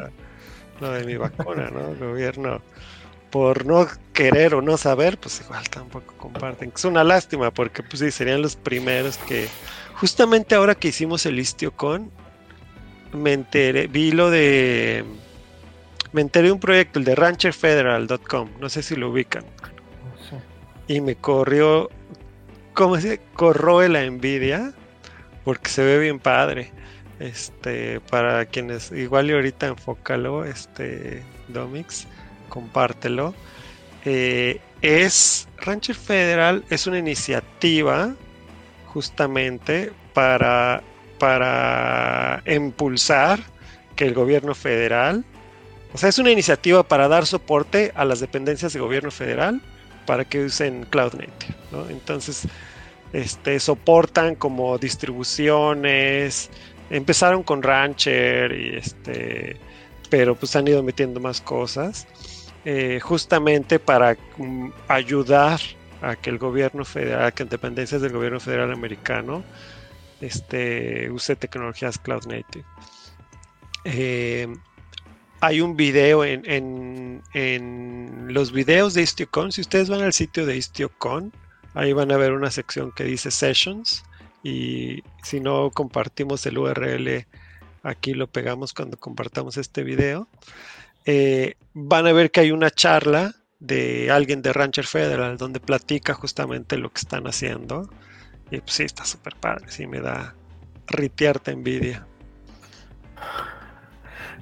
Lo 0.81 0.91
de 0.91 1.05
mi 1.05 1.15
vacuna, 1.15 1.69
¿no? 1.71 1.91
El 1.91 1.97
gobierno, 1.97 2.61
por 3.31 3.65
no 3.65 3.87
querer 4.11 4.55
o 4.55 4.61
no 4.61 4.77
saber, 4.77 5.17
pues 5.17 5.41
igual 5.41 5.67
tampoco 5.69 6.13
comparten. 6.17 6.71
Es 6.75 6.85
una 6.85 7.03
lástima 7.03 7.51
porque, 7.51 7.81
pues 7.81 7.99
sí, 7.99 8.11
serían 8.11 8.41
los 8.41 8.55
primeros 8.55 9.17
que, 9.19 9.47
justamente 9.95 10.53
ahora 10.53 10.75
que 10.75 10.89
hicimos 10.89 11.25
el 11.25 11.43
con 11.75 12.11
me 13.13 13.33
enteré, 13.33 13.87
vi 13.87 14.11
lo 14.11 14.29
de. 14.29 15.05
Me 16.13 16.21
enteré 16.21 16.47
de 16.47 16.53
un 16.53 16.59
proyecto, 16.59 16.99
el 16.99 17.05
de 17.05 17.15
rancherfederal.com, 17.15 18.49
no 18.59 18.69
sé 18.69 18.83
si 18.83 18.95
lo 18.95 19.09
ubican. 19.09 19.43
Y 20.87 21.01
me 21.01 21.15
corrió, 21.15 21.89
¿cómo 22.73 22.99
se 22.99 23.19
dice? 23.37 23.89
la 23.89 24.03
envidia, 24.03 24.73
porque 25.43 25.69
se 25.69 25.83
ve 25.83 25.99
bien 25.99 26.19
padre. 26.19 26.71
Este, 27.19 27.99
para 28.09 28.45
quienes, 28.45 28.91
igual 28.91 29.29
y 29.29 29.33
ahorita 29.33 29.67
enfócalo, 29.67 30.45
este, 30.45 31.23
Domix, 31.47 32.07
compártelo. 32.49 33.33
Eh, 34.05 34.59
es 34.81 35.47
Rancher 35.59 35.95
Federal 35.95 36.65
es 36.69 36.87
una 36.87 36.99
iniciativa 36.99 38.13
justamente 38.87 39.93
para 40.13 40.83
para 41.23 42.43
impulsar 42.45 43.39
que 43.95 44.05
el 44.05 44.13
gobierno 44.13 44.53
federal, 44.53 45.23
o 45.93 45.97
sea, 45.97 46.09
es 46.09 46.17
una 46.17 46.31
iniciativa 46.31 46.83
para 46.83 47.07
dar 47.07 47.25
soporte 47.25 47.91
a 47.95 48.03
las 48.05 48.19
dependencias 48.19 48.73
de 48.73 48.79
gobierno 48.79 49.11
federal 49.11 49.61
para 50.05 50.25
que 50.25 50.43
usen 50.43 50.85
Cloud 50.89 51.13
Native, 51.13 51.55
¿no? 51.71 51.89
Entonces, 51.89 52.47
este, 53.13 53.59
soportan 53.59 54.35
como 54.35 54.77
distribuciones, 54.77 56.49
empezaron 56.89 57.43
con 57.43 57.61
Rancher 57.61 58.51
y 58.51 58.75
este, 58.75 59.57
pero 60.09 60.35
pues 60.35 60.55
han 60.55 60.67
ido 60.67 60.81
metiendo 60.83 61.19
más 61.19 61.41
cosas, 61.41 62.07
eh, 62.65 62.99
justamente 63.01 63.79
para 63.79 64.17
mm, 64.37 64.69
ayudar 64.87 65.59
a 66.01 66.15
que 66.15 66.31
el 66.31 66.37
gobierno 66.37 66.83
federal, 66.85 67.25
a 67.25 67.31
que 67.31 67.45
dependencias 67.45 68.01
del 68.01 68.11
gobierno 68.11 68.39
federal 68.39 68.71
americano 68.71 69.43
este, 70.21 71.09
use 71.11 71.35
tecnologías 71.35 71.97
cloud 71.97 72.25
native. 72.25 72.65
Eh, 73.85 74.47
hay 75.43 75.59
un 75.59 75.75
video 75.75 76.23
en, 76.23 77.21
los 78.29 78.53
videos 78.53 78.93
de 78.93 79.01
IstioCon. 79.01 79.51
Si 79.51 79.59
ustedes 79.59 79.89
van 79.89 80.01
al 80.01 80.13
sitio 80.13 80.45
de 80.45 80.55
IstioCon, 80.55 81.33
ahí 81.73 81.91
van 81.91 82.13
a 82.13 82.17
ver 82.17 82.31
una 82.31 82.49
sección 82.49 82.93
que 82.93 83.03
dice 83.03 83.29
Sessions. 83.29 84.05
Y 84.41 85.03
si 85.21 85.41
no 85.41 85.69
compartimos 85.71 86.45
el 86.45 86.57
URL, 86.57 87.27
aquí 87.83 88.13
lo 88.13 88.27
pegamos 88.27 88.73
cuando 88.73 88.97
compartamos 88.97 89.57
este 89.57 89.83
video. 89.83 90.29
Eh, 91.03 91.55
van 91.73 92.07
a 92.07 92.13
ver 92.13 92.31
que 92.31 92.39
hay 92.39 92.51
una 92.51 92.71
charla 92.71 93.35
de 93.59 94.11
alguien 94.11 94.41
de 94.41 94.53
Rancher 94.53 94.85
Federal 94.85 95.35
donde 95.35 95.59
platica 95.59 96.13
justamente 96.13 96.77
lo 96.77 96.89
que 96.89 96.99
están 96.99 97.27
haciendo. 97.27 97.89
Y 98.49 98.59
pues 98.59 98.71
sí, 98.71 98.83
está 98.83 99.03
súper 99.03 99.35
padre, 99.35 99.65
sí 99.67 99.87
me 99.87 99.99
da 99.99 100.35
ritearte 100.87 101.51
envidia. 101.51 102.07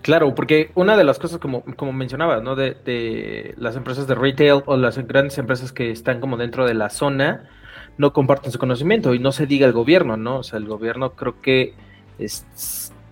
Claro, 0.02 0.34
porque 0.34 0.72
una 0.76 0.98
de 0.98 1.04
las 1.04 1.20
cosas, 1.20 1.40
como, 1.40 1.64
como 1.76 1.94
mencionabas, 1.94 2.42
¿no? 2.42 2.56
De, 2.56 3.54
las 3.58 3.76
empresas 3.76 4.08
de 4.08 4.16
retail 4.16 4.64
o 4.66 4.76
las 4.76 4.98
grandes 5.08 5.38
empresas 5.38 5.72
que 5.72 5.92
están 5.92 6.20
como 6.20 6.38
dentro 6.38 6.66
de 6.66 6.74
la 6.74 6.90
zona, 6.90 7.50
no 7.98 8.14
comparten 8.14 8.52
su 8.52 8.58
conocimiento 8.58 9.14
y 9.14 9.20
no 9.20 9.32
se 9.32 9.46
diga 9.46 9.68
el 9.68 9.74
gobierno, 9.74 10.18
¿no? 10.18 10.40
O 10.40 10.44
sea, 10.44 10.58
el 10.58 10.66
gobierno 10.66 11.12
creo 11.12 11.40
que 11.42 11.76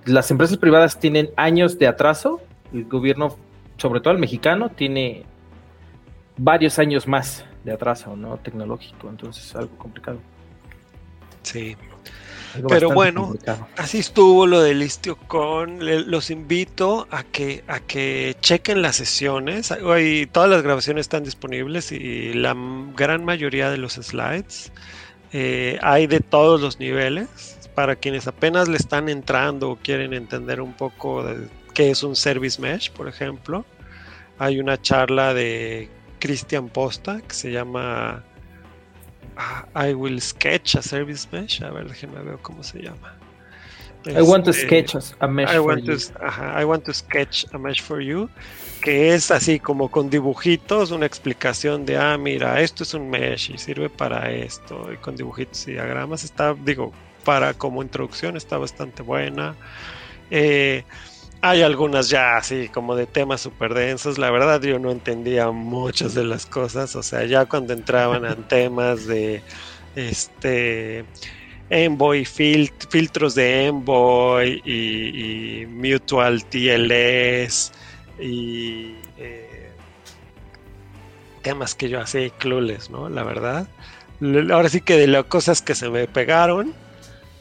las 0.06 0.32
empresas 0.32 0.58
privadas 0.58 1.00
tienen 1.00 1.30
años 1.36 1.78
de 1.78 1.88
atraso, 1.88 2.42
el 2.74 2.86
gobierno, 2.86 3.36
sobre 3.78 4.02
todo 4.02 4.14
el 4.14 4.20
mexicano, 4.20 4.70
tiene 4.70 5.26
varios 6.38 6.80
años 6.80 7.08
más 7.08 7.46
de 7.66 7.74
atraso, 7.74 8.16
¿no? 8.16 8.38
Tecnológico, 8.38 9.10
entonces 9.10 9.46
es 9.46 9.56
algo 9.56 9.78
complicado. 9.78 10.20
Sí. 11.44 11.76
Pero 12.68 12.92
bueno, 12.92 13.34
así 13.78 14.00
estuvo 14.00 14.48
lo 14.48 14.62
del 14.62 14.82
IstioCon. 14.82 15.80
Los 16.10 16.30
invito 16.30 17.08
a 17.12 17.24
que, 17.24 17.64
a 17.68 17.80
que 17.80 18.36
chequen 18.42 18.82
las 18.82 18.96
sesiones. 18.96 19.72
Hoy 19.72 20.28
todas 20.32 20.50
las 20.50 20.62
grabaciones 20.62 21.02
están 21.02 21.24
disponibles 21.24 21.92
y 21.92 22.34
la 22.34 22.56
gran 22.96 23.24
mayoría 23.24 23.70
de 23.70 23.78
los 23.78 23.94
slides. 23.94 24.72
Eh, 25.32 25.78
hay 25.82 26.08
de 26.08 26.20
todos 26.20 26.62
los 26.62 26.80
niveles. 26.80 27.58
Para 27.76 27.96
quienes 27.96 28.28
apenas 28.28 28.68
le 28.68 28.78
están 28.78 29.08
entrando 29.10 29.72
o 29.72 29.76
quieren 29.78 30.14
entender 30.14 30.60
un 30.60 30.74
poco 30.74 31.24
de 31.24 31.48
qué 31.74 31.92
es 31.92 32.04
un 32.04 32.16
Service 32.16 32.62
Mesh, 32.62 32.92
por 32.92 33.08
ejemplo. 33.08 33.66
Hay 34.38 34.60
una 34.60 34.82
charla 34.82 35.34
de 35.34 35.90
Christian 36.20 36.70
Posta 36.70 37.22
que 37.22 37.34
se 37.34 37.52
llama 37.52 38.24
I 39.76 39.94
will 39.94 40.20
sketch 40.20 40.76
a 40.76 40.82
service 40.82 41.28
mesh. 41.32 41.62
A 41.62 41.72
ver, 41.72 41.88
déjenme 41.88 42.22
ver 42.24 42.38
cómo 42.42 42.64
se 42.64 42.82
llama. 42.82 43.16
I 44.06 44.22
want 44.22 44.46
to 44.46 44.52
este, 44.52 44.66
sketch 44.66 44.96
a 45.20 45.28
mesh 45.28 45.52
I 45.52 45.60
want 45.60 45.86
To, 45.86 45.94
I 46.58 46.64
want 46.64 46.86
to 46.86 46.94
sketch 46.94 47.46
a 47.54 47.58
mesh 47.58 47.82
for 47.82 48.02
you. 48.02 48.30
Que 48.82 49.14
es 49.14 49.30
así 49.30 49.60
como 49.60 49.92
con 49.92 50.10
dibujitos, 50.10 50.92
una 50.92 51.06
explicación 51.06 51.86
de, 51.86 51.98
ah, 51.98 52.18
mira, 52.18 52.62
esto 52.62 52.84
es 52.84 52.94
un 52.94 53.10
mesh 53.10 53.52
y 53.52 53.58
sirve 53.58 53.90
para 53.90 54.32
esto. 54.32 54.92
Y 54.94 54.98
con 54.98 55.18
dibujitos 55.18 55.68
y 55.68 55.74
diagramas 55.74 56.24
está, 56.24 56.54
digo, 56.54 56.94
para 57.26 57.54
como 57.54 57.84
introducción 57.84 58.38
está 58.38 58.58
bastante 58.58 59.04
buena. 59.04 59.56
Eh, 60.32 60.84
hay 61.42 61.62
algunas 61.62 62.10
ya 62.10 62.38
así 62.38 62.68
como 62.70 62.96
de 62.96 63.06
temas 63.06 63.42
súper 63.42 63.74
densos. 63.74 64.18
La 64.18 64.30
verdad 64.32 64.62
yo 64.62 64.80
no 64.80 64.92
entendía 64.92 65.52
muchas 65.52 66.14
de 66.14 66.24
las 66.24 66.46
cosas. 66.46 66.96
O 66.96 67.04
sea, 67.04 67.26
ya 67.26 67.46
cuando 67.46 67.74
entraban 67.74 68.26
en 68.26 68.44
temas 68.48 69.06
de 69.06 69.42
este 69.96 71.06
Envoy, 71.70 72.26
filtros 72.26 73.36
de 73.36 73.68
Envoy 73.68 74.62
y, 74.66 75.66
Mutual 75.68 76.44
TLS 76.46 77.72
y 78.20 78.96
eh, 79.18 79.70
temas 81.42 81.74
que 81.76 81.90
yo 81.90 82.02
hacía 82.02 82.30
clules, 82.32 82.90
¿no? 82.90 83.08
La 83.08 83.24
verdad. 83.24 83.68
Ahora 84.52 84.68
sí 84.68 84.82
que 84.82 84.98
de 84.98 85.08
las 85.08 85.26
cosas 85.26 85.62
que 85.62 85.76
se 85.76 85.90
me 85.90 86.06
pegaron 86.08 86.74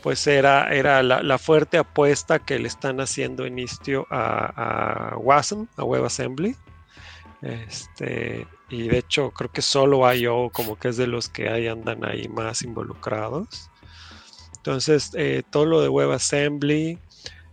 pues 0.08 0.26
era, 0.26 0.74
era 0.74 1.02
la, 1.02 1.36
fuerte 1.36 1.76
apuesta 1.76 2.38
que 2.38 2.58
le 2.58 2.66
están 2.66 2.98
haciendo 2.98 3.44
en 3.44 3.58
Istio 3.58 4.06
a, 4.08 5.10
a 5.12 5.18
WASM, 5.18 5.66
a 5.76 5.84
WebAssembly. 5.84 6.56
Este, 7.42 8.46
y 8.70 8.88
de 8.88 8.96
hecho 8.96 9.32
creo 9.32 9.52
que 9.52 9.60
solo 9.60 10.10
IO 10.10 10.48
como 10.48 10.78
que 10.78 10.88
es 10.88 10.96
de 10.96 11.06
los 11.06 11.28
que 11.28 11.50
ahí 11.50 11.68
andan 11.68 12.06
ahí 12.06 12.26
más 12.26 12.62
involucrados. 12.62 13.70
Entonces, 14.56 15.10
eh, 15.12 15.42
todo 15.50 15.66
lo 15.66 15.82
de 15.82 15.90
WebAssembly. 15.90 16.98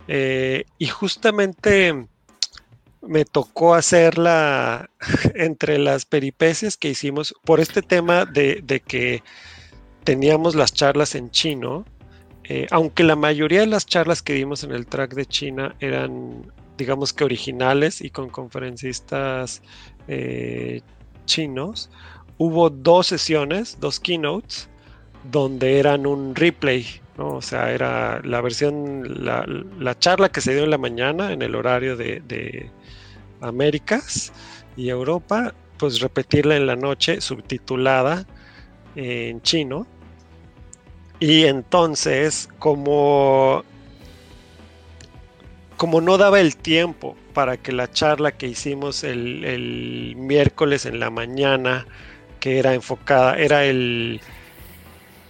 Eh, 0.08 0.64
y 0.78 0.86
justamente 0.86 2.06
me 3.02 3.26
tocó 3.26 3.74
hacerla 3.74 4.88
entre 5.34 5.76
las 5.76 6.06
peripecias 6.06 6.78
que 6.78 6.88
hicimos 6.88 7.34
por 7.44 7.60
este 7.60 7.82
tema 7.82 8.24
de, 8.24 8.64
que 8.86 9.22
teníamos 10.04 10.54
las 10.54 10.72
charlas 10.72 11.14
en 11.16 11.30
chino, 11.30 11.84
eh, 12.48 12.66
aunque 12.70 13.02
la 13.02 13.16
mayoría 13.16 13.60
de 13.60 13.66
las 13.66 13.86
charlas 13.86 14.22
que 14.22 14.34
dimos 14.34 14.62
en 14.62 14.70
el 14.70 14.86
track 14.86 15.14
de 15.14 15.26
China 15.26 15.74
eran, 15.80 16.52
digamos 16.78 17.12
que 17.12 17.24
originales 17.24 18.00
y 18.00 18.10
con 18.10 18.28
conferencistas 18.30 19.62
eh, 20.06 20.80
chinos, 21.24 21.90
hubo 22.38 22.70
dos 22.70 23.08
sesiones, 23.08 23.78
dos 23.80 23.98
keynotes, 23.98 24.68
donde 25.30 25.80
eran 25.80 26.06
un 26.06 26.36
replay. 26.36 26.86
O 27.18 27.42
sea, 27.42 27.72
era 27.72 28.20
la 28.22 28.40
versión, 28.40 29.24
la, 29.24 29.98
charla 29.98 30.28
que 30.28 30.40
se 30.40 30.54
dio 30.54 30.64
en 30.64 30.70
la 30.70 30.78
mañana 30.78 31.32
en 31.32 31.42
el 31.42 31.54
horario 31.54 31.96
de, 31.96 32.70
Américas 33.40 34.32
y 34.76 34.88
Europa, 34.88 35.52
pues 35.78 36.00
repetirla 36.00 36.56
en 36.56 36.66
la 36.66 36.76
noche 36.76 37.20
subtitulada 37.20 38.24
en 38.94 39.42
chino. 39.42 39.86
Y 41.20 41.44
entonces, 41.44 42.48
como, 42.58 43.64
como 45.76 46.00
no 46.00 46.18
daba 46.18 46.40
el 46.40 46.56
tiempo 46.56 47.16
para 47.32 47.56
que 47.56 47.72
la 47.72 47.90
charla 47.90 48.32
que 48.32 48.48
hicimos 48.48 49.04
el, 49.04 49.44
el 49.44 50.14
miércoles 50.16 50.86
en 50.86 51.00
la 51.00 51.10
mañana, 51.10 51.86
que 52.40 52.58
era 52.58 52.74
enfocada, 52.74 53.38
era 53.38 53.64
el 53.64 54.20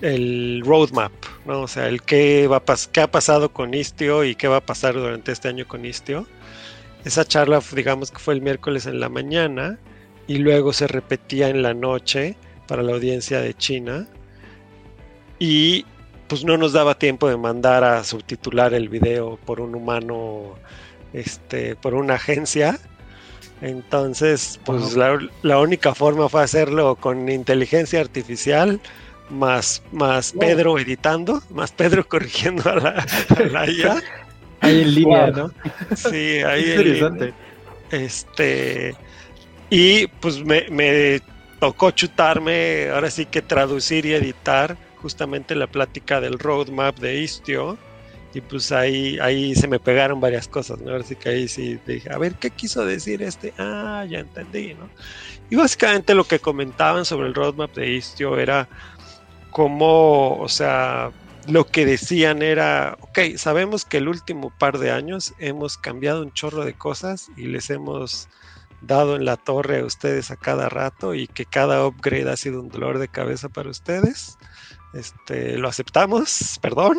el 0.01 0.63
roadmap, 0.65 1.13
¿no? 1.47 1.63
O 1.63 1.69
sea, 1.69 1.89
el 1.89 2.03
qué, 2.03 2.47
va 2.47 2.63
qué 2.93 3.01
ha 3.01 3.11
pasado 3.11 3.53
con 3.53 3.75
Istio 3.75 4.25
y 4.25 4.35
qué 4.35 4.49
va 4.49 4.59
a 4.59 4.67
pasar 4.67 4.95
durante 4.95 5.33
este 5.33 5.49
año 5.49 5.67
con 5.67 5.85
Istio. 5.85 6.27
Esa 7.05 7.25
charla, 7.25 7.63
digamos 7.75 8.11
que 8.11 8.19
fue 8.19 8.35
el 8.35 8.43
miércoles 8.43 8.87
en 8.87 9.01
la 9.01 9.09
mañana 9.09 9.79
y 10.27 10.39
luego 10.39 10.73
se 10.73 10.87
repetía 10.87 11.49
en 11.49 11.63
la 11.63 11.73
noche 11.75 12.37
para 12.67 12.83
la 12.83 12.93
audiencia 12.93 13.41
de 13.41 13.55
China. 13.55 14.09
Y 15.39 15.85
pues 16.29 16.45
no 16.45 16.57
nos 16.57 16.73
daba 16.73 16.99
tiempo 16.99 17.29
de 17.29 17.37
mandar 17.37 17.85
a 17.85 18.03
subtitular 18.03 18.75
el 18.75 18.89
video 18.89 19.39
por 19.45 19.61
un 19.61 19.75
humano, 19.75 20.55
este, 21.13 21.77
por 21.77 21.95
una 21.95 22.15
agencia. 22.15 22.79
Entonces, 23.61 24.61
pues 24.65 24.95
la, 24.95 25.19
la 25.43 25.59
única 25.59 25.95
forma 25.95 26.29
fue 26.29 26.43
hacerlo 26.43 26.97
con 26.97 27.29
inteligencia 27.29 28.01
artificial 28.01 28.81
más, 29.31 29.83
más 29.93 30.33
Pedro 30.39 30.79
editando, 30.79 31.43
más 31.51 31.73
Pedro 31.73 32.07
corrigiendo 32.09 32.69
a 32.71 32.75
la, 32.77 33.07
a 33.55 33.71
IA. 33.71 34.03
Ahí 34.61 34.81
en 34.81 34.95
línea, 34.95 35.27
¿no? 35.29 35.51
Sí, 35.95 36.39
ahí 36.47 36.73
en 36.73 37.35
Este. 37.91 38.97
Y 39.69 40.07
pues 40.07 40.43
me, 40.43 40.67
me, 40.71 41.21
tocó 41.61 41.91
chutarme, 41.91 42.89
ahora 42.89 43.11
sí 43.11 43.27
que 43.27 43.43
traducir 43.43 44.07
y 44.07 44.15
editar 44.15 44.77
justamente 45.07 45.55
la 45.55 45.69
plática 45.69 46.21
del 46.21 46.37
roadmap 46.37 46.99
de 46.99 47.21
Istio. 47.23 47.79
Y 48.35 48.41
pues 48.41 48.73
ahí, 48.73 49.21
ahí 49.21 49.55
se 49.55 49.69
me 49.69 49.79
pegaron 49.79 50.21
varias 50.21 50.49
cosas, 50.49 50.81
¿no? 50.81 50.91
Ahora 50.91 51.05
sí 51.05 51.15
que 51.15 51.29
ahí 51.29 51.47
sí 51.47 51.79
dije, 51.87 52.13
a 52.13 52.19
ver, 52.19 52.35
¿qué 52.35 52.51
quiso 52.51 52.85
decir 52.85 53.23
este? 53.23 53.55
Ah, 53.57 54.05
ya 54.11 54.19
entendí, 54.19 54.75
¿no? 54.75 54.91
Y 55.49 55.55
básicamente 55.55 56.13
lo 56.13 56.25
que 56.25 56.41
comentaban 56.41 57.05
sobre 57.05 57.29
el 57.29 57.35
roadmap 57.35 57.73
de 57.77 57.95
Istio 57.95 58.37
era 58.37 58.69
como, 59.53 60.39
o 60.39 60.49
sea, 60.49 61.13
lo 61.47 61.69
que 61.69 61.87
decían 61.87 62.43
era, 62.43 62.99
ok, 63.01 63.37
sabemos 63.37 63.85
que 63.85 63.99
el 63.99 64.09
último 64.09 64.53
par 64.59 64.79
de 64.79 64.91
años 64.91 65.33
hemos 65.39 65.79
cambiado 65.79 66.21
un 66.21 66.33
chorro 66.33 66.65
de 66.65 66.75
cosas 66.75 67.29
y 67.37 67.45
les 67.45 67.71
hemos 67.71 68.29
dado 68.81 69.17
en 69.17 69.25
la 69.25 69.37
torre 69.37 69.79
a 69.81 69.85
ustedes 69.85 70.33
a 70.33 70.37
cada 70.37 70.69
rato 70.69 71.15
y 71.15 71.29
que 71.29 71.47
cada 71.47 71.87
upgrade 71.87 72.29
ha 72.29 72.37
sido 72.37 72.61
un 72.61 72.69
dolor 72.69 72.99
de 72.99 73.09
cabeza 73.09 73.49
para 73.49 73.71
ustedes. 73.71 74.37
Este, 74.97 75.59
lo 75.59 75.69
aceptamos, 75.69 76.59
perdón. 76.63 76.99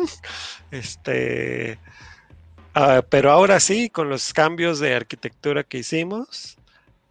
Este, 0.70 1.78
ah, 2.74 3.02
pero 3.08 3.30
ahora 3.30 3.60
sí, 3.60 3.90
con 3.90 4.08
los 4.08 4.32
cambios 4.32 4.78
de 4.78 4.94
arquitectura 4.94 5.64
que 5.64 5.78
hicimos, 5.78 6.58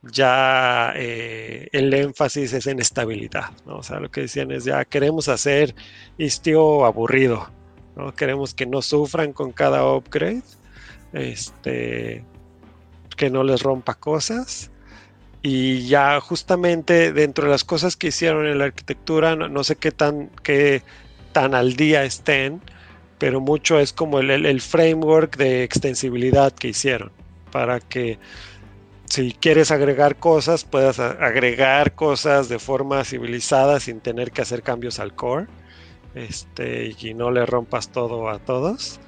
ya 0.04 0.94
eh, 0.96 1.70
el 1.72 1.94
énfasis 1.94 2.54
es 2.54 2.68
en 2.68 2.80
estabilidad, 2.80 3.52
¿no? 3.66 3.78
O 3.78 3.84
sea, 3.84 4.00
lo 4.00 4.10
que 4.10 4.22
decían 4.22 4.52
es 4.52 4.64
ya 4.64 4.86
queremos 4.86 5.28
hacer 5.28 5.76
Istio 6.18 6.86
aburrido, 6.86 7.50
¿no? 7.96 8.14
Queremos 8.14 8.54
que 8.54 8.66
no 8.66 8.82
sufran 8.82 9.34
con 9.34 9.52
cada 9.52 9.86
upgrade, 9.86 10.44
este, 11.14 12.24
que 13.16 13.30
no 13.30 13.44
les 13.44 13.62
rompa 13.62 13.96
cosas. 13.96 14.72
Y 15.42 15.88
ya 15.88 16.20
justamente 16.20 17.14
dentro 17.14 17.46
de 17.46 17.52
las 17.52 17.64
cosas 17.64 17.96
que 17.96 18.08
hicieron 18.08 18.48
en 18.48 18.58
la 18.58 18.66
arquitectura, 18.66 19.36
no, 19.36 19.64
sé 19.64 19.76
qué 19.76 19.92
tan, 19.92 20.30
qué 20.44 20.84
tan 21.32 21.54
al 21.54 21.76
día 21.76 22.04
estén, 22.04 22.62
pero 23.18 23.40
mucho 23.40 23.80
es 23.80 23.94
como 23.94 24.20
el 24.20 24.62
framework 24.62 25.38
de 25.38 25.64
extensibilidad 25.64 26.52
que 26.52 26.70
hicieron 26.70 27.12
para 27.52 27.80
que 27.80 28.20
si 29.06 29.32
quieres 29.32 29.72
agregar 29.72 30.18
cosas, 30.18 30.66
puedas 30.66 31.00
agregar 31.00 31.96
cosas 31.96 32.50
de 32.50 32.60
forma 32.60 33.04
civilizada 33.06 33.80
sin 33.80 34.02
tener 34.02 34.32
que 34.32 34.42
hacer 34.42 34.62
cambios 34.64 35.00
al 35.00 35.16
core. 35.16 35.48
Este, 36.14 36.96
y 37.00 37.14
no 37.14 37.32
le 37.32 37.46
rompas 37.46 37.90
todo 37.92 38.30
a 38.30 38.40
todos. 38.40 39.00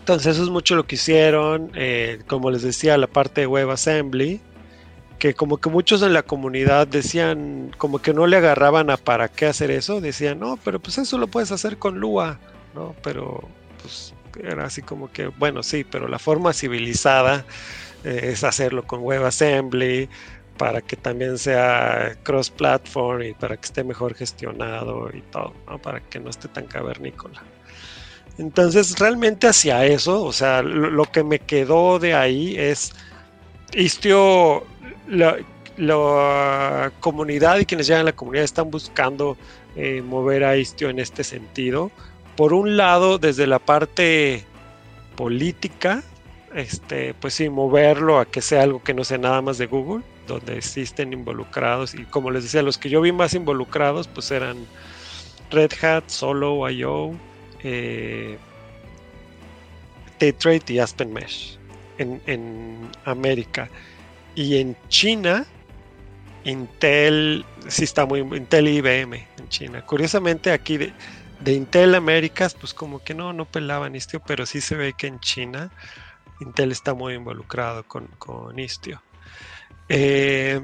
Entonces 0.00 0.34
eso 0.34 0.44
es 0.44 0.50
mucho 0.50 0.74
lo 0.74 0.86
que 0.86 0.96
hicieron. 0.96 1.70
Eh, 1.74 2.20
como 2.26 2.50
les 2.50 2.62
decía, 2.62 2.98
la 2.98 3.06
parte 3.06 3.42
de 3.42 3.46
WebAssembly, 3.46 4.40
que 5.20 5.34
como 5.34 5.58
que 5.58 5.68
muchos 5.70 6.02
en 6.02 6.12
la 6.12 6.24
comunidad 6.24 6.88
decían, 6.88 7.70
como 7.78 8.00
que 8.00 8.12
no 8.12 8.26
le 8.26 8.38
agarraban 8.38 8.90
a 8.90 8.96
para 8.96 9.28
qué 9.28 9.46
hacer 9.46 9.70
eso. 9.70 10.00
Decían, 10.00 10.40
no, 10.40 10.58
pero 10.64 10.80
pues 10.80 10.98
eso 10.98 11.18
lo 11.18 11.28
puedes 11.28 11.52
hacer 11.52 11.76
con 11.76 12.00
Lua, 12.00 12.40
¿no? 12.74 12.96
Pero 13.02 13.48
pues 13.80 14.14
era 14.42 14.64
así 14.64 14.82
como 14.82 15.12
que, 15.12 15.26
bueno, 15.28 15.62
sí, 15.62 15.84
pero 15.84 16.08
la 16.08 16.18
forma 16.18 16.52
civilizada 16.52 17.44
eh, 18.02 18.30
es 18.32 18.42
hacerlo 18.42 18.86
con 18.86 19.02
WebAssembly 19.02 20.08
para 20.56 20.80
que 20.80 20.96
también 20.96 21.38
sea 21.38 22.16
cross-platform 22.22 23.22
y 23.22 23.32
para 23.34 23.56
que 23.56 23.66
esté 23.66 23.84
mejor 23.84 24.14
gestionado 24.14 25.10
y 25.14 25.20
todo, 25.22 25.54
para 25.82 26.00
que 26.00 26.18
no 26.18 26.30
esté 26.30 26.48
tan 26.48 26.66
cavernícola. 26.66 27.42
Entonces, 28.38 28.98
realmente 28.98 29.48
hacia 29.48 29.84
eso, 29.84 30.24
o 30.24 30.32
sea, 30.32 30.62
lo, 30.62 31.04
que 31.06 31.22
me 31.24 31.40
quedó 31.40 31.98
de 31.98 32.14
ahí 32.14 32.56
es 32.58 32.92
Istio, 33.74 34.64
la, 35.10 36.92
comunidad 37.00 37.58
y 37.58 37.66
quienes 37.66 37.86
llegan 37.86 38.02
a 38.02 38.04
la 38.04 38.12
comunidad 38.12 38.44
están 38.44 38.70
buscando 38.70 39.36
eh, 39.76 40.02
mover 40.02 40.44
a 40.44 40.56
Istio 40.56 40.90
en 40.90 40.98
este 40.98 41.24
sentido. 41.24 41.90
Por 42.36 42.52
un 42.52 42.76
lado, 42.76 43.18
desde 43.18 43.46
la 43.46 43.58
parte 43.58 44.44
política, 45.16 46.02
este, 46.54 47.14
pues 47.14 47.34
sí, 47.34 47.48
moverlo 47.48 48.18
a 48.18 48.26
que 48.26 48.40
sea 48.40 48.62
algo 48.62 48.82
que 48.82 48.94
no 48.94 49.04
sea 49.04 49.18
nada 49.18 49.42
más 49.42 49.58
de 49.58 49.66
Google, 49.66 50.02
donde 50.26 50.56
existen 50.56 51.12
involucrados. 51.12 51.94
Y 51.94 52.04
como 52.04 52.30
les 52.30 52.44
decía, 52.44 52.62
los 52.62 52.78
que 52.78 52.88
yo 52.88 53.00
vi 53.00 53.12
más 53.12 53.34
involucrados, 53.34 54.08
pues 54.08 54.30
eran 54.30 54.56
Red 55.50 55.72
Hat, 55.82 56.04
Solo, 56.06 56.68
IO, 56.70 57.12
eh, 57.62 58.38
Trade 60.18 60.62
y 60.68 60.78
Aspen 60.78 61.12
Mesh 61.12 61.58
en, 61.98 62.88
América. 63.04 63.68
Y 64.34 64.58
en 64.58 64.76
China, 64.88 65.46
Intel, 66.44 67.44
sí 67.68 67.84
está 67.84 68.06
muy, 68.06 68.20
Intel 68.20 68.68
y 68.68 68.76
IBM 68.78 69.14
en 69.38 69.48
China. 69.48 69.84
Curiosamente 69.84 70.52
aquí 70.52 70.76
de, 70.76 70.92
de 71.40 71.52
Intel 71.52 71.94
Américas, 71.94 72.54
pues 72.54 72.72
como 72.72 73.02
que 73.02 73.14
no, 73.14 73.32
no 73.32 73.44
pelaban 73.44 73.96
Istio, 73.96 74.20
pero 74.26 74.46
sí 74.46 74.60
se 74.60 74.76
ve 74.76 74.94
que 74.96 75.06
en 75.06 75.20
China 75.20 75.70
Intel 76.40 76.72
está 76.72 76.94
muy 76.94 77.14
involucrado 77.14 77.84
con, 77.84 78.58
Istio. 78.58 79.02
Eh, 79.88 80.60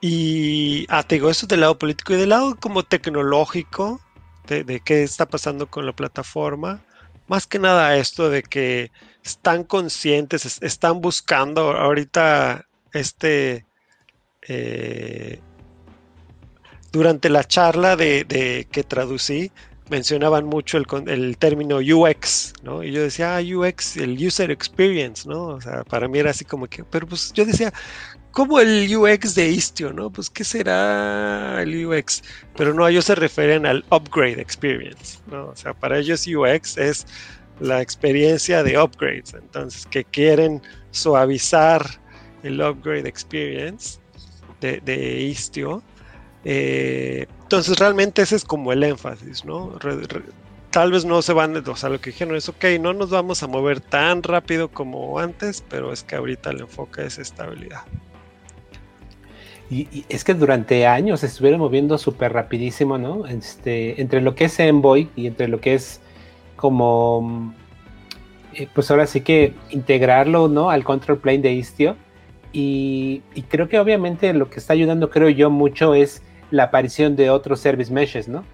y 0.00 0.86
ah, 0.88 1.02
te 1.02 1.16
digo, 1.16 1.30
eso 1.30 1.46
del 1.46 1.60
lado 1.60 1.78
político 1.78 2.14
y 2.14 2.16
del 2.16 2.30
lado 2.30 2.56
como 2.56 2.82
tecnológico, 2.82 4.00
de, 4.46 4.80
qué 4.80 5.02
está 5.02 5.26
pasando 5.26 5.68
con 5.68 5.86
la 5.86 5.92
plataforma. 5.92 6.80
Más 7.28 7.46
que 7.46 7.58
nada 7.58 7.96
esto 7.96 8.30
de 8.30 8.42
que 8.42 8.90
están 9.24 9.64
conscientes, 9.64 10.60
están 10.62 11.00
buscando 11.00 11.72
ahorita 11.72 12.66
este... 12.92 13.64
Eh, 14.48 15.40
durante 16.92 17.28
la 17.28 17.44
charla 17.44 17.94
de, 17.94 18.66
que 18.70 18.82
traducí, 18.82 19.52
mencionaban 19.90 20.46
mucho 20.46 20.78
el, 20.78 20.86
el, 21.08 21.36
término 21.36 21.78
UX, 21.78 22.52
¿no? 22.62 22.82
Y 22.82 22.92
yo 22.92 23.02
decía, 23.02 23.36
ah, 23.36 23.40
UX, 23.40 23.96
el 23.96 24.14
User 24.24 24.50
Experience, 24.50 25.28
¿no? 25.28 25.46
O 25.46 25.60
sea, 25.60 25.84
para 25.84 26.08
mí 26.08 26.18
era 26.18 26.30
así 26.30 26.44
como 26.44 26.66
que, 26.66 26.84
pero 26.84 27.06
pues 27.06 27.32
yo 27.32 27.44
decía, 27.44 27.72
¿cómo 28.30 28.60
el 28.60 28.96
UX 28.96 29.34
de 29.34 29.48
Istio, 29.48 29.92
¿no? 29.92 30.10
Pues, 30.10 30.30
¿qué 30.30 30.44
será 30.44 31.60
el 31.62 31.86
UX? 31.86 32.22
Pero 32.56 32.74
no, 32.74 32.86
ellos 32.86 33.04
se 33.04 33.14
refieren 33.14 33.66
al 33.66 33.84
Upgrade 33.90 34.40
Experience, 34.40 35.18
¿no? 35.30 35.48
O 35.48 35.56
sea, 35.56 35.74
para 35.74 35.98
ellos 35.98 36.26
UX 36.26 36.76
es 36.78 37.06
la 37.60 37.80
experiencia 37.80 38.62
de 38.62 38.80
upgrades. 38.80 39.34
Entonces, 39.34 39.86
que 39.86 40.04
quieren 40.04 40.62
suavizar 40.90 41.86
el 42.42 42.60
upgrade 42.60 43.08
experience 43.08 43.98
de, 44.60 45.20
Istio. 45.20 45.82
Eh, 46.44 47.26
entonces, 47.42 47.78
realmente 47.78 48.22
ese 48.22 48.36
es 48.36 48.44
como 48.44 48.72
el 48.72 48.82
énfasis, 48.82 49.44
¿no? 49.44 49.78
tal 50.70 50.92
vez 50.92 51.04
no 51.04 51.20
se 51.20 51.32
van, 51.32 51.56
o 51.56 51.76
sea, 51.76 51.88
lo 51.88 52.00
que 52.00 52.10
dijeron 52.10 52.36
es, 52.36 52.48
ok, 52.48 52.64
no 52.80 52.92
nos 52.92 53.10
vamos 53.10 53.42
a 53.42 53.48
mover 53.48 53.80
tan 53.80 54.22
rápido 54.22 54.68
como 54.68 55.18
antes, 55.18 55.64
pero 55.68 55.92
es 55.92 56.04
que 56.04 56.16
ahorita 56.16 56.50
el 56.50 56.60
enfoque 56.60 57.04
es 57.04 57.18
estabilidad. 57.18 57.80
Y, 59.68 60.04
es 60.08 60.24
que 60.24 60.34
durante 60.34 60.86
años 60.86 61.20
se 61.20 61.26
estuvieron 61.26 61.60
moviendo 61.60 61.96
súper 61.98 62.32
rapidísimo, 62.32 62.98
¿no? 62.98 63.26
Este, 63.26 64.00
entre 64.00 64.20
lo 64.20 64.34
que 64.34 64.46
es 64.46 64.58
Envoy 64.58 65.08
y 65.14 65.26
entre 65.26 65.46
lo 65.48 65.60
que 65.60 65.74
es 65.74 66.00
como, 66.60 67.54
eh, 68.52 68.68
pues 68.74 68.90
ahora 68.90 69.06
sí 69.06 69.22
que 69.22 69.54
integrarlo, 69.70 70.46
¿no? 70.46 70.68
Al 70.68 70.84
control 70.84 71.18
plane 71.18 71.38
de 71.38 71.52
Istio. 71.54 71.96
Y, 72.52 73.22
creo 73.48 73.68
que 73.68 73.78
obviamente 73.78 74.34
lo 74.34 74.50
que 74.50 74.58
está 74.58 74.74
ayudando, 74.74 75.08
creo 75.08 75.30
yo, 75.30 75.48
mucho 75.48 75.94
es 75.94 76.22
la 76.50 76.64
aparición 76.64 77.16
de 77.16 77.30
otros 77.30 77.60
service 77.60 77.90
meshes, 77.90 78.28
¿no? 78.28 78.44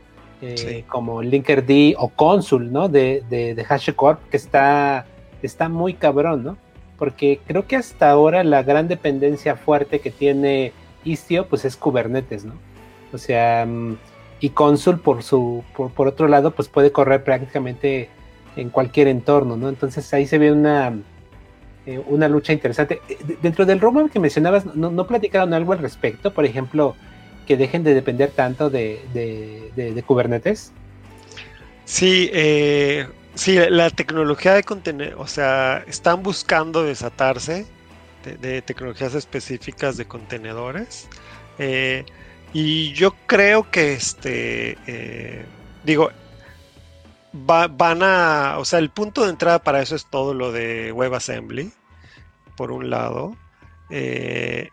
Eh, 0.40 0.84
como 0.86 1.20
Linkerd 1.20 1.68
o 1.96 2.10
Consul, 2.10 2.70
¿no? 2.72 2.88
De, 2.88 3.24
de, 3.28 3.56
de 3.56 3.64
HashiCorp, 3.68 4.20
que 4.28 4.36
está, 4.36 5.06
está 5.42 5.68
muy 5.68 5.94
cabrón, 5.94 6.44
¿no? 6.44 6.58
Porque 6.98 7.40
creo 7.44 7.66
que 7.66 7.74
hasta 7.74 8.08
ahora 8.08 8.44
la 8.44 8.62
gran 8.62 8.86
dependencia 8.86 9.56
fuerte 9.56 9.98
que 9.98 10.12
tiene 10.12 10.72
Istio, 11.04 11.48
pues 11.48 11.64
es 11.64 11.76
Kubernetes, 11.76 12.44
¿no? 12.44 12.54
O 13.12 13.18
sea, 13.18 13.66
mm, 13.66 13.96
y 14.40 14.50
Consul 14.50 15.00
por 15.00 15.22
su, 15.22 15.64
por, 15.74 16.08
otro 16.08 16.28
lado, 16.28 16.50
pues 16.50 16.68
puede 16.68 16.92
correr 16.92 17.24
prácticamente 17.24 18.10
en 18.56 18.70
cualquier 18.70 19.08
entorno, 19.08 19.56
¿no? 19.56 19.68
Entonces 19.68 20.12
ahí 20.12 20.26
se 20.26 20.38
ve 20.38 20.52
una, 20.52 20.94
eh, 21.86 22.02
una 22.06 22.28
lucha 22.28 22.52
interesante. 22.52 23.00
Eh, 23.08 23.18
dentro 23.42 23.64
del 23.64 23.80
roadmap 23.80 24.10
que 24.10 24.20
mencionabas, 24.20 24.66
¿no, 24.74 24.90
¿no, 24.90 25.06
platicaron 25.06 25.54
algo 25.54 25.72
al 25.72 25.78
respecto? 25.78 26.32
Por 26.32 26.44
ejemplo, 26.44 26.94
que 27.46 27.56
dejen 27.56 27.84
de 27.84 27.94
depender 27.94 28.30
tanto 28.30 28.68
de, 28.68 29.00
de, 29.14 30.02
Kubernetes. 30.02 30.72
Sí, 31.84 32.28
eh, 32.32 33.06
sí, 33.34 33.58
la 33.70 33.88
tecnología 33.90 34.54
de 34.54 34.64
contenedores, 34.64 35.18
o 35.18 35.26
sea, 35.26 35.84
están 35.86 36.22
buscando 36.22 36.82
desatarse 36.82 37.66
de, 38.40 38.62
tecnologías 38.62 39.14
específicas 39.14 39.96
de 39.96 40.06
contenedores. 40.06 41.08
Eh, 41.58 42.04
y 42.52 42.92
yo 42.92 43.14
creo 43.26 43.70
que 43.70 43.92
este, 43.92 44.78
eh, 44.86 45.44
digo, 45.84 46.10
van 47.32 48.02
a, 48.02 48.56
o 48.58 48.64
sea, 48.64 48.78
el 48.78 48.90
punto 48.90 49.24
de 49.24 49.30
entrada 49.30 49.58
para 49.58 49.82
eso 49.82 49.94
es 49.94 50.06
todo 50.06 50.34
lo 50.34 50.52
de 50.52 50.92
WebAssembly, 50.92 51.72
por 52.56 52.70
un 52.70 52.88
lado, 52.88 53.36
eh, 53.90 54.70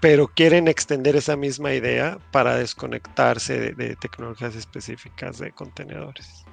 pero 0.00 0.28
quieren 0.28 0.68
extender 0.68 1.16
esa 1.16 1.36
misma 1.36 1.72
idea 1.72 2.18
para 2.30 2.56
desconectarse 2.56 3.72
de 3.72 3.96
tecnologías 3.96 4.54
específicas 4.56 5.38
de 5.38 5.52
contenedores. 5.52 6.44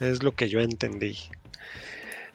Es 0.00 0.22
lo 0.22 0.34
que 0.34 0.48
yo 0.48 0.60
entendí. 0.60 1.16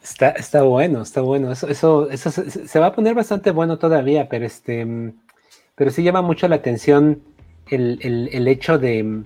Está, 0.01 0.31
está 0.31 0.63
bueno, 0.63 1.03
está 1.03 1.21
bueno. 1.21 1.51
Eso, 1.51 1.67
eso, 1.67 2.09
eso 2.09 2.31
se, 2.31 2.79
va 2.79 2.87
a 2.87 2.95
poner 2.95 3.13
bastante 3.13 3.51
bueno 3.51 3.77
todavía, 3.77 4.27
pero 4.29 4.45
este, 4.45 5.13
pero 5.81 5.89
sí 5.89 6.03
llama 6.03 6.21
mucho 6.21 6.47
la 6.47 6.57
atención 6.57 7.23
el, 7.67 8.47
hecho 8.47 8.77
de, 8.77 9.23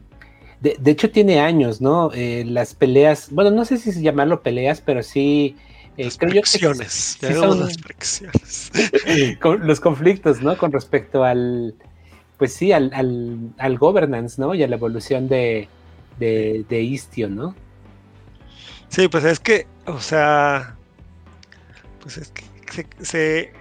de, 0.61 0.89
hecho 0.89 1.11
tiene 1.11 1.41
años, 1.41 1.81
¿no? 1.81 2.11
Eh, 2.13 2.45
las 2.47 2.73
peleas, 2.73 3.27
bueno, 3.31 3.51
no 3.51 3.65
sé 3.65 3.77
si 3.77 4.01
llamarlo 4.01 4.41
peleas, 4.41 4.79
pero 4.79 5.03
sí. 5.03 5.57
Eh, 5.97 6.05
las 6.05 6.17
fricciones, 6.17 7.17
las 7.21 7.77
fricciones. 7.77 8.71
los 9.43 9.81
conflictos, 9.81 10.41
¿no? 10.41 10.57
Con 10.57 10.71
respecto 10.71 11.25
al, 11.25 11.75
pues 12.37 12.53
sí, 12.53 12.71
al, 12.71 12.89
al, 13.57 13.77
governance, 13.77 14.39
¿no? 14.39 14.55
Y 14.55 14.63
a 14.63 14.69
la 14.69 14.77
evolución 14.77 15.27
de, 15.27 15.67
de, 16.19 16.63
de 16.69 16.81
Istio, 16.81 17.27
¿no? 17.27 17.53
Sí, 18.87 19.09
pues 19.09 19.25
es 19.25 19.41
que, 19.41 19.67
o 19.87 19.99
sea, 19.99 20.77
pues 21.99 22.17
es 22.17 22.31
que 22.31 22.45
se, 23.03 23.51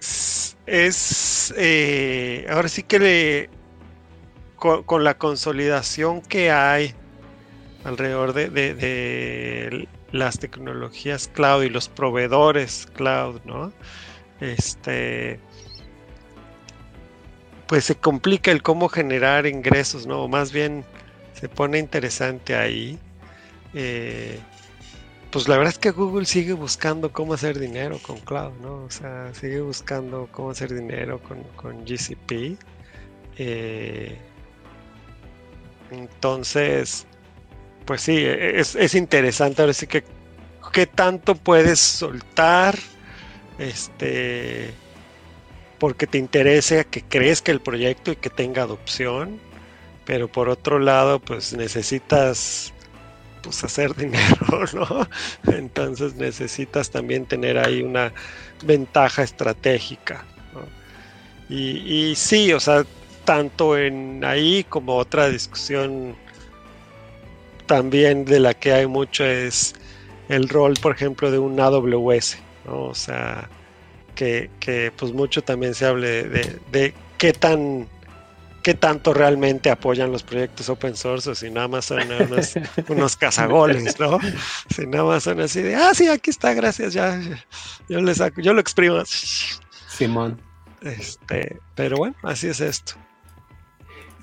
es 0.00 1.54
eh, 1.56 2.46
ahora 2.50 2.68
sí 2.68 2.82
que 2.82 3.48
con, 4.56 5.04
la 5.04 5.16
consolidación 5.16 6.20
que 6.20 6.50
hay 6.50 6.94
alrededor 7.84 8.32
de, 8.32 8.50
de, 8.50 9.88
las 10.12 10.38
tecnologías 10.38 11.28
cloud 11.28 11.62
y 11.62 11.68
los 11.68 11.88
proveedores 11.88 12.86
cloud, 12.94 13.40
¿no? 13.44 13.72
Este, 14.40 15.38
pues 17.66 17.84
se 17.84 17.96
complica 17.96 18.50
el 18.50 18.62
cómo 18.62 18.88
generar 18.88 19.46
ingresos, 19.46 20.06
¿no? 20.06 20.24
O 20.24 20.28
más 20.28 20.52
bien 20.52 20.84
se 21.34 21.48
pone 21.48 21.78
interesante 21.78 22.56
ahí. 22.56 22.98
Eh, 23.74 24.40
pues 25.30 25.46
la 25.46 25.56
verdad 25.58 25.74
es 25.74 25.78
que 25.78 25.90
Google 25.90 26.24
sigue 26.26 26.54
buscando 26.54 27.12
cómo 27.12 27.34
hacer 27.34 27.58
dinero 27.58 27.98
con 28.02 28.18
cloud, 28.18 28.52
¿no? 28.62 28.84
O 28.84 28.90
sea, 28.90 29.32
sigue 29.34 29.60
buscando 29.60 30.28
cómo 30.32 30.50
hacer 30.50 30.74
dinero 30.74 31.20
con, 31.20 31.84
GCP. 31.84 32.56
Eh, 33.36 34.16
entonces, 35.90 37.06
pues 37.84 38.02
sí, 38.02 38.16
es, 38.18 38.74
es, 38.74 38.94
interesante 38.94 39.62
ahora 39.62 39.74
sí 39.74 39.86
que 39.86 40.02
qué 40.72 40.86
tanto 40.86 41.34
puedes 41.34 41.78
soltar, 41.78 42.76
este, 43.58 44.70
porque 45.78 46.06
te 46.06 46.18
interese 46.18 46.86
que 46.86 47.02
crezca 47.02 47.52
el 47.52 47.60
proyecto 47.60 48.12
y 48.12 48.16
que 48.16 48.30
tenga 48.30 48.62
adopción, 48.62 49.40
pero 50.04 50.28
por 50.28 50.48
otro 50.48 50.78
lado, 50.78 51.20
pues 51.20 51.52
necesitas 51.52 52.72
pues 53.48 53.64
hacer 53.64 53.96
dinero, 53.96 54.64
¿no? 54.74 55.08
Entonces 55.50 56.16
necesitas 56.16 56.90
también 56.90 57.24
tener 57.24 57.56
ahí 57.56 57.80
una 57.80 58.12
ventaja 58.62 59.22
estratégica. 59.22 60.26
Y, 61.48 62.14
sí, 62.14 62.52
o 62.52 62.60
sea, 62.60 62.84
tanto 63.24 63.78
en 63.78 64.22
ahí 64.22 64.64
como 64.64 64.96
otra 64.96 65.30
discusión 65.30 66.14
también 67.64 68.26
de 68.26 68.38
la 68.38 68.52
que 68.52 68.74
hay 68.74 68.86
mucho 68.86 69.24
es 69.24 69.74
el 70.28 70.50
rol, 70.50 70.74
por 70.82 70.94
ejemplo, 70.94 71.30
de 71.30 71.38
un 71.38 71.58
AWS, 71.58 72.36
¿no? 72.66 72.82
O 72.82 72.94
sea, 72.94 73.48
que, 74.14 74.50
pues 74.94 75.14
mucho 75.14 75.40
también 75.40 75.74
se 75.74 75.86
hable 75.86 76.24
de, 76.24 76.58
de 76.70 76.92
qué 77.16 77.32
tan 77.32 77.88
qué 78.68 78.74
tanto 78.74 79.14
realmente 79.14 79.70
apoyan 79.70 80.12
los 80.12 80.22
proyectos 80.22 80.68
open 80.68 80.94
source 80.94 81.30
o 81.30 81.34
si 81.34 81.50
nada 81.50 81.68
más 81.68 81.86
son 81.86 82.00
unos, 82.02 82.52
unos 82.90 83.16
cazagoles, 83.16 83.98
¿no? 83.98 84.18
Si 84.68 84.86
nada 84.86 85.04
más 85.04 85.22
son 85.22 85.40
así 85.40 85.62
de, 85.62 85.74
ah, 85.74 85.94
sí, 85.94 86.06
aquí 86.06 86.28
está, 86.28 86.52
gracias, 86.52 86.92
ya, 86.92 87.18
yo 87.88 88.02
le 88.02 88.14
saco, 88.14 88.42
yo 88.42 88.52
lo 88.52 88.60
exprimo. 88.60 89.02
Simón. 89.06 90.38
Este, 90.82 91.58
pero 91.76 91.96
bueno, 91.96 92.14
así 92.22 92.48
es 92.48 92.60
esto. 92.60 92.92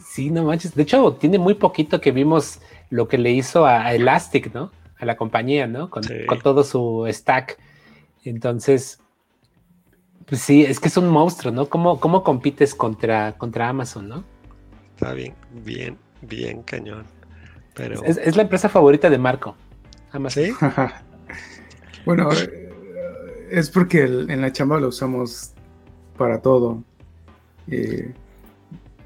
Sí, 0.07 0.29
no 0.29 0.43
manches. 0.43 0.75
De 0.75 0.83
hecho, 0.83 1.13
tiene 1.13 1.39
muy 1.39 1.55
poquito 1.55 1.99
que 1.99 2.11
vimos 2.11 2.59
lo 2.91 3.07
que 3.07 3.17
le 3.17 3.31
hizo 3.31 3.65
a, 3.65 3.95
Elastic, 3.95 4.53
¿no? 4.53 4.71
A 4.99 5.05
la 5.05 5.17
compañía, 5.17 5.65
¿no? 5.65 5.89
Con, 5.89 6.03
con 6.27 6.39
todo 6.39 6.63
su 6.63 7.07
stack. 7.09 7.57
Entonces, 8.23 8.99
pues 10.27 10.41
sí, 10.41 10.61
es 10.61 10.79
que 10.79 10.89
es 10.89 10.97
un 10.97 11.09
monstruo, 11.09 11.51
¿no? 11.51 11.67
¿Cómo, 11.67 11.99
cómo 11.99 12.23
compites 12.23 12.75
contra, 12.75 13.35
contra 13.39 13.69
Amazon, 13.69 14.07
no? 14.07 14.34
Está 14.95 15.13
bien, 15.13 15.33
bien, 15.51 15.97
bien 16.21 16.63
cañón. 16.63 17.05
Pero... 17.73 18.01
Es, 18.05 18.35
la 18.37 18.43
empresa 18.43 18.69
favorita 18.69 19.09
de 19.09 19.17
Marco. 19.17 19.57
Amazon. 20.13 20.45
¿Sí? 20.45 20.53
bueno, 22.05 22.31
eh, 22.31 22.69
es 23.51 23.69
porque 23.69 24.03
en 24.03 24.39
la 24.39 24.53
chamba 24.53 24.79
lo 24.79 24.87
usamos 24.87 25.51
para 26.17 26.41
todo. 26.41 26.81
Eh, 27.67 28.13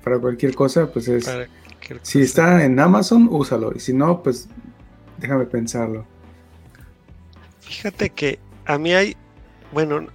para 0.04 0.20
cualquier 0.20 0.54
cosa, 0.54 0.92
pues 0.92 1.08
es... 1.08 1.28
Si 2.04 2.22
está 2.22 2.64
en 2.64 2.80
Amazon, 2.80 3.28
úsalo. 3.32 3.74
Y 3.76 3.80
si 3.80 3.94
no, 3.94 4.22
pues 4.22 4.48
déjame 5.18 5.46
pensarlo. 5.46 6.06
Fíjate 7.62 8.12
que 8.12 8.38
a 8.66 8.78
mí 8.78 8.94
hay, 8.94 9.18
bueno, 9.72 10.06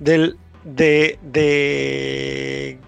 del, 0.00 0.36
de, 0.64 1.20
de 1.22 2.80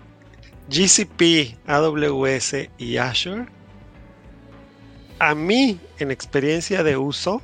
GCP, 0.73 1.59
AWS 1.66 2.68
y 2.79 2.97
Azure, 2.97 3.47
a 5.18 5.35
mí, 5.35 5.79
en 5.99 6.11
experiencia 6.11 6.83
de 6.83 6.97
uso, 6.97 7.43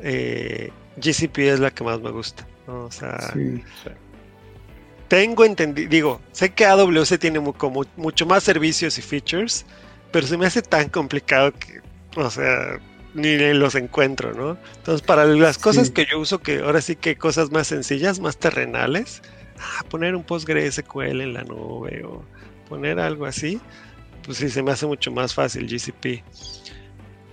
eh, 0.00 0.72
GCP 0.96 1.38
es 1.38 1.60
la 1.60 1.70
que 1.70 1.84
más 1.84 2.00
me 2.00 2.10
gusta. 2.10 2.46
O 2.66 2.90
sea, 2.90 3.32
tengo 5.08 5.44
entendido, 5.44 5.88
digo, 5.88 6.20
sé 6.32 6.52
que 6.52 6.64
AWS 6.64 7.18
tiene 7.18 7.38
mucho 7.38 8.26
más 8.26 8.42
servicios 8.42 8.98
y 8.98 9.02
features, 9.02 9.64
pero 10.10 10.26
se 10.26 10.36
me 10.36 10.46
hace 10.46 10.62
tan 10.62 10.88
complicado 10.88 11.52
que 11.52 11.80
O 12.16 12.30
sea, 12.30 12.80
ni 13.14 13.36
los 13.54 13.74
encuentro, 13.74 14.32
¿no? 14.34 14.56
Entonces, 14.76 15.06
para 15.06 15.24
las 15.24 15.58
cosas 15.58 15.90
que 15.90 16.06
yo 16.10 16.18
uso, 16.18 16.40
que 16.40 16.60
ahora 16.60 16.80
sí 16.80 16.96
que 16.96 17.16
cosas 17.16 17.50
más 17.50 17.66
sencillas, 17.68 18.20
más 18.20 18.38
terrenales, 18.38 19.22
ah, 19.62 19.84
poner 19.88 20.14
un 20.14 20.24
PostgreSQL 20.24 21.20
en 21.20 21.34
la 21.34 21.44
nube 21.44 22.04
o 22.04 22.22
poner 22.68 22.98
algo 22.98 23.26
así, 23.26 23.60
pues 24.24 24.38
sí, 24.38 24.48
se 24.48 24.62
me 24.62 24.72
hace 24.72 24.86
mucho 24.86 25.10
más 25.10 25.34
fácil 25.34 25.66
GCP. 25.66 26.22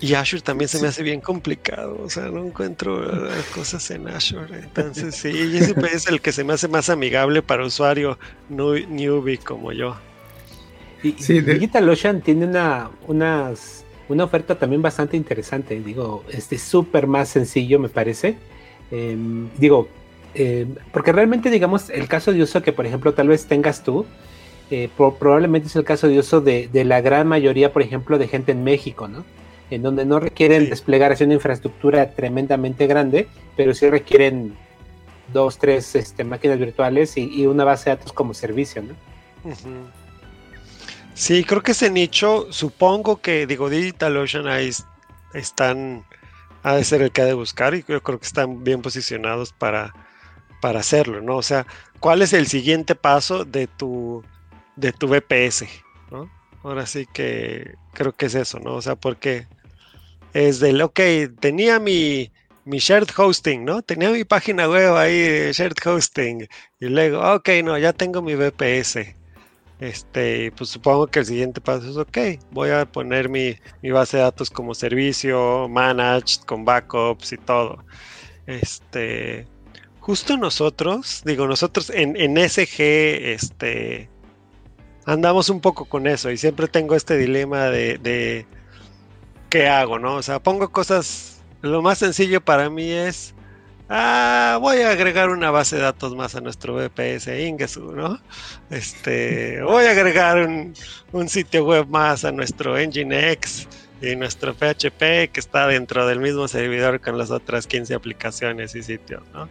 Y 0.01 0.13
Azure 0.13 0.41
también 0.41 0.69
se 0.69 0.81
me 0.81 0.87
hace 0.87 1.03
bien 1.03 1.19
complicado, 1.19 2.01
o 2.01 2.09
sea, 2.09 2.29
no 2.29 2.45
encuentro 2.45 2.99
uh, 2.99 3.29
cosas 3.53 3.91
en 3.91 4.07
Azure. 4.07 4.59
Entonces, 4.59 5.15
sí, 5.15 5.29
GCP 5.31 5.83
es 5.93 6.07
el 6.07 6.21
que 6.21 6.31
se 6.31 6.45
me 6.45 6.53
hace 6.53 6.69
más 6.69 6.89
amigable 6.89 7.41
para 7.41 7.65
usuario 7.65 8.17
newbie 8.49 9.37
como 9.39 9.73
yo. 9.73 9.97
Y, 11.03 11.13
sí, 11.13 11.41
DigitalOcean 11.41 12.21
tiene 12.21 12.45
una, 12.45 12.89
unas, 13.07 13.83
una 14.07 14.23
oferta 14.23 14.57
también 14.57 14.81
bastante 14.81 15.17
interesante. 15.17 15.79
Digo, 15.81 16.23
este 16.29 16.57
súper 16.57 17.05
más 17.07 17.29
sencillo, 17.29 17.77
me 17.79 17.89
parece. 17.89 18.37
Em, 18.91 19.49
digo, 19.57 19.89
em, 20.33 20.75
porque 20.91 21.11
realmente, 21.11 21.49
digamos, 21.49 21.89
el 21.89 22.07
caso 22.07 22.33
de 22.33 22.41
uso 22.43 22.61
que, 22.61 22.73
por 22.73 22.85
ejemplo, 22.85 23.13
tal 23.13 23.27
vez 23.27 23.45
tengas 23.45 23.83
tú, 23.83 24.05
eh, 24.71 24.89
probablemente 24.97 25.67
es 25.67 25.75
el 25.75 25.83
caso 25.83 26.07
de 26.07 26.19
uso 26.19 26.41
de, 26.41 26.67
de 26.67 26.83
la 26.83 27.01
gran 27.01 27.27
mayoría, 27.27 27.73
por 27.73 27.81
ejemplo, 27.81 28.17
de 28.17 28.27
gente 28.27 28.51
en 28.51 28.63
México, 28.63 29.07
¿no? 29.07 29.25
en 29.69 29.81
donde 29.83 30.05
no 30.05 30.19
requieren 30.19 30.69
desplegar 30.69 31.11
así 31.11 31.23
una 31.23 31.35
infraestructura 31.35 32.11
tremendamente 32.11 32.87
grande, 32.87 33.27
pero 33.55 33.73
sí 33.73 33.89
requieren 33.89 34.57
dos, 35.31 35.57
tres 35.59 35.95
este, 35.95 36.23
máquinas 36.23 36.57
virtuales 36.57 37.15
y, 37.17 37.45
una 37.45 37.63
base 37.63 37.89
de 37.89 37.97
datos 37.97 38.13
como 38.13 38.33
servicio, 38.33 38.81
¿no? 38.81 38.95
Sí, 41.13 41.43
creo 41.43 41.61
que 41.61 41.73
ese 41.73 41.89
nicho, 41.89 42.47
supongo 42.51 43.21
que, 43.21 43.45
digo, 43.45 43.69
DigitalOcean 43.69 44.47
ahí 44.47 44.71
están, 45.33 46.03
ha 46.63 46.75
de 46.75 46.83
ser 46.83 47.01
el 47.01 47.11
que 47.11 47.21
ha 47.21 47.25
de 47.25 47.33
buscar 47.33 47.75
y 47.75 47.83
yo 47.87 48.01
creo 48.01 48.19
que 48.19 48.25
están 48.25 48.63
bien 48.63 48.81
posicionados 48.81 49.53
para, 49.53 49.93
para 50.61 50.79
hacerlo, 50.79 51.21
¿no? 51.21 51.37
O 51.37 51.43
sea, 51.43 51.65
¿cuál 51.99 52.21
es 52.21 52.33
el 52.33 52.47
siguiente 52.47 52.95
paso 52.95 53.45
de 53.45 53.67
tu, 53.67 54.23
de 54.75 54.91
tu 54.91 55.07
VPS, 55.07 55.65
¿no? 56.11 56.29
Ahora 56.63 56.85
sí 56.85 57.07
que 57.13 57.75
creo 57.93 58.13
que 58.13 58.25
es 58.27 58.35
eso, 58.35 58.59
¿no? 58.59 58.75
O 58.75 58.81
sea, 58.81 58.95
porque 58.95 59.47
es 60.33 60.59
del, 60.59 60.81
ok, 60.81 60.99
tenía 61.39 61.79
mi, 61.79 62.31
mi 62.65 62.79
shared 62.79 63.09
hosting, 63.15 63.65
¿no? 63.65 63.81
Tenía 63.81 64.11
mi 64.11 64.23
página 64.23 64.67
web 64.69 64.95
ahí 64.95 65.51
shared 65.51 65.77
hosting. 65.85 66.47
Y 66.79 66.85
luego, 66.85 67.21
ok, 67.35 67.49
no, 67.63 67.77
ya 67.77 67.93
tengo 67.93 68.21
mi 68.21 68.35
VPS. 68.35 69.15
Este, 69.79 70.51
pues 70.57 70.69
supongo 70.71 71.07
que 71.07 71.19
el 71.19 71.25
siguiente 71.25 71.61
paso 71.61 71.89
es, 71.89 71.97
ok, 71.97 72.41
voy 72.51 72.69
a 72.71 72.85
poner 72.85 73.29
mi, 73.29 73.55
base 73.81 74.17
de 74.17 74.23
datos 74.23 74.49
como 74.49 74.75
servicio, 74.75 75.67
managed, 75.69 76.43
con 76.45 76.65
backups 76.65 77.31
y 77.33 77.37
todo. 77.37 77.83
Este, 78.45 79.47
justo 79.99 80.37
nosotros, 80.37 81.21
digo, 81.25 81.47
nosotros 81.47 81.89
en, 81.89 82.15
en 82.17 82.37
SG, 82.37 82.79
este, 83.33 84.09
andamos 85.05 85.49
un 85.49 85.61
poco 85.61 85.85
con 85.85 86.07
eso 86.07 86.31
y 86.31 86.37
siempre 86.37 86.67
tengo 86.67 86.95
este 86.95 87.17
dilema 87.17 87.65
de 87.69 88.45
¿qué 89.49 89.67
hago, 89.67 89.99
no? 89.99 90.15
O 90.15 90.21
sea, 90.21 90.39
pongo 90.39 90.69
cosas, 90.69 91.41
lo 91.61 91.81
más 91.81 91.97
sencillo 91.97 92.41
para 92.41 92.69
mí 92.69 92.91
es, 92.91 93.33
ah, 93.89 94.57
voy 94.61 94.77
a 94.81 94.91
agregar 94.91 95.29
una 95.29 95.51
base 95.51 95.77
de 95.77 95.81
datos 95.81 96.15
más 96.15 96.35
a 96.35 96.41
nuestro 96.41 96.75
VPS 96.75 97.27
Ingesu, 97.27 97.91
¿no? 97.91 98.19
Este, 98.69 99.61
voy 99.63 99.85
a 99.85 99.91
agregar 99.91 100.47
un, 101.11 101.29
sitio 101.29 101.65
web 101.65 101.87
más 101.87 102.23
a 102.25 102.31
nuestro 102.31 102.77
Nginx 102.77 103.67
y 104.01 104.15
nuestro 104.15 104.53
PHP 104.53 105.31
que 105.31 105.39
está 105.39 105.67
dentro 105.67 106.07
del 106.07 106.19
mismo 106.19 106.47
servidor 106.47 107.01
con 107.01 107.17
las 107.17 107.31
otras 107.31 107.67
15 107.67 107.95
aplicaciones 107.95 108.75
y 108.75 108.83
sitios, 108.83 109.23
¿no? 109.33 109.49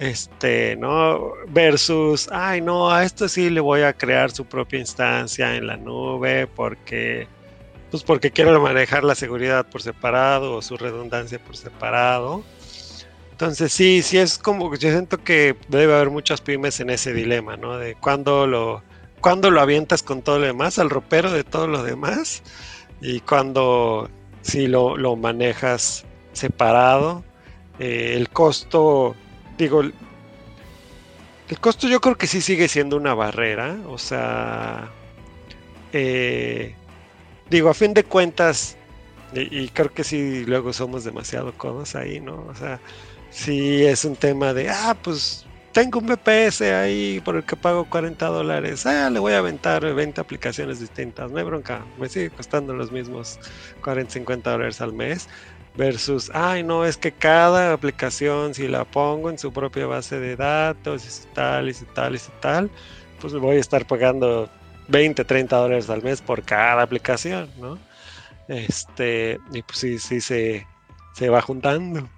Este, 0.00 0.76
¿no? 0.76 1.34
Versus, 1.48 2.30
ay, 2.32 2.62
no, 2.62 2.90
a 2.90 3.04
esto 3.04 3.28
sí 3.28 3.50
le 3.50 3.60
voy 3.60 3.82
a 3.82 3.92
crear 3.92 4.30
su 4.30 4.46
propia 4.46 4.78
instancia 4.78 5.54
en 5.56 5.66
la 5.66 5.76
nube 5.76 6.46
porque 6.46 7.28
pues 7.90 8.02
porque 8.02 8.30
quiero 8.30 8.58
manejar 8.62 9.04
la 9.04 9.14
seguridad 9.14 9.66
por 9.66 9.82
separado 9.82 10.54
o 10.54 10.62
su 10.62 10.78
redundancia 10.78 11.38
por 11.38 11.54
separado. 11.54 12.42
Entonces 13.32 13.74
sí, 13.74 14.00
sí 14.02 14.16
es 14.16 14.38
como, 14.38 14.74
yo 14.74 14.90
siento 14.90 15.22
que 15.22 15.54
debe 15.68 15.94
haber 15.94 16.08
muchas 16.08 16.40
pymes 16.40 16.80
en 16.80 16.88
ese 16.88 17.12
dilema, 17.12 17.58
¿no? 17.58 17.76
De 17.76 17.94
cuándo 17.94 18.46
lo, 18.46 18.82
cuando 19.20 19.50
lo 19.50 19.60
avientas 19.60 20.02
con 20.02 20.22
todo 20.22 20.38
lo 20.38 20.46
demás, 20.46 20.78
al 20.78 20.88
ropero 20.88 21.30
de 21.30 21.44
todo 21.44 21.66
lo 21.66 21.82
demás, 21.82 22.42
y 23.02 23.20
cuando 23.20 24.08
si 24.40 24.66
lo, 24.66 24.96
lo 24.96 25.16
manejas 25.16 26.06
separado, 26.32 27.22
eh, 27.78 28.14
el 28.16 28.30
costo, 28.30 29.14
digo, 29.60 29.82
el 29.82 31.60
costo 31.60 31.86
yo 31.86 32.00
creo 32.00 32.16
que 32.16 32.26
sí 32.26 32.40
sigue 32.40 32.66
siendo 32.66 32.96
una 32.96 33.12
barrera, 33.14 33.76
o 33.88 33.98
sea, 33.98 34.90
eh, 35.92 36.74
digo, 37.50 37.68
a 37.68 37.74
fin 37.74 37.92
de 37.92 38.04
cuentas, 38.04 38.76
y, 39.34 39.68
creo 39.68 39.92
que 39.92 40.02
sí, 40.02 40.44
luego 40.46 40.72
somos 40.72 41.04
demasiado 41.04 41.52
codos 41.52 41.94
ahí, 41.94 42.20
¿no? 42.20 42.46
O 42.48 42.54
sea, 42.54 42.80
si 43.30 43.84
es 43.84 44.04
un 44.04 44.16
tema 44.16 44.54
de, 44.54 44.70
ah, 44.70 44.96
pues 45.00 45.46
tengo 45.72 46.00
un 46.00 46.06
VPS 46.06 46.62
ahí 46.62 47.20
por 47.20 47.36
el 47.36 47.44
que 47.44 47.54
pago 47.54 47.84
40 47.84 48.26
dólares, 48.26 48.86
ah, 48.86 49.10
le 49.10 49.18
voy 49.20 49.34
a 49.34 49.38
aventar 49.38 49.82
20 49.94 50.20
aplicaciones 50.20 50.80
distintas, 50.80 51.30
no 51.30 51.38
hay 51.38 51.44
bronca, 51.44 51.84
me 51.98 52.08
sigue 52.08 52.30
costando 52.30 52.72
los 52.72 52.90
mismos 52.90 53.38
40, 53.82 54.14
50 54.14 54.50
dólares 54.50 54.80
al 54.80 54.94
mes. 54.94 55.28
Versus, 55.76 56.30
ay, 56.34 56.62
no, 56.62 56.84
es 56.84 56.96
que 56.96 57.12
cada 57.12 57.72
aplicación, 57.72 58.54
si 58.54 58.66
la 58.66 58.84
pongo 58.84 59.30
en 59.30 59.38
su 59.38 59.52
propia 59.52 59.86
base 59.86 60.18
de 60.18 60.36
datos, 60.36 61.06
y 61.06 61.34
tal, 61.34 61.68
y 61.68 61.74
tal, 61.94 62.16
y 62.16 62.20
tal, 62.40 62.70
pues 63.20 63.34
voy 63.34 63.56
a 63.56 63.60
estar 63.60 63.86
pagando 63.86 64.50
20, 64.88 65.24
30 65.24 65.56
dólares 65.56 65.88
al 65.88 66.02
mes 66.02 66.20
por 66.20 66.42
cada 66.42 66.82
aplicación, 66.82 67.48
¿no? 67.58 67.78
Este, 68.48 69.38
y 69.52 69.62
pues 69.62 69.78
sí, 69.78 69.98
sí 69.98 70.20
se, 70.20 70.66
se 71.14 71.28
va 71.28 71.40
juntando, 71.40 72.08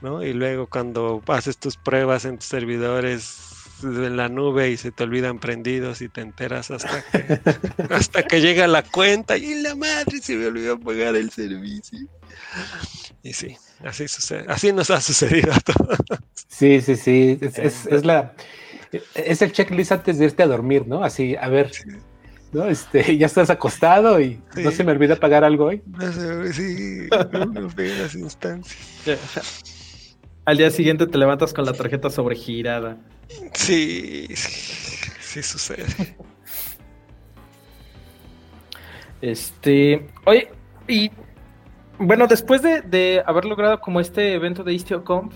¿no? 0.00 0.22
Y 0.22 0.32
luego 0.32 0.66
cuando 0.66 1.22
haces 1.28 1.58
tus 1.58 1.76
pruebas 1.76 2.24
en 2.24 2.38
tus 2.38 2.46
servidores 2.46 3.53
en 3.84 4.16
la 4.16 4.28
nube 4.28 4.70
y 4.70 4.76
se 4.76 4.90
te 4.90 5.04
olvidan 5.04 5.38
prendidos 5.38 6.00
y 6.02 6.08
te 6.08 6.20
enteras 6.20 6.70
hasta 6.70 7.02
que, 7.10 7.40
hasta 7.94 8.22
que 8.22 8.40
llega 8.40 8.66
la 8.66 8.82
cuenta 8.82 9.36
y 9.36 9.62
la 9.62 9.74
madre 9.74 10.20
se 10.20 10.36
me 10.36 10.46
olvidó 10.46 10.78
pagar 10.78 11.16
el 11.16 11.30
servicio. 11.30 11.98
Y 13.22 13.32
sí, 13.32 13.56
así 13.84 14.08
sucede, 14.08 14.44
así 14.48 14.72
nos 14.72 14.90
ha 14.90 15.00
sucedido 15.00 15.52
a 15.52 15.60
todos. 15.60 15.98
Sí, 16.48 16.80
sí, 16.80 16.96
sí, 16.96 17.38
es, 17.40 17.86
es, 17.86 18.04
la 18.04 18.34
es 19.14 19.42
el 19.42 19.52
checklist 19.52 19.92
antes 19.92 20.18
de 20.18 20.26
irte 20.26 20.42
a 20.42 20.46
dormir, 20.46 20.86
¿no? 20.86 21.02
Así, 21.02 21.36
a 21.36 21.48
ver, 21.48 21.70
¿no? 22.52 22.66
Este, 22.66 23.16
ya 23.18 23.26
estás 23.26 23.50
acostado 23.50 24.20
y 24.20 24.40
no 24.56 24.70
se 24.70 24.84
me 24.84 24.92
olvida 24.92 25.16
pagar 25.16 25.44
algo 25.44 25.66
hoy. 25.66 25.82
Sí, 26.52 27.08
las 27.10 28.14
instancias. 28.14 29.64
Al 30.46 30.58
día 30.58 30.70
siguiente 30.70 31.06
te 31.06 31.16
levantas 31.16 31.54
con 31.54 31.64
la 31.64 31.72
tarjeta 31.72 32.10
sobregirada. 32.10 32.98
Sí, 33.52 34.28
sí, 34.34 35.10
sí 35.20 35.42
sucede. 35.42 36.16
Este, 39.20 40.06
oye, 40.26 40.50
y 40.86 41.10
bueno, 41.98 42.26
después 42.26 42.60
de, 42.60 42.82
de 42.82 43.22
haber 43.24 43.46
logrado 43.46 43.80
como 43.80 44.00
este 44.00 44.34
evento 44.34 44.62
de 44.64 44.74
IstioConf, 44.74 45.34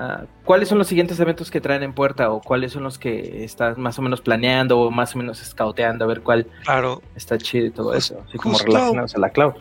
Ah, 0.00 0.26
¿Cuáles 0.44 0.68
son 0.68 0.78
los 0.78 0.86
siguientes 0.86 1.18
eventos 1.18 1.50
que 1.50 1.60
traen 1.60 1.82
en 1.82 1.92
puerta 1.92 2.30
o 2.30 2.40
cuáles 2.40 2.70
son 2.70 2.84
los 2.84 3.00
que 3.00 3.42
estás 3.42 3.76
más 3.78 3.98
o 3.98 4.02
menos 4.02 4.20
planeando 4.20 4.78
o 4.78 4.92
más 4.92 5.16
o 5.16 5.18
menos 5.18 5.38
scouteando 5.38 6.04
a 6.04 6.08
ver 6.08 6.20
cuál 6.20 6.46
claro. 6.62 7.02
está 7.16 7.36
chido 7.36 7.66
y 7.66 7.70
todo 7.72 7.92
eso, 7.94 8.22
así 8.28 8.38
como 8.38 8.56
relacionados 8.58 9.16
a 9.16 9.18
la 9.18 9.30
cloud? 9.30 9.54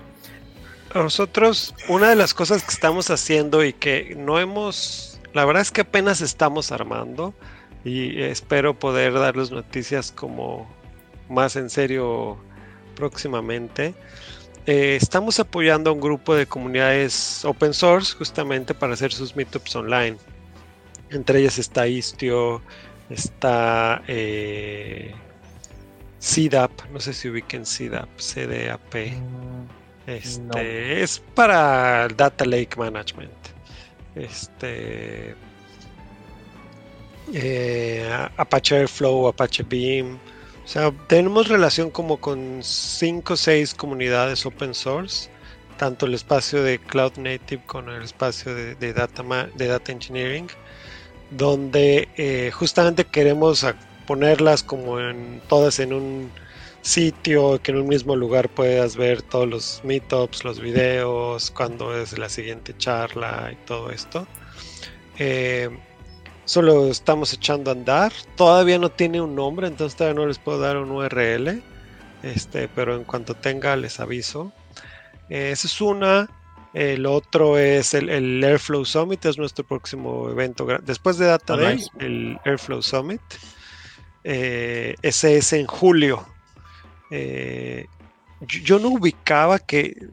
Nosotros, 0.93 1.73
una 1.89 2.09
de 2.09 2.15
las 2.15 2.35
cosas 2.35 2.63
que 2.63 2.69
estamos 2.69 3.09
haciendo 3.09 3.65
y 3.65 3.73
que 3.73 4.13
no 4.15 4.39
hemos, 4.39 5.16
la 5.37 5.45
verdad 5.45 5.61
es 5.61 5.69
que 5.69 5.81
apenas 5.81 6.21
estamos 6.21 6.71
armando 6.71 7.31
y 7.85 8.23
espero 8.23 8.73
poder 8.73 9.13
darles 9.13 9.51
noticias 9.51 10.11
como 10.11 10.67
más 11.29 11.55
en 11.55 11.69
serio 11.69 12.39
próximamente. 12.95 13.93
Eh, 14.65 14.97
estamos 14.99 15.39
apoyando 15.39 15.91
a 15.91 15.93
un 15.93 16.01
grupo 16.01 16.33
de 16.33 16.47
comunidades 16.47 17.45
open 17.45 17.71
source 17.71 18.15
justamente 18.15 18.73
para 18.73 18.93
hacer 18.93 19.13
sus 19.13 19.35
meetups 19.35 19.75
online. 19.75 20.17
Entre 21.11 21.41
ellas 21.41 21.59
está 21.59 21.87
Istio, 21.87 22.59
está 23.11 24.01
eh, 24.07 25.13
CDAP, 26.19 26.71
no 26.91 26.99
sé 26.99 27.13
si 27.13 27.29
ubiquen 27.29 27.63
CDAP, 27.63 28.09
CDAP. 28.17 28.95
Mm, 28.95 30.07
este 30.07 31.03
es 31.03 31.19
para 31.35 32.07
Data 32.07 32.43
Lake 32.43 32.75
Management. 32.75 33.56
Este 34.19 35.35
eh, 37.33 38.27
Apache 38.37 38.75
Airflow, 38.75 39.27
Apache 39.27 39.63
Beam. 39.63 40.17
O 40.63 40.67
sea, 40.67 40.91
tenemos 41.07 41.47
relación 41.47 41.89
como 41.89 42.17
con 42.17 42.59
5 42.61 43.33
o 43.33 43.37
6 43.37 43.73
comunidades 43.73 44.45
open 44.45 44.73
source 44.73 45.29
tanto 45.77 46.07
el 46.07 46.13
espacio 46.13 46.63
de 46.63 46.79
Cloud 46.79 47.13
Native 47.17 47.61
como 47.65 47.91
el 47.91 48.03
espacio 48.03 48.53
de, 48.53 48.93
data, 48.93 49.23
de 49.55 49.67
data 49.67 49.91
Engineering, 49.91 50.47
donde 51.31 52.09
eh, 52.17 52.51
justamente 52.51 53.05
queremos 53.05 53.65
ponerlas 54.05 54.63
como 54.63 54.99
en 54.99 55.41
todas 55.47 55.79
en 55.79 55.93
un 55.93 56.31
sitio, 56.87 57.61
que 57.61 57.71
en 57.71 57.79
un 57.79 57.87
mismo 57.87 58.15
lugar 58.15 58.49
puedas 58.49 58.95
ver 58.95 59.21
todos 59.21 59.47
los 59.47 59.81
meetups, 59.83 60.43
los 60.45 60.59
videos, 60.59 61.51
cuándo 61.51 61.95
es 61.95 62.17
la 62.17 62.29
siguiente 62.29 62.75
charla 62.77 63.51
y 63.51 63.55
todo 63.65 63.91
esto. 63.91 64.25
Eh, 65.19 65.69
solo 66.45 66.87
estamos 66.87 67.33
echando 67.33 67.71
a 67.71 67.73
andar. 67.73 68.13
Todavía 68.35 68.79
no 68.79 68.89
tiene 68.89 69.19
un 69.19 69.35
nombre, 69.35 69.67
entonces 69.67 69.97
todavía 69.97 70.21
no 70.21 70.27
les 70.27 70.39
puedo 70.39 70.59
dar 70.59 70.77
un 70.77 70.91
URL. 70.91 71.61
Este, 72.23 72.67
pero 72.69 72.95
en 72.95 73.03
cuanto 73.03 73.35
tenga 73.35 73.75
les 73.75 73.99
aviso. 73.99 74.53
Eh, 75.29 75.51
esa 75.51 75.67
es 75.67 75.81
una. 75.81 76.29
El 76.73 77.05
otro 77.05 77.57
es 77.57 77.93
el, 77.93 78.43
Airflow 78.43 78.85
Summit, 78.85 79.25
es 79.25 79.37
nuestro 79.37 79.65
próximo 79.65 80.29
evento. 80.29 80.65
Después 80.83 81.17
de 81.17 81.25
Data 81.25 81.53
ah, 81.53 81.57
Day, 81.57 81.85
el 81.99 82.39
Airflow 82.45 82.81
Summit. 82.81 83.21
Eh, 84.23 84.95
ese 85.01 85.37
es 85.37 85.53
en 85.53 85.65
julio. 85.65 86.25
Eh, 87.11 87.85
yo, 88.41 88.79
no 88.79 88.89
ubicaba 88.89 89.59
que, 89.59 90.09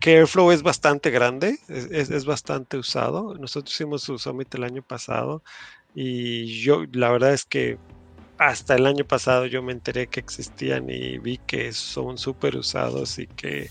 que 0.00 0.18
Airflow 0.18 0.50
es 0.50 0.62
bastante 0.62 1.10
grande, 1.10 1.58
es, 1.68 2.24
bastante 2.24 2.76
usado. 2.76 3.34
Nosotros 3.34 3.74
hicimos 3.74 4.02
su 4.02 4.18
summit 4.18 4.54
el 4.54 4.64
año 4.64 4.82
pasado 4.82 5.42
y 5.94 6.62
yo 6.62 6.84
la 6.92 7.10
verdad 7.10 7.34
es 7.34 7.44
que 7.44 7.78
hasta 8.38 8.74
el 8.74 8.86
año 8.86 9.04
pasado 9.04 9.46
yo 9.46 9.62
me 9.62 9.72
enteré 9.72 10.06
que 10.06 10.20
existían 10.20 10.88
y 10.88 11.18
vi 11.18 11.38
que 11.38 11.72
son 11.72 12.18
súper 12.18 12.56
usados 12.56 13.18
y 13.18 13.26
que 13.26 13.70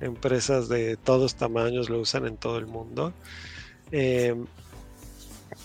empresas 0.00 0.68
de 0.68 0.96
todos 0.96 1.36
tamaños 1.36 1.88
lo 1.88 2.00
usan 2.00 2.26
en 2.26 2.36
todo 2.36 2.58
el 2.58 2.66
mundo. 2.66 3.14
Em, 3.92 4.46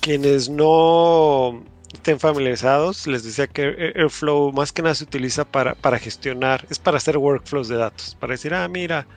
quienes 0.02 0.50
no 0.50 1.64
estén 1.94 2.20
familiarizados, 2.20 3.08
les 3.08 3.24
decía 3.24 3.48
que 3.48 3.94
Airflow 3.96 4.52
más 4.52 4.72
que 4.72 4.82
nada 4.82 4.96
se 4.96 5.04
utiliza 5.04 5.46
para, 5.46 5.76
para 5.76 6.00
gestionar, 6.00 6.66
es 6.70 6.80
para 6.80 6.98
hacer 6.98 7.18
workflows 7.18 7.68
de 7.68 7.78
datos, 7.78 8.16
para 8.16 8.32
decir, 8.34 8.54
ah, 8.54 8.68
mira, 8.68 9.08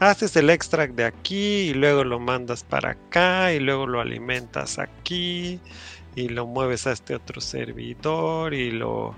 haces 0.00 0.34
el 0.36 0.50
extract 0.50 0.94
de 0.94 1.04
aquí 1.04 1.70
y 1.70 1.74
luego 1.74 2.04
lo 2.04 2.18
mandas 2.18 2.64
para 2.64 2.90
acá 2.90 3.52
y 3.52 3.60
luego 3.60 3.86
lo 3.86 4.00
alimentas 4.00 4.78
aquí 4.78 5.60
y 6.14 6.28
lo 6.28 6.46
mueves 6.46 6.86
a 6.86 6.92
este 6.92 7.14
otro 7.14 7.40
servidor 7.40 8.54
y 8.54 8.70
lo 8.70 9.14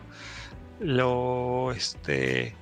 lo 0.81 1.73
este 1.73 2.55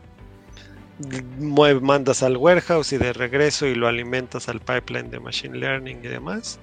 mandas 1.39 2.23
al 2.23 2.37
warehouse 2.37 2.93
y 2.93 2.99
de 2.99 3.13
regreso 3.13 3.67
y 3.67 3.75
lo 3.75 3.89
alimentas 3.89 4.49
al 4.49 4.61
pipeline 4.61 5.11
de 5.11 5.19
machine 5.19 5.59
learning 5.59 5.99
y 6.05 6.09
demás. 6.09 6.61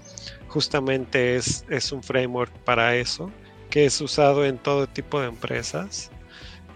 Justamente 0.47 1.35
es, 1.35 1.65
es 1.69 1.91
un 1.91 2.01
framework 2.01 2.51
para 2.59 2.95
eso 2.95 3.31
que 3.69 3.85
es 3.85 3.99
usado 4.01 4.45
en 4.45 4.57
todo 4.57 4.87
tipo 4.87 5.19
de 5.19 5.27
empresas. 5.27 6.11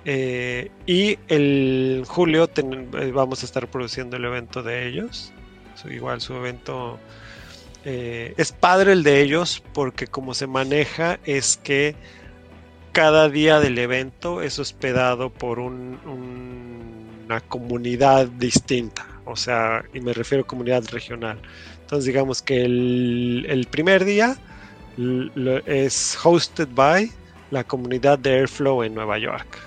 Eh, 0.05 0.69
y 0.85 1.17
el 1.29 2.03
julio 2.05 2.49
eh, 2.55 3.11
vamos 3.13 3.41
a 3.41 3.45
estar 3.45 3.67
produciendo 3.67 4.17
el 4.17 4.25
evento 4.25 4.61
de 4.61 4.87
ellos. 4.87 5.31
igual 5.89 6.21
su 6.21 6.33
evento 6.33 6.99
eh, 7.85 8.33
es 8.37 8.51
padre 8.51 8.93
el 8.93 9.03
de 9.03 9.21
ellos 9.21 9.63
porque 9.73 10.07
como 10.07 10.33
se 10.33 10.47
maneja 10.47 11.19
es 11.25 11.57
que 11.57 11.95
cada 12.91 13.29
día 13.29 13.59
del 13.59 13.77
evento 13.77 14.41
es 14.41 14.59
hospedado 14.59 15.29
por 15.29 15.59
una 15.59 17.41
comunidad 17.47 18.27
distinta. 18.27 19.07
O 19.25 19.35
sea, 19.37 19.83
y 19.93 20.01
me 20.01 20.13
refiero 20.13 20.43
a 20.43 20.47
comunidad 20.47 20.83
regional. 20.91 21.39
Entonces 21.81 22.05
digamos 22.05 22.41
que 22.41 22.63
el, 22.63 23.45
el 23.49 23.67
primer 23.67 24.03
día 24.05 24.37
es 25.65 26.17
hosted 26.23 26.67
by 26.73 27.11
la 27.51 27.63
comunidad 27.63 28.19
de 28.19 28.39
Airflow 28.39 28.83
en 28.83 28.95
Nueva 28.95 29.17
York. 29.17 29.59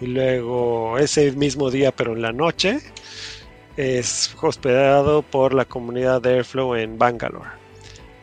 Y 0.00 0.06
luego 0.06 0.98
ese 0.98 1.32
mismo 1.32 1.70
día, 1.70 1.92
pero 1.92 2.14
en 2.14 2.22
la 2.22 2.32
noche, 2.32 2.80
es 3.76 4.34
hospedado 4.40 5.22
por 5.22 5.54
la 5.54 5.64
comunidad 5.64 6.22
de 6.22 6.34
Airflow 6.34 6.74
en 6.74 6.98
Bangalore. 6.98 7.50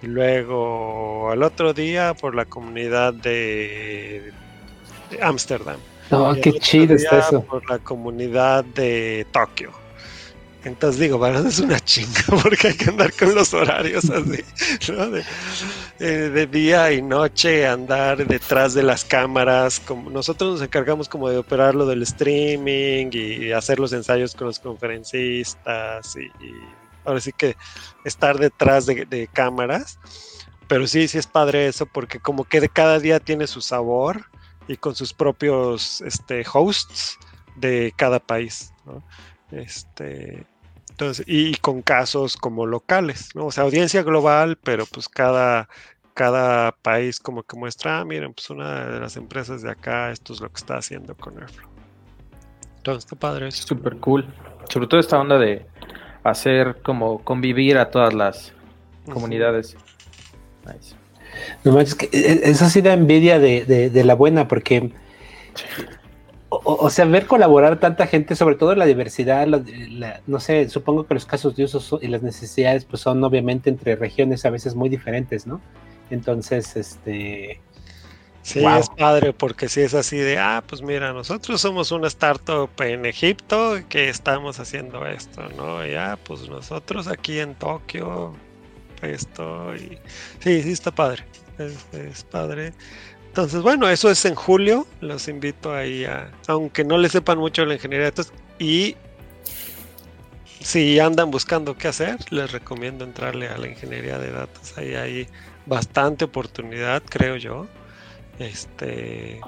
Y 0.02 0.08
luego 0.08 1.32
al 1.32 1.44
otro 1.44 1.74
día 1.74 2.14
por 2.14 2.36
la 2.36 2.46
comunidad 2.46 3.14
de 3.14 4.32
Ámsterdam. 5.22 5.78
No, 6.12 6.36
qué 6.36 6.54
chido 6.54 6.96
está 6.96 7.20
eso. 7.20 7.42
Por 7.44 7.70
la 7.70 7.80
comunidad 7.80 8.64
de 8.64 9.26
Tokio. 9.32 9.72
Entonces 10.68 11.00
digo, 11.00 11.18
para 11.18 11.40
es 11.40 11.60
una 11.60 11.80
chinga 11.80 12.24
porque 12.44 12.68
hay 12.68 12.74
que 12.74 12.90
andar 12.90 13.14
con 13.14 13.34
los 13.34 13.54
horarios 13.54 14.10
así, 14.10 14.44
eh, 16.00 16.06
de, 16.06 16.46
día 16.48 16.92
y 16.92 17.02
noche, 17.02 17.66
andar 17.66 18.28
detrás 18.28 18.74
de 18.74 18.84
las 18.84 19.06
cámaras. 19.06 19.80
Como, 19.80 20.10
nosotros 20.10 20.52
nos 20.52 20.62
encargamos 20.62 21.08
como 21.08 21.30
de 21.30 21.38
operar 21.38 21.74
lo 21.74 21.86
del 21.86 22.04
streaming 22.04 23.08
y 23.14 23.52
hacer 23.54 23.80
los 23.80 23.94
ensayos 23.94 24.36
con 24.36 24.48
los 24.48 24.60
conferencistas 24.60 26.18
y, 26.18 26.30
ahora 27.06 27.22
sí 27.22 27.32
que 27.32 27.56
estar 28.04 28.38
detrás 28.38 28.86
de, 28.86 29.30
cámaras. 29.32 29.98
Pero 30.68 30.86
sí, 30.86 31.08
sí 31.08 31.18
es 31.18 31.28
padre 31.28 31.68
eso 31.68 31.86
porque 31.86 32.20
como 32.20 32.44
que 32.44 32.68
cada 32.68 33.00
día 33.00 33.22
tiene 33.22 33.48
su 33.48 33.62
sabor 33.62 34.26
y 34.68 34.76
con 34.76 34.96
sus 34.96 35.14
propios 35.14 36.02
este, 36.02 36.44
hosts 36.52 37.18
de 37.56 37.94
cada 37.96 38.20
país. 38.20 38.74
Este, 39.52 40.46
entonces, 40.98 41.24
y 41.28 41.54
con 41.58 41.84
casos 41.84 42.38
como 42.38 42.66
locales, 42.66 43.30
¿no? 43.36 43.46
O 43.46 43.52
sea, 43.52 43.66
audiencia 43.66 44.02
global, 44.02 44.58
pero 44.64 44.88
pues 44.88 45.08
cada, 45.08 45.70
cada 46.16 46.72
país 46.72 47.20
como 47.20 47.44
que 47.44 47.56
muestra, 47.56 48.00
ah, 48.00 48.04
miren, 48.04 48.34
pues 48.34 48.50
una 48.50 48.88
de 48.88 49.00
las 49.00 49.16
empresas 49.16 49.62
de 49.62 49.70
acá, 49.70 50.10
esto 50.10 50.34
es 50.34 50.42
lo 50.42 50.50
que 50.50 50.56
está 50.56 50.78
haciendo 50.78 51.14
con 51.14 51.38
Airflow. 51.38 51.70
Entonces, 52.78 53.04
está 53.04 53.16
padre 53.16 53.50
eso. 53.50 53.68
Súper 53.68 53.98
cool. 53.98 54.26
Sobre 54.70 54.88
todo 54.88 55.00
esta 55.00 55.20
onda 55.20 55.38
de 55.38 55.68
hacer 56.24 56.82
como 56.82 57.24
convivir 57.24 57.78
a 57.78 57.92
todas 57.92 58.16
las 58.16 58.54
comunidades. 59.08 59.78
Nice. 60.66 60.96
No 61.64 61.74
manches, 61.74 61.94
que 61.94 62.10
eso 62.12 62.68
sí 62.70 62.82
da 62.82 62.94
envidia 62.94 63.38
de, 63.38 63.66
de 63.66 64.04
la 64.04 64.16
buena, 64.16 64.48
porque 64.48 64.92
o, 66.50 66.90
sea, 66.90 67.06
ver 67.06 67.26
colaborar 67.26 67.80
tanta 67.80 68.08
gente, 68.08 68.36
sobre 68.36 68.56
todo 68.56 68.74
la 68.74 68.86
diversidad, 68.86 69.48
no 70.28 70.40
sé, 70.40 70.70
supongo 70.70 71.06
que 71.06 71.14
los 71.14 71.26
casos 71.26 71.56
de 71.56 71.66
uso 71.66 72.00
y 72.02 72.08
las 72.08 72.24
necesidades 72.24 72.86
pues 72.86 73.02
son 73.02 73.22
obviamente 73.24 73.70
entre 73.70 73.96
regiones 73.98 74.46
a 74.46 74.50
veces 74.50 74.74
muy 74.74 74.88
diferentes, 74.88 75.46
¿no? 75.46 75.60
Entonces, 76.10 76.76
este... 76.76 77.60
Sí, 78.44 78.64
es 78.66 78.88
padre 78.88 79.34
porque 79.34 79.68
si 79.68 79.82
es 79.82 79.94
así 79.94 80.16
de, 80.16 80.38
ah, 80.38 80.64
pues 80.66 80.82
mira, 80.82 81.12
nosotros 81.12 81.60
somos 81.60 81.92
una 81.92 82.08
startup 82.08 82.70
en 82.80 83.06
Egipto 83.06 83.76
que 83.90 84.08
estamos 84.08 84.62
haciendo 84.62 85.06
esto, 85.06 85.50
¿no? 85.58 85.86
Ya, 85.86 86.14
ah, 86.14 86.18
pues 86.24 86.48
nosotros 86.48 87.10
aquí 87.10 87.40
en 87.40 87.56
Tokio, 87.56 88.34
esto, 89.02 89.76
y 89.76 89.98
sí, 90.40 90.64
sí 90.64 90.72
está 90.72 90.92
padre, 90.92 91.26
es 91.58 92.24
padre. 92.24 92.72
Entonces, 93.38 93.62
bueno, 93.62 93.88
eso 93.88 94.10
es 94.10 94.26
en 94.26 94.34
julio. 94.34 94.88
Los 95.00 95.28
invito 95.28 95.72
ahí 95.72 96.06
a, 96.06 96.32
aunque 96.48 96.84
no 96.84 96.98
le 96.98 97.08
sepan 97.08 97.38
mucho 97.38 97.62
de 97.62 97.68
la 97.68 97.74
ingeniería 97.76 98.06
de 98.06 98.12
datos, 98.12 98.34
y 98.58 98.96
si 100.60 101.00
andan 101.00 101.30
buscando 101.30 101.78
qué 101.78 101.88
hacer, 101.88 102.18
les 102.32 102.52
recomiendo 102.52 103.06
entrarle 103.06 103.48
a 103.48 103.60
la 103.60 103.68
ingeniería 103.68 104.18
de 104.18 104.32
datos. 104.32 104.76
Ahí 104.76 104.96
hay 104.96 105.28
bastante 105.68 106.26
oportunidad, 106.26 107.04
creo 107.08 107.36
yo. 107.36 107.68
Este, 108.40 109.40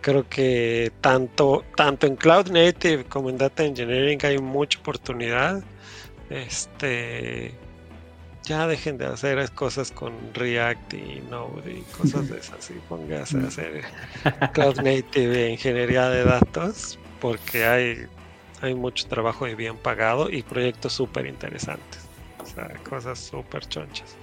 creo 0.00 0.28
que 0.28 0.90
tanto, 1.00 1.64
tanto 1.76 2.08
en 2.08 2.16
Cloud 2.16 2.48
Native 2.50 3.04
como 3.04 3.30
en 3.30 3.38
Data 3.38 3.62
Engineering 3.62 4.18
hay 4.24 4.38
mucha 4.38 4.80
oportunidad. 4.80 5.62
Este, 6.28 7.54
ya 8.44 8.66
dejen 8.66 8.98
de 8.98 9.06
hacer 9.06 9.50
cosas 9.52 9.92
con 9.92 10.12
React 10.34 10.94
y 10.94 11.22
Node 11.30 11.72
y 11.72 11.82
cosas 11.96 12.28
de 12.28 12.38
esas 12.38 12.70
y 12.70 12.74
pónganse 12.88 13.38
a 13.38 13.46
hacer 13.46 13.82
Cloud 14.52 14.76
Native 14.80 15.46
e 15.46 15.50
ingeniería 15.50 16.08
de 16.08 16.24
datos 16.24 16.98
porque 17.20 17.64
hay, 17.64 18.06
hay 18.60 18.74
mucho 18.74 19.06
trabajo 19.06 19.46
y 19.46 19.54
bien 19.54 19.76
pagado 19.76 20.28
y 20.28 20.42
proyectos 20.42 20.92
súper 20.92 21.26
interesantes. 21.26 22.00
O 22.42 22.46
sea, 22.46 22.68
cosas 22.88 23.20
súper 23.20 23.64
chonchas. 23.68 24.16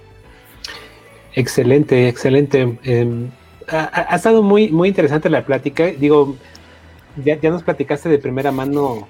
Excelente, 1.34 2.08
excelente. 2.08 2.78
Em, 2.82 3.30
ha, 3.68 4.16
estado 4.16 4.42
muy, 4.42 4.68
muy 4.68 4.88
interesante 4.88 5.30
la 5.30 5.46
plática. 5.46 5.86
Digo, 5.86 6.36
ya, 7.24 7.40
ya, 7.40 7.50
nos 7.50 7.62
platicaste 7.62 8.10
de 8.10 8.18
primera 8.18 8.52
mano 8.52 9.08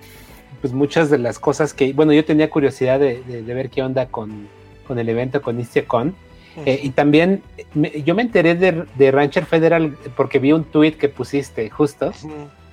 pues 0.60 0.72
muchas 0.72 1.10
de 1.10 1.18
las 1.18 1.38
cosas 1.38 1.74
que, 1.74 1.92
bueno, 1.94 2.12
yo 2.12 2.24
tenía 2.24 2.50
curiosidad 2.50 3.00
de 3.00 3.42
ver 3.46 3.70
qué 3.70 3.82
onda 3.82 4.06
con, 4.06 4.46
con 4.90 4.98
el 4.98 5.08
evento 5.08 5.40
con 5.40 5.60
IstiaCon. 5.60 6.16
Eh, 6.66 6.80
y 6.82 6.90
también 6.90 7.44
yo 8.04 8.16
me 8.16 8.22
enteré 8.22 8.56
de, 8.56 9.10
Rancher 9.12 9.46
Federal 9.46 9.96
porque 10.16 10.40
vi 10.40 10.50
un 10.50 10.64
tweet 10.64 10.94
que 10.94 11.08
pusiste 11.08 11.70
justo. 11.70 12.12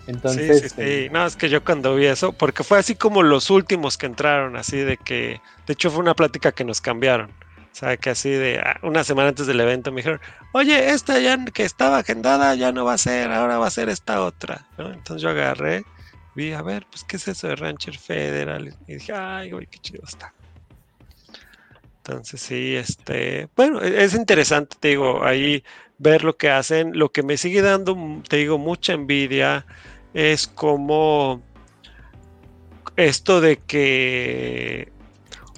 Entonces, 0.07 0.61
sí, 0.61 0.70
sí, 0.70 0.76
sí. 0.76 1.09
No, 1.11 1.24
es 1.28 1.36
que 1.36 1.47
yo 1.47 1.63
cuando 1.63 1.95
vi 1.95 2.07
eso, 2.07 2.34
porque 2.34 2.63
fue 2.63 2.80
así 2.80 2.95
como 2.95 3.22
los 3.22 3.51
últimos 3.51 3.99
que 3.99 4.07
entraron, 4.07 4.55
así 4.55 4.78
de 4.78 4.97
que, 4.97 5.41
de 5.68 5.74
hecho 5.74 5.91
fue 5.91 5.99
una 5.99 6.15
plática 6.15 6.51
que 6.53 6.63
nos 6.63 6.82
cambiaron. 6.82 7.30
O 7.30 7.80
sea, 7.80 7.95
que 7.97 8.09
así 8.09 8.32
de 8.32 8.57
ah, 8.57 8.80
una 8.82 9.03
semana 9.03 9.30
antes 9.30 9.45
del 9.45 9.59
evento 9.59 9.91
me 9.91 9.97
dijeron, 9.97 10.20
oye, 10.53 10.89
esta 10.89 11.20
ya 11.20 11.38
que 11.45 11.63
estaba 11.63 11.99
agendada 11.99 12.55
ya 12.55 12.72
no 12.72 12.84
va 12.84 12.93
a 12.93 12.97
ser, 12.97 13.32
ahora 13.32 13.59
va 13.59 13.68
a 13.68 13.70
ser 13.70 13.89
esta 13.89 14.24
otra. 14.24 14.65
¿no? 14.80 14.91
Entonces 14.91 15.22
yo 15.22 15.30
agarré, 15.30 15.84
vi, 16.34 16.53
a 16.53 16.63
ver, 16.63 16.88
pues, 16.89 17.03
¿qué 17.03 17.18
es 17.18 17.28
eso 17.28 17.47
de 17.47 17.55
Rancher 17.55 17.95
Federal? 17.95 18.74
Y 18.88 18.95
dije, 18.95 19.13
ay, 19.13 19.51
güey, 19.51 19.68
qué 19.68 19.78
chido 19.78 20.01
está. 20.07 20.34
Entonces 22.08 22.39
sí, 22.39 22.76
este, 22.76 23.49
bueno, 23.55 23.82
e-, 23.82 24.03
es 24.03 24.14
interesante, 24.14 24.78
te 24.80 24.89
digo, 24.89 25.24
ahí 25.26 25.64
ver 25.97 26.24
lo 26.24 26.38
que 26.38 26.49
hacen. 26.49 26.97
Lo 26.97 27.12
que 27.12 27.24
me 27.24 27.38
sigue 27.38 27.62
dando, 27.62 27.97
te 28.28 28.38
digo, 28.38 28.58
mucha 28.58 28.93
envidia 28.93 29.66
es 30.14 30.47
como 30.47 31.41
esto 32.95 33.41
de 33.41 33.58
que, 33.58 34.91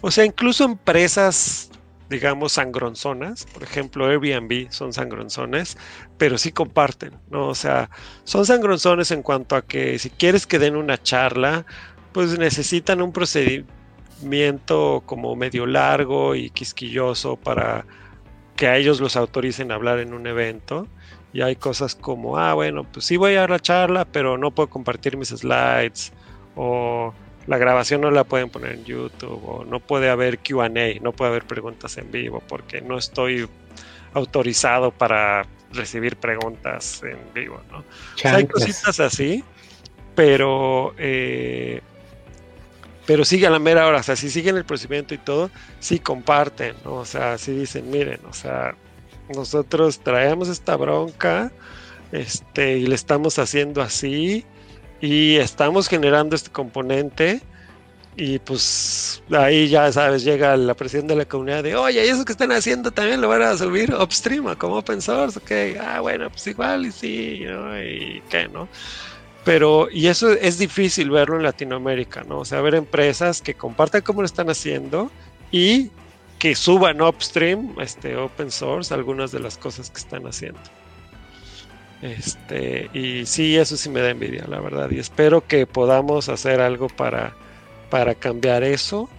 o 0.02 0.12
sea, 0.12 0.26
incluso 0.26 0.66
empresas, 0.66 1.70
digamos, 2.10 2.54
sangronzonas, 2.54 3.46
por 3.46 3.64
ejemplo, 3.64 4.08
Airbnb 4.08 4.72
son 4.72 4.92
sangronzones, 4.94 5.78
pero 6.18 6.38
sí 6.38 6.52
comparten, 6.52 7.14
¿no? 7.30 7.48
O 7.48 7.56
sea, 7.56 7.90
son 8.24 8.46
sangronzones 8.46 9.12
en 9.12 9.22
cuanto 9.22 9.56
a 9.56 9.62
que 9.62 10.00
si 10.00 10.10
quieres 10.10 10.48
que 10.48 10.60
den 10.60 10.76
una 10.76 11.02
charla, 11.02 11.66
pues 12.12 12.38
necesitan 12.38 13.02
un 13.02 13.14
procedimiento 13.14 13.79
como 15.06 15.36
medio 15.36 15.66
largo 15.66 16.36
y 16.36 16.50
quisquilloso 16.50 17.36
para 17.36 17.86
que 18.56 18.68
a 18.68 18.78
ellos 18.78 19.00
los 19.00 19.16
autoricen 19.16 19.72
a 19.72 19.76
hablar 19.76 20.00
en 20.00 20.14
un 20.14 20.28
evento. 20.28 20.88
Y 21.32 21.42
hay 21.42 21.56
cosas 21.56 21.96
como, 21.96 22.38
ah, 22.38 22.54
bueno, 22.54 22.84
pues 22.84 23.06
sí 23.06 23.16
voy 23.16 23.36
a 23.36 23.42
dar 23.42 23.52
la 23.52 23.60
charla, 23.60 24.06
pero 24.06 24.38
no 24.38 24.52
puedo 24.52 24.70
compartir 24.70 25.16
mis 25.16 25.30
slides. 25.30 26.12
O 26.56 27.14
la 27.48 27.58
grabación 27.58 28.02
no 28.02 28.12
la 28.12 28.24
pueden 28.24 28.50
poner 28.50 28.74
en 28.74 28.86
YouTube. 28.86 29.42
O 29.46 29.66
no 29.66 29.80
puede 29.80 30.10
haber 30.10 30.40
QA, 30.40 30.70
no 31.02 31.12
puede 31.12 31.32
haber 31.32 31.46
preguntas 31.46 31.98
en 31.98 32.12
vivo 32.12 32.42
porque 32.48 32.82
no 32.82 32.98
estoy 32.98 33.48
autorizado 34.14 34.92
para 34.92 35.46
recibir 35.72 36.16
preguntas 36.18 37.02
en 37.04 37.20
vivo, 37.34 37.62
¿no? 37.72 37.84
hay 38.24 38.48
cositas 38.48 39.00
así, 39.00 39.44
pero 40.16 40.94
eh, 40.98 41.82
pero 43.10 43.26
sigue 43.26 43.48
a 43.48 43.50
la 43.50 43.58
mera 43.58 43.88
hora, 43.88 44.02
o 44.02 44.04
sea, 44.04 44.16
si 44.16 44.30
siguen 44.30 44.56
el 44.56 44.66
procedimiento 44.66 45.16
y 45.16 45.18
todo, 45.18 45.50
sí 45.80 45.98
comparten, 45.98 46.76
¿no? 46.86 46.94
o 46.94 47.06
sea, 47.06 47.40
sí 47.40 47.54
dicen, 47.54 47.90
miren, 47.90 48.20
o 48.30 48.34
sea, 48.34 48.76
nosotros 49.36 50.02
traemos 50.02 50.48
esta 50.48 50.76
bronca, 50.76 51.52
este, 52.12 52.78
y 52.78 52.86
le 52.86 52.94
estamos 52.94 53.40
haciendo 53.40 53.82
así, 53.82 54.46
y 55.02 55.38
estamos 55.38 55.88
generando 55.88 56.36
este 56.36 56.52
componente, 56.52 57.42
y 58.16 58.38
pues 58.38 59.24
ahí 59.32 59.70
ya 59.70 59.92
sabes, 59.92 60.24
llega 60.24 60.56
la 60.56 60.76
presión 60.76 61.08
de 61.08 61.16
la 61.16 61.26
comunidad 61.26 61.64
de, 61.64 61.76
oye, 61.76 62.06
¿y 62.06 62.10
eso 62.10 62.26
que 62.26 62.34
están 62.34 62.52
haciendo 62.52 62.92
también 62.92 63.22
lo 63.22 63.28
van 63.28 63.42
a 63.42 63.58
subir 63.58 63.92
upstream 63.92 64.56
como 64.56 64.76
open 64.76 65.02
source? 65.02 65.40
Ok, 65.40 65.82
ah, 65.82 66.00
bueno, 66.02 66.30
pues 66.30 66.46
igual 66.46 66.86
y 66.86 66.92
sí, 66.92 67.42
¿no? 67.44 67.82
Y 67.82 68.22
qué, 68.30 68.48
¿no? 68.50 68.70
Pero, 69.50 69.90
y 69.92 70.06
eso 70.06 70.32
es 70.32 70.60
difícil 70.60 71.10
verlo 71.10 71.38
en 71.38 71.42
Latinoamérica, 71.42 72.24
¿no? 72.24 72.42
O 72.42 72.46
sea, 72.46 72.62
ver 72.62 72.76
empresas 72.76 73.42
que 73.42 73.56
compartan 73.56 74.04
cómo 74.04 74.22
lo 74.22 74.28
están 74.28 74.48
haciendo 74.52 75.10
y 75.52 75.90
que 76.38 76.54
suban 76.54 77.02
upstream, 77.02 77.74
este, 77.82 78.16
open 78.16 78.52
source, 78.52 78.94
algunas 78.94 79.32
de 79.32 79.40
las 79.40 79.58
cosas 79.58 79.90
que 79.90 79.98
están 79.98 80.28
haciendo. 80.28 80.60
Este, 82.04 82.92
y 82.94 83.26
sí, 83.26 83.58
eso 83.58 83.76
sí 83.76 83.90
me 83.90 84.02
da 84.02 84.12
envidia, 84.12 84.46
la 84.48 84.60
verdad. 84.60 84.92
Y 84.92 85.00
espero 85.00 85.42
que 85.42 85.66
podamos 85.66 86.30
hacer 86.30 86.62
algo 86.62 86.88
para, 86.88 87.34
para 87.90 88.14
cambiar 88.14 88.62
eso. 88.62 89.10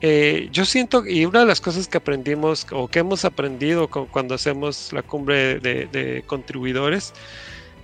Eh, 0.00 0.48
yo 0.50 0.64
siento, 0.64 1.06
y 1.06 1.26
una 1.26 1.40
de 1.40 1.46
las 1.46 1.60
cosas 1.60 1.88
que 1.88 1.98
aprendimos 1.98 2.66
o 2.72 2.88
que 2.88 3.00
hemos 3.00 3.26
aprendido 3.26 3.88
cuando 3.88 4.34
hacemos 4.34 4.94
la 4.94 5.02
cumbre 5.02 5.60
de, 5.60 5.84
de 5.92 6.24
contribuidores, 6.26 7.12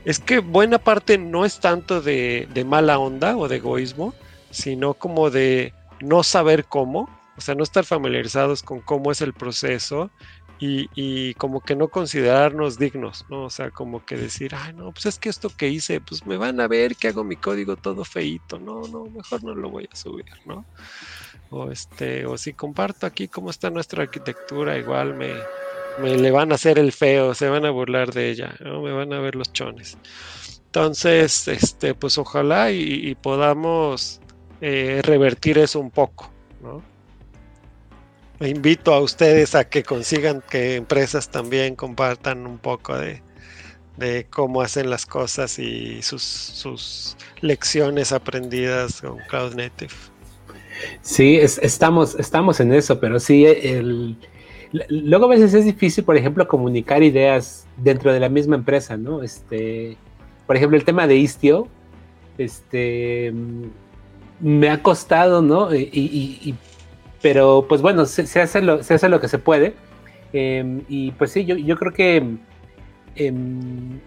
es 0.05 0.19
que 0.19 0.39
buena 0.39 0.79
parte 0.79 1.19
no 1.19 1.45
es 1.45 1.61
tanto 1.61 2.01
de, 2.01 2.49
mala 2.67 2.99
onda 2.99 3.37
o 3.37 3.49
de 3.49 3.57
egoísmo, 3.57 4.15
sino 4.51 4.95
como 4.95 5.31
de 5.31 5.75
no 6.01 6.23
saber 6.23 6.65
cómo, 6.65 7.09
o 7.37 7.41
sea, 7.41 7.55
no 7.55 7.63
estar 7.63 7.85
familiarizados 7.85 8.63
con 8.63 8.81
cómo 8.81 9.13
es 9.13 9.21
el 9.21 9.35
proceso 9.35 10.11
y, 10.63 11.33
como 11.35 11.61
que 11.61 11.75
no 11.75 11.89
considerarnos 11.89 12.79
dignos, 12.79 13.25
¿no? 13.31 13.45
O 13.45 13.51
sea, 13.51 13.71
como 13.71 14.05
que 14.05 14.17
decir, 14.17 14.55
ay, 14.55 14.75
no, 14.75 14.93
pues 14.93 15.07
es 15.07 15.19
que 15.19 15.31
esto 15.31 15.51
que 15.57 15.69
hice, 15.69 16.03
pues 16.03 16.27
me 16.27 16.37
van 16.37 16.61
a 16.61 16.69
ver 16.69 16.97
que 16.97 17.09
hago 17.09 17.25
mi 17.25 17.37
código 17.37 17.77
todo 17.77 18.05
feito, 18.05 18.59
no, 18.59 18.83
no, 18.89 19.05
mejor 19.05 19.43
no 19.43 19.55
lo 19.55 19.71
voy 19.71 19.89
a 19.91 19.97
subir, 19.97 20.27
¿no? 20.45 20.67
O 21.49 21.71
este, 21.71 22.27
o 22.27 22.37
si 22.37 22.53
comparto 22.53 23.07
aquí 23.07 23.27
cómo 23.27 23.49
está 23.49 23.71
nuestra 23.71 24.03
arquitectura, 24.03 24.77
igual 24.77 25.15
me, 25.15 25.33
me 25.99 26.17
le 26.17 26.31
van 26.31 26.53
a 26.53 26.55
hacer 26.55 26.79
el 26.79 26.93
feo, 26.93 27.35
se 27.35 27.49
van 27.49 27.65
a 27.65 27.71
burlar 27.71 28.13
de 28.13 28.31
ella, 28.31 28.55
¿no? 28.61 28.83
me 28.83 28.93
van 28.93 29.13
a 29.13 29.21
ver 29.21 29.35
los 29.35 29.53
chones. 29.53 29.97
Entonces, 30.67 31.49
este, 31.49 31.95
pues 31.95 32.17
ojalá 32.17 32.71
y, 32.71 33.15
podamos 33.17 34.21
eh, 34.61 35.01
revertir 35.03 35.59
eso 35.59 35.81
un 35.81 35.91
poco, 35.91 36.31
¿no? 36.63 36.83
Me 38.39 38.49
invito 38.49 38.95
a 38.95 39.01
ustedes 39.01 39.55
a 39.55 39.69
que 39.69 39.83
consigan 39.83 40.43
que 40.49 40.77
empresas 40.77 41.29
también 41.29 41.77
compartan 41.77 42.47
un 42.47 42.57
poco 42.59 42.97
de, 42.97 43.21
cómo 44.31 44.63
hacen 44.63 44.89
las 44.89 45.05
cosas 45.05 45.59
y 45.59 46.01
sus, 46.03 46.23
sus 46.23 47.17
lecciones 47.43 48.13
aprendidas 48.13 49.03
con 49.03 49.19
Cloud 49.29 49.55
Native. 49.57 49.93
Sí, 51.03 51.37
estamos, 51.37 52.15
estamos 52.15 52.61
en 52.61 52.73
eso, 52.73 53.01
pero 53.01 53.21
sí, 53.21 53.45
el, 53.45 54.17
Luego 54.73 55.25
a 55.25 55.29
veces 55.29 55.53
es 55.55 55.65
difícil, 55.65 56.05
por 56.05 56.17
ejemplo, 56.17 56.47
comunicar 56.47 57.03
ideas 57.03 57.67
dentro 57.77 58.13
de 58.13 58.21
la 58.21 58.29
misma 58.29 58.55
empresa, 58.57 58.97
¿no? 58.97 59.23
Este, 59.23 59.97
por 60.47 60.57
ejemplo, 60.57 60.77
el 60.77 60.85
tema 60.85 61.07
de 61.07 61.17
Istio, 61.17 61.67
este, 62.39 63.33
me 64.41 64.71
ha 64.71 64.83
costado, 64.83 65.43
¿no? 65.43 65.75
Y, 65.75 66.55
pero 67.21 67.67
pues 67.69 67.83
bueno, 67.83 68.07
se, 68.07 68.41
hace 68.41 68.63
lo, 68.63 68.83
se 68.83 68.95
hace 68.95 69.09
lo 69.09 69.21
que 69.21 69.29
se 69.29 69.39
puede. 69.39 69.75
Em, 70.33 70.83
y 70.89 71.11
pues 71.13 71.33
sí, 71.33 71.45
yo, 71.45 71.57
yo 71.57 71.77
creo 71.77 71.93
que, 71.93 72.25
em, 73.17 74.01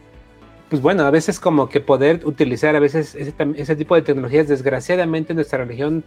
pues 0.70 0.82
bueno, 0.82 1.04
a 1.04 1.12
veces 1.12 1.40
como 1.40 1.70
que 1.70 1.82
poder 1.82 2.22
utilizar 2.26 2.76
a 2.76 2.80
veces 2.80 3.16
ese, 3.16 3.76
tipo 3.76 3.96
de 3.96 4.02
tecnologías, 4.02 4.48
desgraciadamente 4.48 5.34
en 5.34 5.36
nuestra 5.36 5.60
religión 5.60 6.04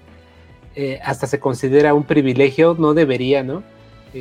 eh, 0.75 0.99
hasta 1.05 1.27
se 1.27 1.39
considera 1.39 1.95
un 1.95 2.05
privilegio, 2.05 2.75
no 2.79 2.95
debería, 2.95 3.43
¿no? 3.43 3.63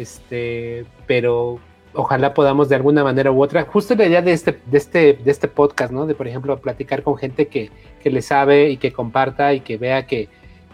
Este, 0.02 0.86
pero 1.08 1.60
ojalá 1.94 2.34
podamos 2.34 2.68
de 2.68 2.76
alguna 2.76 3.04
manera 3.04 3.32
u 3.32 3.42
otra, 3.42 3.64
justo 3.64 3.96
la 3.96 4.06
idea 4.06 4.22
de 4.22 4.34
este, 4.34 4.60
de 4.66 4.78
este, 4.78 5.14
de 5.14 5.32
este 5.32 5.48
podcast, 5.48 5.94
¿no? 5.94 6.06
De 6.06 6.16
por 6.16 6.28
ejemplo 6.28 6.58
platicar 6.60 7.02
con 7.02 7.16
gente 7.16 7.48
que, 7.48 7.72
que 8.04 8.12
le 8.12 8.22
sabe 8.22 8.70
y 8.70 8.78
que 8.78 8.92
comparta 8.92 9.54
y 9.54 9.62
que 9.62 9.78
vea 9.78 10.06
que, 10.06 10.28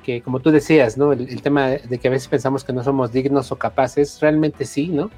que 0.03 0.21
como 0.21 0.39
tú 0.39 0.49
decías, 0.49 0.97
¿no? 0.97 1.13
El, 1.13 1.41
tema 1.43 1.67
de 1.69 1.97
que 1.99 2.07
a 2.07 2.11
veces 2.11 2.27
pensamos 2.27 2.63
que 2.63 2.73
no 2.73 2.83
somos 2.83 3.11
dignos 3.11 3.51
o 3.51 3.57
capaces, 3.57 4.19
realmente 4.19 4.65
sí, 4.65 4.87
¿no? 4.87 5.11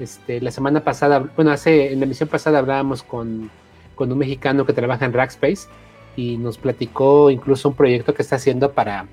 Este, 0.00 0.40
la 0.40 0.50
semana 0.50 0.80
pasada, 0.80 1.18
bueno, 1.36 1.50
hace, 1.50 1.92
en 1.92 2.00
la 2.00 2.06
emisión 2.06 2.30
pasada 2.30 2.58
hablábamos 2.58 3.02
con, 3.02 3.50
con 3.94 4.10
un 4.10 4.18
mexicano 4.18 4.64
que 4.64 4.72
trabaja 4.72 5.04
en 5.04 5.12
Rackspace 5.12 5.68
y 6.16 6.38
nos 6.38 6.56
platicó 6.56 7.30
incluso 7.30 7.68
un 7.68 7.74
proyecto 7.74 8.14
que 8.14 8.22
está 8.22 8.36
haciendo 8.36 8.72
para 8.72 9.06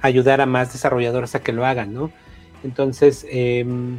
ayudar 0.00 0.40
a 0.40 0.46
más 0.46 0.72
desarrolladores 0.72 1.34
a 1.34 1.40
que 1.40 1.52
lo 1.52 1.66
hagan, 1.66 1.92
¿no? 1.92 2.12
Entonces, 2.64 3.26
em, 3.30 3.98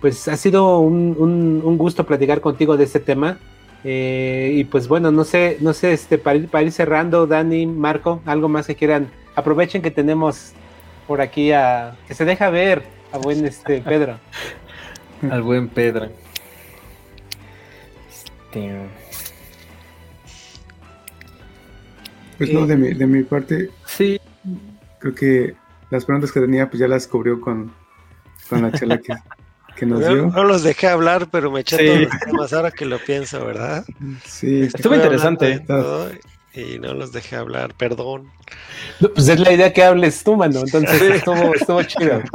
pues 0.00 0.26
ha 0.28 0.36
sido 0.36 0.80
un, 0.80 1.76
gusto 1.78 2.04
platicar 2.04 2.40
contigo 2.40 2.76
de 2.76 2.84
este 2.84 3.00
tema. 3.00 3.38
Eh, 3.84 4.52
y 4.54 4.64
pues 4.64 4.86
bueno, 4.86 5.10
no 5.10 5.24
sé, 5.24 5.58
no 5.60 5.72
sé, 5.72 5.92
este, 5.92 6.18
para 6.18 6.36
ir, 6.36 6.48
para 6.48 6.64
ir 6.64 6.72
cerrando, 6.72 7.26
Dani, 7.26 7.66
Marco, 7.66 8.22
algo 8.26 8.48
más 8.48 8.66
que 8.66 8.76
quieran, 8.76 9.10
aprovechen 9.34 9.82
que 9.82 9.90
tenemos 9.90 10.52
por 11.08 11.20
aquí 11.20 11.50
a, 11.50 11.96
que 12.06 12.14
se 12.14 12.24
deja 12.24 12.48
ver 12.50 12.84
a 13.12 13.18
buen 13.18 13.44
este 13.44 13.80
Pedro. 13.80 14.18
Al 15.30 15.42
buen 15.42 15.68
Pedro. 15.68 16.08
Este... 18.08 18.88
Pues 22.38 22.52
no, 22.52 22.66
de 22.66 22.76
mi, 22.76 22.94
de 22.94 23.06
mi 23.06 23.22
parte. 23.22 23.70
Sí. 23.86 24.20
Creo 24.98 25.14
que 25.14 25.54
las 25.90 26.04
preguntas 26.04 26.32
que 26.32 26.40
tenía, 26.40 26.68
pues 26.68 26.80
ya 26.80 26.88
las 26.88 27.06
cubrió 27.06 27.40
con, 27.40 27.72
con 28.52 28.62
la 28.62 28.72
chela 28.72 28.98
que, 28.98 29.86
nos 29.86 30.00
dio. 30.00 30.26
No 30.26 30.44
los 30.44 30.62
dejé 30.62 30.88
hablar, 30.88 31.28
pero 31.30 31.50
me 31.50 31.60
eché 31.60 31.78
todos 31.78 32.00
los 32.00 32.20
temas 32.20 32.52
ahora 32.52 32.70
que 32.70 32.84
lo 32.84 32.98
pienso, 32.98 33.44
¿verdad? 33.44 33.84
Sí, 34.24 34.62
estuvo 34.62 34.94
interesante. 34.94 35.64
y 36.54 36.78
no 36.78 36.94
los 36.94 37.12
dejé 37.12 37.36
hablar, 37.36 37.74
perdón. 37.74 38.30
pues 39.14 39.28
es 39.28 39.40
la 39.40 39.52
idea 39.52 39.72
que 39.72 39.82
hables 39.82 40.22
tú, 40.22 40.36
mano. 40.36 40.60
Entonces 40.60 41.02
estuvo, 41.02 41.54
estuvo 41.54 41.82
chido. 41.82 42.22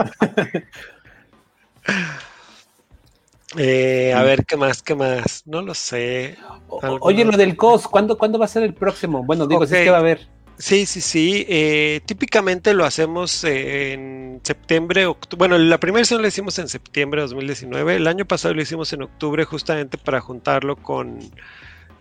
Eh, 3.56 4.14
a 4.14 4.24
ver, 4.24 4.46
¿qué 4.46 4.58
más? 4.58 4.84
¿Qué 4.84 4.94
más? 4.94 5.44
No 5.46 5.62
lo 5.62 5.74
sé. 5.74 6.38
Oye, 6.68 7.24
lo 7.24 7.38
del 7.38 7.56
COS, 7.56 7.88
¿cuándo, 7.88 8.18
¿cuándo 8.18 8.38
va 8.38 8.46
a 8.46 8.50
ser 8.50 8.64
el 8.64 8.74
próximo? 8.74 9.24
Bueno, 9.24 9.48
digo, 9.48 9.66
si 9.66 9.74
es 9.74 9.84
que 9.84 9.90
va 9.90 9.98
a 9.98 10.02
haber. 10.02 10.28
Sí, 10.58 10.86
sí, 10.88 11.02
sí. 11.02 11.46
Eh, 11.48 12.02
típicamente 12.06 12.74
lo 12.74 12.84
hacemos 12.84 13.44
en 13.44 14.42
septiembre, 14.44 15.06
octubre. 15.06 15.38
Bueno, 15.38 15.58
la 15.58 15.80
primera 15.80 16.04
sesión 16.04 16.24
la 16.24 16.30
hicimos 16.30 16.58
en 16.58 16.68
septiembre 16.68 17.22
de 17.22 17.28
2019. 17.28 17.96
El 17.96 18.08
año 18.08 18.26
pasado 18.26 18.56
lo 18.56 18.62
hicimos 18.62 18.92
en 18.94 19.04
octubre 19.04 19.46
justamente 19.46 19.98
para 20.00 20.20
juntarlo 20.20 20.76
con, 20.76 21.20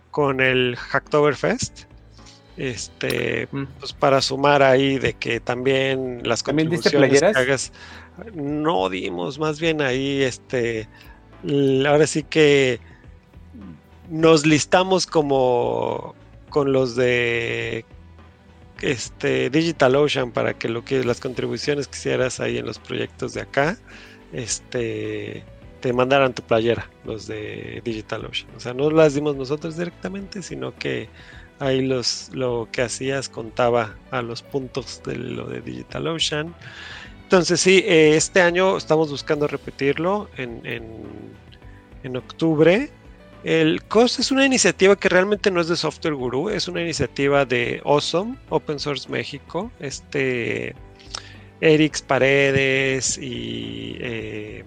con 0.09 0.41
el 0.41 0.75
Hacktoberfest. 0.75 1.83
Este, 2.57 3.47
mm. 3.51 3.65
pues 3.79 3.93
para 3.93 4.19
sumar 4.19 4.63
ahí 4.63 4.97
de 4.97 5.13
que 5.13 5.39
también 5.39 6.27
las 6.27 6.41
¿También 6.41 6.69
contribuciones 6.69 7.19
que 7.19 7.39
hagas, 7.39 7.71
no 8.33 8.89
dimos, 8.89 9.37
más 9.37 9.59
bien 9.59 9.79
ahí, 9.79 10.23
este, 10.23 10.89
ahora 11.87 12.07
sí 12.07 12.23
que 12.23 12.79
nos 14.09 14.47
listamos 14.47 15.05
como 15.05 16.15
con 16.49 16.71
los 16.71 16.95
de 16.95 17.85
este 18.81 19.49
DigitalOcean 19.49 20.31
para 20.31 20.53
que 20.53 20.69
lo 20.69 20.83
que 20.83 21.03
las 21.03 21.19
contribuciones 21.19 21.87
que 21.87 21.97
hicieras 21.97 22.39
ahí 22.39 22.57
en 22.57 22.65
los 22.65 22.79
proyectos 22.79 23.33
de 23.33 23.41
acá, 23.41 23.77
este 24.33 25.43
te 25.81 25.93
mandaran 25.93 26.33
tu 26.33 26.41
playera, 26.41 26.89
los 27.05 27.27
de 27.27 27.81
DigitalOcean. 27.85 28.49
O 28.55 28.59
sea, 28.59 28.73
no 28.73 28.89
las 28.89 29.13
dimos 29.13 29.35
nosotros 29.35 29.77
directamente, 29.77 30.41
sino 30.41 30.75
que 30.75 31.07
ahí 31.59 31.81
los 31.81 32.29
lo 32.33 32.67
que 32.71 32.81
hacías 32.81 33.29
contaba 33.29 33.95
a 34.11 34.21
los 34.21 34.41
puntos 34.41 35.01
de 35.05 35.15
lo 35.15 35.47
de 35.47 35.61
DigitalOcean. 35.61 36.55
Entonces 37.23 37.59
sí, 37.59 37.83
eh, 37.85 38.15
este 38.15 38.41
año 38.41 38.77
estamos 38.77 39.11
buscando 39.11 39.47
repetirlo 39.47 40.29
en, 40.37 40.61
en 42.03 42.17
octubre 42.17 42.89
el 43.47 43.81
COS 43.85 44.19
es 44.19 44.31
una 44.31 44.45
iniciativa 44.45 44.97
que 44.97 45.07
realmente 45.07 45.49
no 45.49 45.61
es 45.61 45.69
de 45.69 45.77
Software 45.77 46.15
Guru, 46.15 46.49
es 46.49 46.67
una 46.67 46.81
iniciativa 46.81 47.45
de 47.45 47.81
Awesome, 47.85 48.35
Open 48.49 48.77
Source 48.77 49.09
México. 49.09 49.71
Este 49.79 50.75
Erix 51.61 52.01
Paredes 52.01 53.17
y 53.17 53.95
eh, 54.01 54.65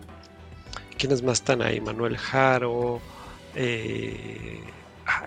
¿quiénes 0.97 1.23
más 1.23 1.41
están 1.41 1.61
ahí? 1.61 1.79
Manuel 1.79 2.17
Jaro. 2.17 3.03
Eh, 3.55 4.63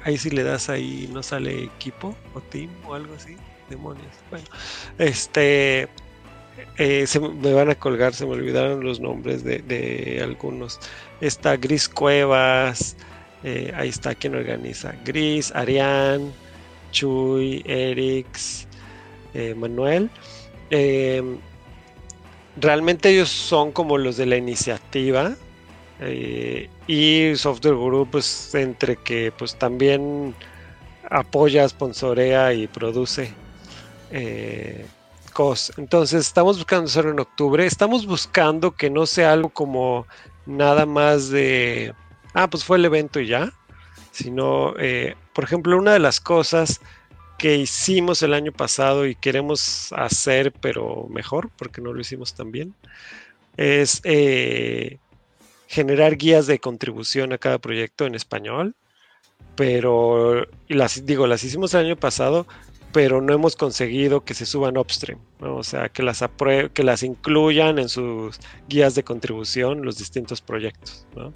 ahí 0.03 0.17
si 0.17 0.31
le 0.31 0.41
das 0.41 0.69
ahí 0.69 1.07
no 1.13 1.21
sale 1.21 1.65
equipo 1.65 2.15
o 2.33 2.41
team 2.41 2.71
o 2.87 2.95
algo 2.95 3.13
así. 3.13 3.37
Demonios. 3.69 4.15
Bueno, 4.31 4.47
este 4.97 5.87
eh, 6.79 7.05
se 7.05 7.19
me 7.19 7.53
van 7.53 7.69
a 7.69 7.75
colgar, 7.75 8.15
se 8.15 8.25
me 8.25 8.31
olvidaron 8.31 8.83
los 8.83 8.99
nombres 8.99 9.43
de, 9.43 9.59
de 9.59 10.21
algunos. 10.23 10.79
Está 11.21 11.55
Gris 11.55 11.87
Cuevas. 11.87 12.95
Eh, 13.43 13.73
ahí 13.75 13.89
está 13.89 14.15
quien 14.15 14.35
organiza. 14.35 14.95
Gris, 15.03 15.51
Arián, 15.53 16.31
Chuy, 16.91 17.61
Erix, 17.65 18.67
eh, 19.33 19.53
Manuel. 19.53 20.09
Em, 20.69 21.37
realmente 22.55 23.09
ellos 23.09 23.29
son 23.29 23.71
como 23.71 23.97
los 23.97 24.17
de 24.17 24.25
la 24.25 24.37
iniciativa. 24.37 25.35
Eh, 25.99 26.69
y 26.87 27.35
Software 27.35 27.75
Guru, 27.75 28.07
pues 28.09 28.53
entre 28.55 28.95
que 28.97 29.31
pues 29.37 29.55
también 29.55 30.33
apoya, 31.09 31.67
sponsorea 31.67 32.53
y 32.53 32.67
produce 32.67 33.33
cosas. 35.33 35.77
Entonces 35.77 36.27
estamos 36.27 36.57
buscando 36.57 36.85
hacerlo 36.85 37.11
en 37.11 37.19
octubre. 37.19 37.65
Estamos 37.65 38.05
buscando 38.05 38.71
que 38.71 38.89
no 38.89 39.05
sea 39.05 39.33
algo 39.33 39.49
como 39.49 40.05
nada 40.45 40.85
más 40.85 41.29
de 41.29 41.93
ah, 42.33 42.49
pues 42.49 42.63
fue 42.63 42.77
el 42.77 42.85
evento 42.85 43.19
y 43.19 43.27
ya, 43.27 43.53
sino, 44.11 44.75
eh, 44.77 45.15
por 45.33 45.43
ejemplo, 45.43 45.77
una 45.77 45.93
de 45.93 45.99
las 45.99 46.19
cosas 46.19 46.81
que 47.37 47.57
hicimos 47.57 48.21
el 48.21 48.33
año 48.33 48.51
pasado 48.51 49.05
y 49.05 49.15
queremos 49.15 49.91
hacer, 49.93 50.53
pero 50.53 51.07
mejor, 51.09 51.49
porque 51.57 51.81
no 51.81 51.93
lo 51.93 51.99
hicimos 51.99 52.35
tan 52.35 52.51
bien, 52.51 52.75
es 53.57 54.01
eh, 54.03 54.99
generar 55.67 56.15
guías 56.15 56.47
de 56.47 56.59
contribución 56.59 57.33
a 57.33 57.37
cada 57.37 57.57
proyecto 57.57 58.05
en 58.05 58.15
español, 58.15 58.75
pero 59.55 60.47
las 60.67 61.05
digo, 61.05 61.27
las 61.27 61.43
hicimos 61.43 61.73
el 61.73 61.85
año 61.85 61.95
pasado, 61.97 62.47
pero 62.91 63.21
no 63.21 63.33
hemos 63.33 63.55
conseguido 63.55 64.23
que 64.23 64.35
se 64.35 64.45
suban 64.45 64.77
upstream, 64.77 65.19
o 65.41 65.63
sea, 65.63 65.89
que 65.89 66.03
las 66.03 66.23
que 66.73 66.83
las 66.83 67.01
incluyan 67.03 67.79
en 67.79 67.89
sus 67.89 68.39
guías 68.69 68.93
de 68.93 69.03
contribución 69.03 69.83
los 69.83 69.97
distintos 69.97 70.41
proyectos, 70.41 71.07
¿no? 71.15 71.33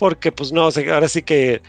Porque 0.00 0.32
pues 0.32 0.50
no, 0.50 0.62
ahora 0.62 1.08
sí 1.08 1.20
que 1.20 1.60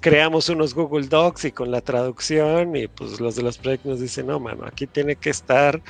creamos 0.00 0.48
unos 0.48 0.72
Google 0.72 1.06
Docs 1.06 1.44
y 1.44 1.52
con 1.52 1.70
la 1.70 1.82
traducción 1.82 2.74
y 2.76 2.88
pues 2.88 3.20
los 3.20 3.36
de 3.36 3.42
los 3.42 3.58
proyectos 3.58 3.90
nos 3.90 4.00
dicen, 4.00 4.28
no, 4.28 4.40
mano, 4.40 4.64
aquí 4.64 4.86
tiene 4.86 5.16
que 5.16 5.28
estar 5.28 5.82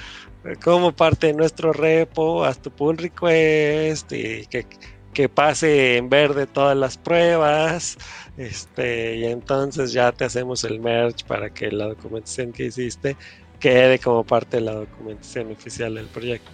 eh, 0.44 0.56
como 0.64 0.90
parte 0.90 1.28
de 1.28 1.34
nuestro 1.34 1.72
repo, 1.72 2.44
haz 2.44 2.58
tu 2.58 2.72
pull 2.72 2.98
request 2.98 4.10
y 4.10 4.44
que, 4.46 4.66
que 5.12 5.28
pase 5.28 5.96
en 5.96 6.08
verde 6.08 6.48
todas 6.48 6.76
las 6.76 6.98
pruebas, 6.98 7.96
este, 8.38 9.18
y 9.18 9.26
entonces 9.26 9.92
ya 9.92 10.10
te 10.10 10.24
hacemos 10.24 10.64
el 10.64 10.80
merge 10.80 11.24
para 11.28 11.48
que 11.48 11.70
la 11.70 11.86
documentación 11.86 12.50
que 12.50 12.64
hiciste 12.64 13.16
quede 13.60 14.00
como 14.00 14.24
parte 14.24 14.56
de 14.56 14.62
la 14.64 14.74
documentación 14.74 15.52
oficial 15.52 15.94
del 15.94 16.06
proyecto. 16.06 16.50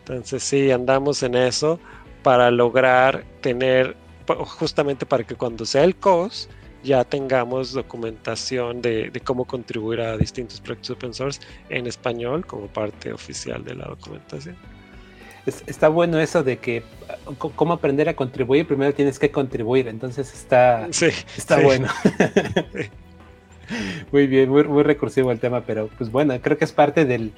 Entonces 0.00 0.42
sí, 0.42 0.70
andamos 0.70 1.22
en 1.22 1.34
eso 1.34 1.80
para 2.22 2.50
lograr 2.50 3.24
tener 3.40 3.96
justamente 4.36 5.06
para 5.06 5.24
que 5.24 5.34
cuando 5.34 5.64
sea 5.64 5.84
el 5.84 5.96
COS 5.96 6.48
ya 6.82 7.04
tengamos 7.04 7.72
documentación 7.72 8.80
de, 8.80 9.12
cómo 9.24 9.44
contribuir 9.44 10.00
a 10.00 10.16
distintos 10.16 10.60
proyectos 10.60 10.90
open 10.90 11.14
source 11.14 11.40
en 11.68 11.86
español 11.86 12.46
como 12.46 12.66
parte 12.68 13.12
oficial 13.12 13.64
de 13.64 13.74
la 13.74 13.86
documentación. 13.86 14.56
está 15.66 15.88
bueno 15.88 16.18
eso 16.18 16.42
de 16.42 16.58
que 16.58 16.82
cómo 17.38 17.74
aprender 17.74 18.08
a 18.08 18.14
contribuir, 18.14 18.66
primero 18.66 18.94
tienes 18.94 19.18
que 19.18 19.30
contribuir, 19.30 19.88
entonces 19.88 20.32
está, 20.32 20.88
está 21.36 21.60
bueno. 21.60 21.88
muy 24.12 24.26
bien, 24.26 24.48
muy, 24.48 24.64
muy, 24.64 24.82
recursivo 24.82 25.30
el 25.32 25.38
tema, 25.38 25.62
pero 25.62 25.88
pues 25.98 26.10
bueno, 26.10 26.38
creo 26.40 26.56
que 26.56 26.64
es 26.64 26.72
parte 26.72 27.04
del... 27.04 27.32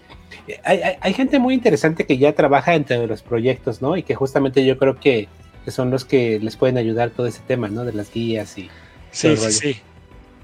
Hay, 0.65 0.81
hay, 1.01 1.13
gente 1.15 1.39
muy 1.39 1.55
interesante 1.55 2.07
que 2.07 2.17
ya 2.17 2.33
trabaja 2.33 2.75
entre 2.75 3.07
los 3.07 3.23
proyectos, 3.23 3.83
¿no? 3.83 3.97
Y 3.97 4.03
que 4.03 4.15
justamente 4.15 4.65
yo 4.65 4.79
creo 4.79 4.99
que 4.99 5.29
que 5.65 5.71
son 5.71 5.91
los 5.91 6.05
que 6.05 6.39
les 6.41 6.57
pueden 6.57 6.77
ayudar 6.77 7.11
todo 7.11 7.27
ese 7.27 7.41
tema, 7.47 7.69
¿no? 7.69 7.85
De 7.85 7.93
las 7.93 8.13
guías 8.13 8.59
y... 8.59 8.71
Sí, 9.11 9.37
sí, 9.37 9.53
sí. 9.53 9.83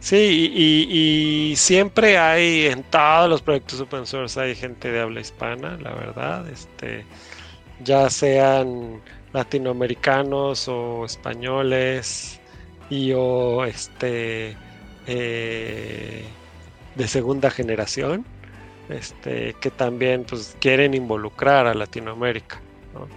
Sí, 0.01 0.53
y, 0.55 1.57
siempre 1.57 2.19
hay 2.19 2.67
en 2.67 2.85
todos 2.85 3.29
los 3.29 3.43
proyectos 3.43 3.81
open 3.81 4.07
source 4.07 4.41
hay 4.41 4.55
gente 4.55 4.93
de 4.93 5.01
habla 5.01 5.21
hispana, 5.21 5.77
la 5.79 5.93
verdad, 5.93 6.49
este, 6.49 7.05
ya 7.83 8.09
sean 8.09 9.01
latinoamericanos 9.33 10.69
o 10.69 11.05
españoles 11.05 12.39
y 12.91 13.13
o 13.13 13.65
este 13.65 14.57
eh, 15.07 16.25
de 16.95 17.09
segunda 17.09 17.51
generación, 17.51 18.25
este, 18.89 19.55
que 19.61 19.71
también 19.71 20.25
pues 20.25 20.57
quieren 20.61 20.95
involucrar 20.95 21.67
a 21.67 21.75
Latinoamérica. 21.75 22.61
¿no? 22.95 23.09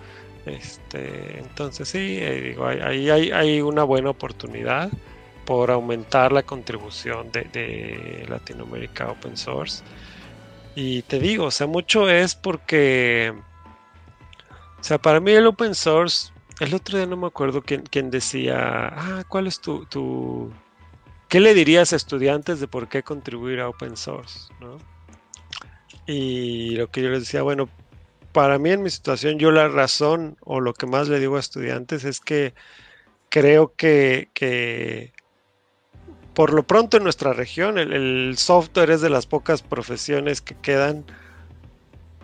Este, 0.52 1.40
entonces 1.40 1.88
sí, 1.88 2.18
eh, 2.20 2.42
digo, 2.42 2.66
ahí 2.66 3.10
hay, 3.10 3.62
una 3.62 3.84
buena 3.84 4.10
oportunidad 4.10 4.92
por 5.46 5.72
aumentar 5.72 6.32
la 6.32 6.44
contribución 6.44 7.32
de, 7.32 8.26
Latinoamérica 8.28 9.10
Open 9.12 9.38
Source. 9.38 9.84
Y 10.76 11.02
te 11.04 11.20
digo, 11.20 11.46
o 11.46 11.52
sea, 11.52 11.68
mucho 11.68 12.10
es 12.10 12.36
porque, 12.36 13.34
o 14.80 14.84
sea, 14.84 14.98
para 14.98 15.20
mí 15.20 15.32
el 15.32 15.48
Open 15.48 15.76
Source, 15.76 16.32
el 16.60 16.74
otro 16.74 16.98
día 16.98 17.08
no 17.08 17.18
me 17.18 17.28
acuerdo 17.28 17.62
quién, 17.62 17.84
quién 17.84 18.12
decía, 18.12 18.88
ah, 18.88 19.24
¿cuál 19.28 19.48
es 19.48 19.60
tu, 19.60 19.86
tu, 19.86 20.52
¿qué 21.28 21.40
le 21.40 21.54
dirías 21.54 21.94
a 21.94 21.98
estudiantes 21.98 22.60
de 22.60 22.68
por 22.68 22.88
qué 22.88 23.04
contribuir 23.04 23.60
a 23.62 23.70
Open 23.70 23.98
Source? 23.98 24.54
¿no? 24.60 24.78
Y 26.08 26.76
lo 26.76 26.90
que 26.90 27.02
yo 27.02 27.10
les 27.10 27.22
decía, 27.22 27.42
bueno, 27.42 27.70
para 28.32 28.58
mí 28.58 28.72
en 28.72 28.84
mi 28.84 28.90
situación, 28.90 29.40
yo 29.40 29.52
la 29.52 29.68
razón 29.68 30.38
o 30.42 30.60
lo 30.60 30.74
que 30.74 30.86
más 30.86 31.10
le 31.10 31.20
digo 31.20 31.38
a 31.38 31.40
estudiantes 31.40 32.04
es 32.04 32.20
que 32.20 32.54
creo 33.30 33.74
que, 33.76 35.14
por 36.34 36.54
lo 36.54 36.64
pronto 36.64 36.98
en 36.98 37.04
nuestra 37.04 37.34
región 37.34 37.78
el, 37.78 38.36
software 38.38 38.92
es 38.92 39.02
de 39.02 39.10
las 39.10 39.26
pocas 39.26 39.62
profesiones 39.62 40.42
que 40.42 40.56
quedan 40.56 41.06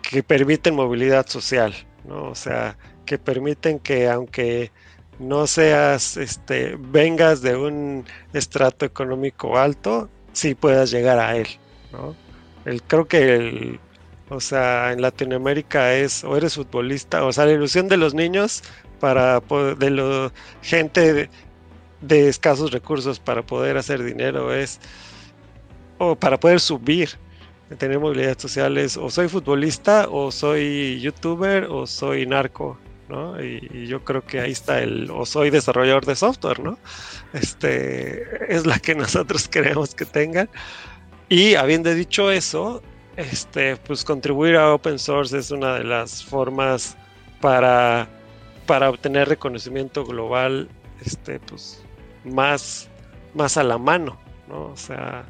que 0.02 0.22
permiten 0.22 0.74
movilidad 0.74 1.26
social, 1.26 1.74
¿no? 2.04 2.24
O 2.30 2.34
sea, 2.34 2.78
que 3.04 3.18
permiten 3.18 3.78
que 3.78 4.08
aunque 4.08 4.70
no 5.18 5.46
seas, 5.46 6.16
este, 6.16 6.76
vengas 6.78 7.42
de 7.42 7.56
un 7.56 8.04
estrato 8.32 8.86
económico 8.86 9.58
alto, 9.58 10.08
sí 10.32 10.54
puedas 10.54 10.90
llegar 10.90 11.18
a 11.18 11.36
él, 11.36 11.48
¿no? 11.92 12.14
El, 12.64 12.82
creo 12.82 13.08
que 13.08 13.34
el, 13.34 13.80
o 14.30 14.40
sea, 14.40 14.92
en 14.92 15.02
Latinoamérica 15.02 15.94
es 15.94 16.24
o 16.24 16.36
eres 16.36 16.54
futbolista, 16.54 17.24
o 17.24 17.32
sea, 17.32 17.46
la 17.46 17.52
ilusión 17.52 17.88
de 17.88 17.96
los 17.96 18.14
niños 18.14 18.62
para 19.00 19.40
de 19.40 19.90
la 19.90 20.32
gente 20.62 21.30
de 22.00 22.28
escasos 22.28 22.70
recursos 22.72 23.18
para 23.18 23.42
poder 23.42 23.76
hacer 23.76 24.02
dinero 24.02 24.52
es, 24.54 24.80
o 25.98 26.14
para 26.14 26.38
poder 26.38 26.60
subir, 26.60 27.10
tener 27.78 27.98
movilidad 27.98 28.38
social 28.38 28.78
es, 28.78 28.96
o 28.96 29.10
soy 29.10 29.28
futbolista, 29.28 30.08
o 30.10 30.30
soy 30.30 31.00
youtuber, 31.00 31.64
o 31.64 31.86
soy 31.86 32.26
narco, 32.26 32.78
¿no? 33.08 33.42
Y, 33.42 33.86
yo 33.86 34.04
creo 34.04 34.24
que 34.24 34.40
ahí 34.40 34.52
está 34.52 34.80
el, 34.80 35.10
o 35.10 35.26
soy 35.26 35.50
desarrollador 35.50 36.06
de 36.06 36.16
software, 36.16 36.60
¿no? 36.60 36.78
Este, 37.32 38.54
es 38.54 38.66
la 38.66 38.78
que 38.78 38.94
nosotros 38.94 39.48
queremos 39.48 39.94
que 39.94 40.04
tengan. 40.04 40.48
Y 41.28 41.56
habiendo 41.56 41.92
dicho 41.94 42.30
eso, 42.30 42.82
este, 43.18 43.76
pues 43.76 44.04
contribuir 44.04 44.54
a 44.54 44.72
open 44.72 44.96
source 44.96 45.36
es 45.36 45.50
una 45.50 45.74
de 45.74 45.82
las 45.82 46.24
formas 46.24 46.96
para, 47.40 48.08
para 48.64 48.88
obtener 48.88 49.28
reconocimiento 49.28 50.04
global, 50.04 50.68
este, 51.04 51.40
pues, 51.40 51.82
más, 52.24 52.88
más 53.34 53.56
a 53.56 53.64
la 53.64 53.76
mano, 53.76 54.16
¿no? 54.48 54.66
O 54.66 54.76
sea, 54.76 55.24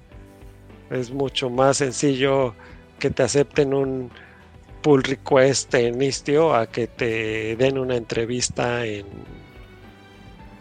es 0.90 1.10
mucho 1.10 1.48
más 1.48 1.78
sencillo 1.78 2.54
que 2.98 3.08
te 3.08 3.22
acepten 3.22 3.72
un 3.72 4.10
pull 4.82 5.02
request 5.02 5.72
en 5.74 6.02
Istio 6.02 6.54
a 6.54 6.66
que 6.66 6.88
te 6.88 7.56
den 7.56 7.78
una 7.78 7.96
entrevista 7.96 8.84
en 8.84 9.06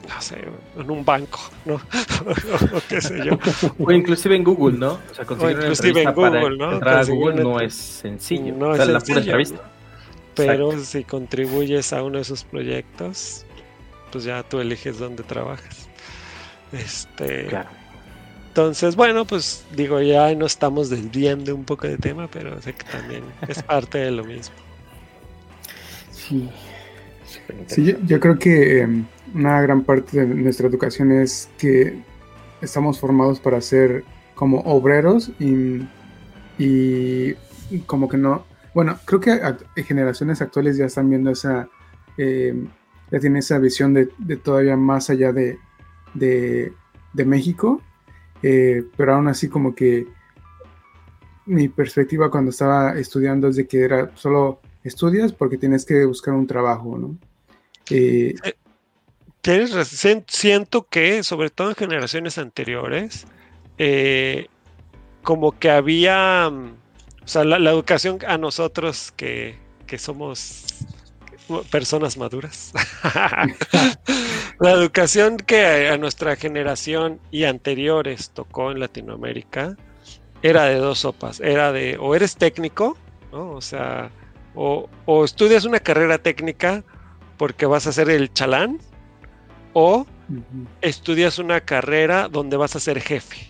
no 0.08 0.22
sé, 0.22 0.38
en 0.78 0.90
un 0.90 1.04
banco, 1.04 1.40
¿no? 1.66 1.76
o 1.76 2.82
qué 2.88 3.02
sé 3.02 3.26
yo. 3.26 3.38
O 3.80 3.92
inclusive 3.92 4.36
en 4.36 4.44
Google, 4.44 4.78
¿no? 4.78 5.00
O 5.12 5.14
sea, 5.14 5.26
conseguir 5.26 5.58
inclusive 5.58 6.04
en 6.04 6.14
Google, 6.14 6.58
¿no? 6.58 6.74
Entrar 6.74 7.00
a 7.00 7.04
Google 7.04 7.44
no 7.44 7.60
es 7.60 7.74
sencillo. 7.74 8.54
No 8.54 8.76
es 8.76 8.88
la 8.88 9.00
pura 9.00 9.20
entrevista. 9.20 9.62
Pero 10.36 10.80
si 10.84 11.04
contribuyes 11.04 11.92
a 11.94 12.04
uno 12.04 12.18
de 12.18 12.22
esos 12.22 12.44
proyectos, 12.44 13.46
pues 14.12 14.24
ya 14.24 14.44
tú 14.44 14.60
eliges 14.60 15.00
dónde 15.00 15.24
trabajas. 15.24 15.90
Este. 16.72 17.48
Claro. 17.48 17.70
Entonces, 18.50 18.96
bueno, 18.96 19.26
pues 19.26 19.66
digo, 19.76 20.02
ya 20.02 20.34
no 20.34 20.46
estamos 20.46 20.90
desviando 20.90 21.54
un 21.54 21.64
poco 21.64 21.88
de 21.88 21.98
tema, 21.98 22.28
pero 22.28 22.60
sé 22.62 22.74
que 22.74 22.84
también 22.86 23.24
es 23.48 23.62
parte 23.62 24.00
de 24.00 24.12
lo 24.12 24.24
mismo. 24.24 24.56
Sí. 26.12 26.50
Sí, 27.68 27.95
yo, 28.05 28.19
creo 28.19 28.38
que 28.38 28.81
em, 28.81 29.05
una 29.34 29.61
gran 29.61 29.84
parte 29.84 30.26
de 30.26 30.27
nuestra 30.27 30.68
educación 30.68 31.11
es 31.11 31.49
que 31.57 32.01
estamos 32.61 32.99
formados 32.99 33.39
para 33.39 33.61
ser 33.61 34.03
como 34.35 34.59
obreros 34.61 35.31
y, 35.39 35.85
como 37.85 38.07
que 38.07 38.18
no. 38.18 38.45
Bueno, 38.73 38.99
creo 39.05 39.19
que 39.19 39.39
generaciones 39.84 40.41
actuales 40.41 40.77
ya 40.77 40.85
están 40.85 41.09
viendo 41.09 41.31
esa. 41.31 41.68
Em, 42.18 42.68
ya 43.11 43.19
tienen 43.19 43.38
esa 43.38 43.57
visión 43.57 43.93
de, 43.93 44.07
todavía 44.38 44.76
más 44.76 45.09
allá 45.09 45.31
de 45.31 46.73
México 47.14 47.81
eh, 48.43 48.84
pero 48.95 49.15
aún 49.15 49.27
así 49.27 49.49
como 49.49 49.73
que 49.73 50.07
mi 51.45 51.69
perspectiva 51.69 52.30
cuando 52.30 52.51
estaba 52.51 52.97
estudiando 52.97 53.47
es 53.47 53.55
de 53.55 53.68
que 53.68 53.81
era 53.81 54.11
solo 54.15 54.59
estudias 54.88 55.34
porque 55.34 55.57
tienes 55.57 55.85
que 55.85 56.05
buscar 56.05 56.34
un 56.34 56.47
trabajo, 56.47 56.97
¿no? 56.97 57.18
Eh, 57.89 58.35
siento 60.27 60.88
que, 60.89 61.23
sobre 61.23 61.49
todo 61.49 61.69
en 61.69 61.76
generaciones 61.76 62.38
anteriores, 62.38 63.26
eh, 63.77 64.47
como 65.23 65.57
que 65.57 65.69
había, 65.69 66.49
o 66.49 67.27
sea, 67.27 67.43
la, 67.43 67.69
educación 67.69 68.19
a 68.27 68.38
nosotros 68.38 69.14
que, 69.15 69.57
que 69.85 69.97
somos 69.97 70.65
personas 71.69 72.18
maduras. 72.18 72.73
la 74.59 74.72
educación 74.72 75.38
que 75.38 75.89
a 75.89 75.97
nuestra 75.97 76.35
generación 76.35 77.19
y 77.31 77.45
anteriores 77.45 78.31
tocó 78.31 78.72
en 78.72 78.80
Latinoamérica 78.80 79.77
era 80.41 80.65
de 80.65 80.76
dos 80.76 80.99
sopas. 80.99 81.39
Era 81.39 81.72
de 81.72 81.97
o 81.99 82.15
eres 82.15 82.35
técnico, 82.35 82.97
O 83.31 83.61
sea, 83.61 84.11
o, 84.58 85.24
estudias 85.24 85.66
una 85.66 85.80
carrera 85.80 86.18
técnica 86.18 86.84
porque 87.38 87.66
vas 87.66 87.86
a 87.88 87.94
ser 87.94 88.10
el 88.10 88.34
chalán, 88.34 88.80
o 89.74 90.08
estudias 90.82 91.38
una 91.38 91.62
carrera 91.62 92.28
donde 92.28 92.58
vas 92.58 92.76
a 92.76 92.80
ser 92.80 93.00
jefe, 93.00 93.48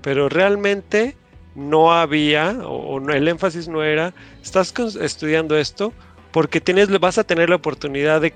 Pero 0.00 0.28
realmente 0.28 1.16
no 1.54 1.92
había, 1.92 2.52
o, 2.64 2.96
o 2.96 3.10
el 3.10 3.28
énfasis 3.28 3.68
no 3.68 3.82
era, 3.82 4.14
estás 4.40 4.72
estudiando 5.00 5.58
esto 5.58 5.92
porque 6.30 6.60
tienes, 6.60 6.88
vas 6.98 7.18
a 7.18 7.24
tener 7.24 7.50
la 7.50 7.56
oportunidad 7.56 8.20
de 8.20 8.32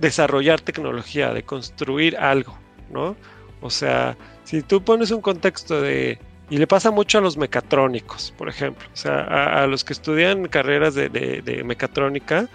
desarrollar 0.00 0.60
tecnología, 0.60 1.32
de 1.32 1.42
construir 1.42 2.16
algo, 2.16 2.58
¿no? 2.90 3.16
O 3.60 3.70
sea, 3.70 4.16
si 4.44 4.62
tú 4.62 4.82
pones 4.82 5.10
un 5.10 5.20
contexto 5.20 5.80
de... 5.80 6.18
Y 6.50 6.56
le 6.56 6.66
pasa 6.66 6.90
mucho 6.90 7.18
a 7.18 7.20
los 7.20 7.36
mecatrónicos, 7.36 8.32
por 8.36 8.48
ejemplo. 8.48 8.88
O 8.92 8.96
sea, 8.96 9.62
a, 9.62 9.66
los 9.66 9.84
que 9.84 9.92
estudian 9.92 10.48
carreras 10.48 10.94
de, 10.94 11.62
mecatrónica, 11.64 12.48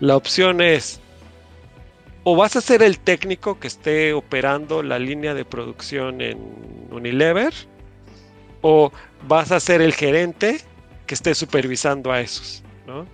la 0.00 0.16
opción 0.16 0.60
es 0.60 1.00
o 2.22 2.36
vas 2.36 2.54
a 2.54 2.60
ser 2.60 2.82
el 2.82 2.98
técnico 2.98 3.58
que 3.58 3.66
esté 3.66 4.12
operando 4.12 4.82
la 4.82 4.98
línea 4.98 5.32
de 5.32 5.44
producción 5.44 6.20
en 6.20 6.38
Unilever, 6.90 7.52
o 8.60 8.92
vas 9.26 9.52
a 9.52 9.60
ser 9.60 9.80
el 9.80 9.94
gerente 9.94 10.60
que 11.06 11.14
esté 11.14 11.34
supervisando 11.34 12.12
a 12.12 12.20
esos, 12.20 12.62
¿no? 12.86 13.06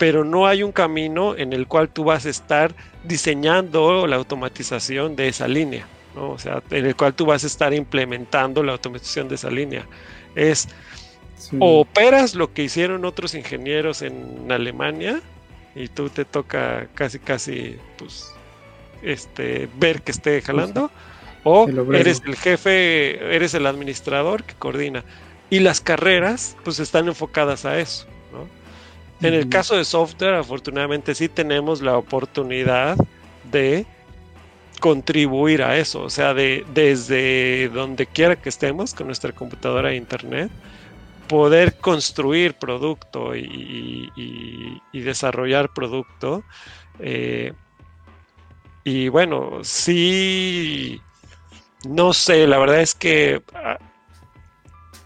pero 0.00 0.24
no 0.24 0.46
hay 0.46 0.62
un 0.62 0.72
camino 0.72 1.36
en 1.36 1.52
el 1.52 1.66
cual 1.66 1.90
tú 1.90 2.04
vas 2.04 2.24
a 2.24 2.30
estar 2.30 2.74
diseñando 3.04 4.06
la 4.06 4.16
automatización 4.16 5.14
de 5.14 5.28
esa 5.28 5.46
línea, 5.46 5.86
¿no? 6.14 6.30
o 6.30 6.38
sea, 6.38 6.62
en 6.70 6.86
el 6.86 6.96
cual 6.96 7.14
tú 7.14 7.26
vas 7.26 7.44
a 7.44 7.46
estar 7.46 7.72
implementando 7.72 8.62
la 8.62 8.72
automatización 8.72 9.28
de 9.28 9.34
esa 9.36 9.50
línea. 9.50 9.86
Es 10.34 10.68
o 11.58 11.80
operas 11.80 12.34
lo 12.34 12.52
que 12.52 12.64
hicieron 12.64 13.04
otros 13.04 13.34
ingenieros 13.34 14.02
en 14.02 14.52
Alemania 14.52 15.20
y 15.74 15.88
tú 15.88 16.10
te 16.10 16.24
toca 16.24 16.86
casi 16.94 17.18
casi 17.18 17.76
pues 17.96 18.30
este 19.02 19.68
ver 19.76 20.02
que 20.02 20.12
esté 20.12 20.42
jalando 20.42 20.90
o 21.44 21.66
eres 21.94 22.22
el 22.26 22.36
jefe, 22.36 23.34
eres 23.34 23.54
el 23.54 23.66
administrador 23.66 24.44
que 24.44 24.54
coordina. 24.54 25.04
Y 25.48 25.60
las 25.60 25.80
carreras 25.80 26.56
pues 26.64 26.78
están 26.78 27.08
enfocadas 27.08 27.64
a 27.64 27.78
eso. 27.78 28.06
En 29.22 29.34
el 29.34 29.50
caso 29.50 29.76
de 29.76 29.84
software, 29.84 30.34
afortunadamente 30.34 31.14
sí 31.14 31.28
tenemos 31.28 31.82
la 31.82 31.98
oportunidad 31.98 32.96
de 33.50 33.84
contribuir 34.80 35.62
a 35.62 35.76
eso, 35.76 36.02
o 36.02 36.10
sea, 36.10 36.34
de 36.34 36.64
desde 36.74 37.68
donde 37.68 38.06
quiera 38.06 38.36
que 38.36 38.48
estemos 38.48 38.94
con 38.94 39.06
nuestra 39.06 39.32
computadora 39.32 39.92
e 39.92 39.96
internet, 39.96 40.50
poder 41.28 41.76
construir 41.76 42.54
producto 42.54 43.36
y, 43.36 44.10
desarrollar 44.92 45.72
producto. 45.72 46.42
Eh, 46.98 47.52
y 48.82 49.08
bueno, 49.08 49.60
sí, 49.62 51.00
no 51.86 52.12
sé, 52.12 52.46
la 52.46 52.58
verdad 52.58 52.80
es 52.80 52.94
que 52.94 53.42
ah, 53.54 53.78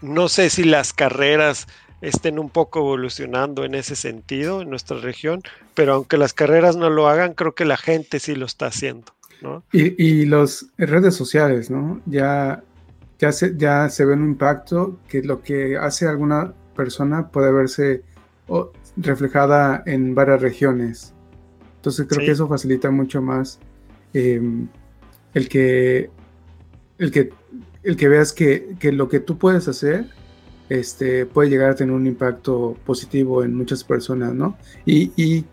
no 0.01 0.29
sé 0.29 0.49
si 0.49 0.63
las 0.63 0.93
carreras 0.93 1.67
estén 2.01 2.39
un 2.39 2.49
poco 2.49 2.79
evolucionando 2.79 3.63
en 3.63 3.75
ese 3.75 3.95
sentido 3.95 4.61
en 4.61 4.69
nuestra 4.69 4.97
región, 4.97 5.41
pero 5.73 5.93
aunque 5.93 6.17
las 6.17 6.33
carreras 6.33 6.75
no 6.75 6.89
lo 6.89 7.07
hagan, 7.07 7.33
creo 7.33 7.55
que 7.55 7.65
la 7.65 7.77
gente 7.77 8.19
sí 8.19 8.35
lo 8.35 8.45
está 8.45 8.67
haciendo. 8.67 9.14
¿No? 9.41 9.63
Y, 9.71 10.03
y 10.03 10.25
las 10.25 10.65
redes 10.77 11.15
sociales, 11.15 11.69
¿no? 11.69 12.01
Ya, 12.05 12.63
ya, 13.19 13.31
se, 13.31 13.55
ya 13.57 13.89
se 13.89 14.05
ve 14.05 14.13
un 14.13 14.25
impacto 14.25 14.99
que 15.07 15.21
lo 15.21 15.41
que 15.41 15.77
hace 15.77 16.07
alguna 16.07 16.53
persona 16.75 17.29
puede 17.29 17.51
verse 17.51 18.03
reflejada 18.97 19.83
en 19.85 20.15
varias 20.15 20.41
regiones. 20.41 21.13
Entonces 21.77 22.07
creo 22.07 22.25
que 22.25 22.31
eso 22.31 22.47
facilita 22.47 22.89
mucho 22.91 23.21
más 23.21 23.59
em, 24.13 24.67
el 25.33 25.49
que 25.49 26.09
el 26.97 27.11
que 27.11 27.29
el 27.83 27.95
que 27.97 28.07
veas 28.07 28.33
que, 28.33 28.75
que, 28.79 28.91
lo 28.91 29.07
que 29.07 29.19
tú 29.19 29.37
puedes 29.37 29.67
hacer 29.67 30.09
este, 30.69 31.25
puede 31.25 31.49
llegar 31.49 31.71
a 31.71 31.75
tener 31.75 31.93
un 31.93 32.07
impacto 32.07 32.75
positivo 32.85 33.43
en 33.43 33.53
muchas 33.55 33.83
personas, 33.83 34.33
¿no? 34.33 34.57
Y, 34.85 35.45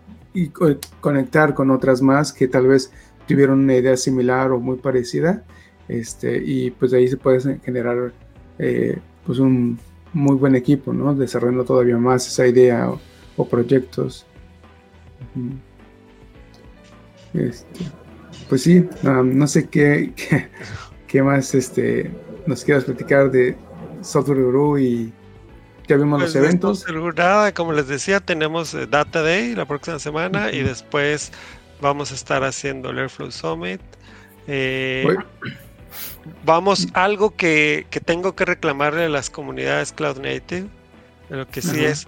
conectar 1.02 1.52
con 1.52 1.70
otras 1.70 2.00
más 2.00 2.32
que 2.32 2.48
tal 2.48 2.66
vez 2.66 2.90
tuvieron 3.26 3.60
una 3.60 3.76
idea 3.76 3.96
similar 3.96 4.50
o 4.50 4.60
muy 4.60 4.76
parecida, 4.76 5.44
este, 5.88 6.42
y 6.44 6.70
pues 6.70 6.90
de 6.90 6.98
ahí 6.98 7.08
se 7.08 7.16
puede 7.16 7.58
generar 7.60 8.12
eh, 8.58 8.98
pues 9.24 9.38
un 9.38 9.78
muy 10.12 10.36
buen 10.36 10.54
equipo, 10.54 10.92
¿no? 10.92 11.14
Desarrollando 11.14 11.64
todavía 11.64 11.96
más 11.98 12.26
esa 12.26 12.46
idea 12.46 12.90
o, 13.36 13.48
proyectos. 13.48 14.26
Este, 17.34 17.80
pues 18.48 18.62
sí, 18.62 18.86
no 19.02 19.46
sé 19.46 19.68
qué, 19.68 20.12
qué, 21.06 21.22
más 21.22 21.54
este, 21.54 22.10
nos 22.46 22.64
quieras 22.64 22.84
platicar 22.84 23.30
de, 23.30 23.56
Software 24.02 24.42
Guru 24.42 24.78
y 24.78 25.12
ya 25.88 25.96
vimos 25.96 26.20
los 26.20 26.32
pues, 26.32 26.44
eventos. 26.44 26.84
Nada, 27.16 27.52
como 27.52 27.72
les 27.72 27.88
decía, 27.88 28.20
tenemos 28.20 28.74
eh, 28.74 28.86
Data 28.86 29.22
Day 29.22 29.54
la 29.54 29.66
próxima 29.66 29.98
semana 29.98 30.52
y 30.52 30.62
después 30.62 31.32
vamos 31.82 32.12
a 32.12 32.14
estar 32.14 32.44
haciendo 32.44 32.90
el 32.90 33.00
Airflow 33.00 33.30
Summit. 33.30 33.80
Eh, 34.46 35.04
vamos, 36.44 36.88
algo 36.94 37.36
que, 37.36 37.86
que, 37.90 38.00
tengo 38.00 38.34
que 38.34 38.46
reclamarle 38.46 39.04
a 39.04 39.08
las 39.10 39.28
comunidades 39.28 39.92
Cloud 39.92 40.18
Native, 40.18 40.68
lo 41.28 41.46
que 41.48 41.60
sí 41.60 41.84
es, 41.84 42.06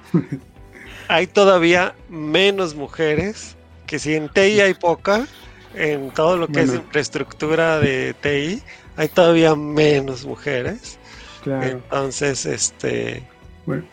hay 1.09 1.27
todavía 1.27 1.95
menos 2.09 2.75
mujeres, 2.75 3.57
que 3.87 3.99
si 3.99 4.15
en 4.15 4.29
TI 4.29 4.61
hay 4.61 4.75
poca, 4.75 5.27
en 5.75 6.11
todo 6.13 6.37
lo 6.37 6.49
que 6.49 6.63
es 6.63 6.73
infraestructura 6.73 7.81
de 7.81 8.15
TI, 8.15 8.63
hay 8.97 9.09
todavía 9.09 9.55
menos 9.55 10.25
mujeres. 10.25 10.99
Entonces, 11.45 12.47
este... 12.47 13.23
Bueno, 13.67 13.85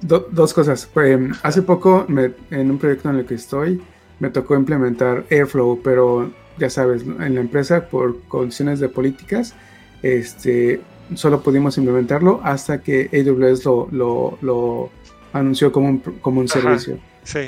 dos 0.00 0.54
cosas. 0.54 0.88
Pues, 0.94 1.18
hace 1.42 1.62
poco, 1.62 2.06
en 2.08 2.70
un 2.70 2.78
proyecto 2.78 3.10
en 3.10 3.16
el 3.16 3.26
que 3.26 3.34
estoy, 3.34 3.82
me 4.18 4.30
tocó 4.30 4.54
implementar 4.54 5.24
Airflow, 5.30 5.80
pero 5.82 6.30
ya 6.58 6.70
sabes, 6.70 7.02
en 7.02 7.34
la 7.34 7.40
empresa, 7.40 7.88
por 7.88 8.20
condiciones 8.22 8.80
de 8.80 8.88
políticas, 8.88 9.54
este, 10.02 10.80
solo 11.14 11.42
pudimos 11.42 11.76
implementarlo 11.78 12.40
hasta 12.42 12.80
que 12.82 13.10
AWS 13.12 13.64
lo, 13.92 14.38
lo, 14.40 14.90
anunció 15.32 15.70
como 15.70 15.88
un, 15.88 15.98
como 15.98 16.40
un 16.40 16.48
servicio. 16.48 16.98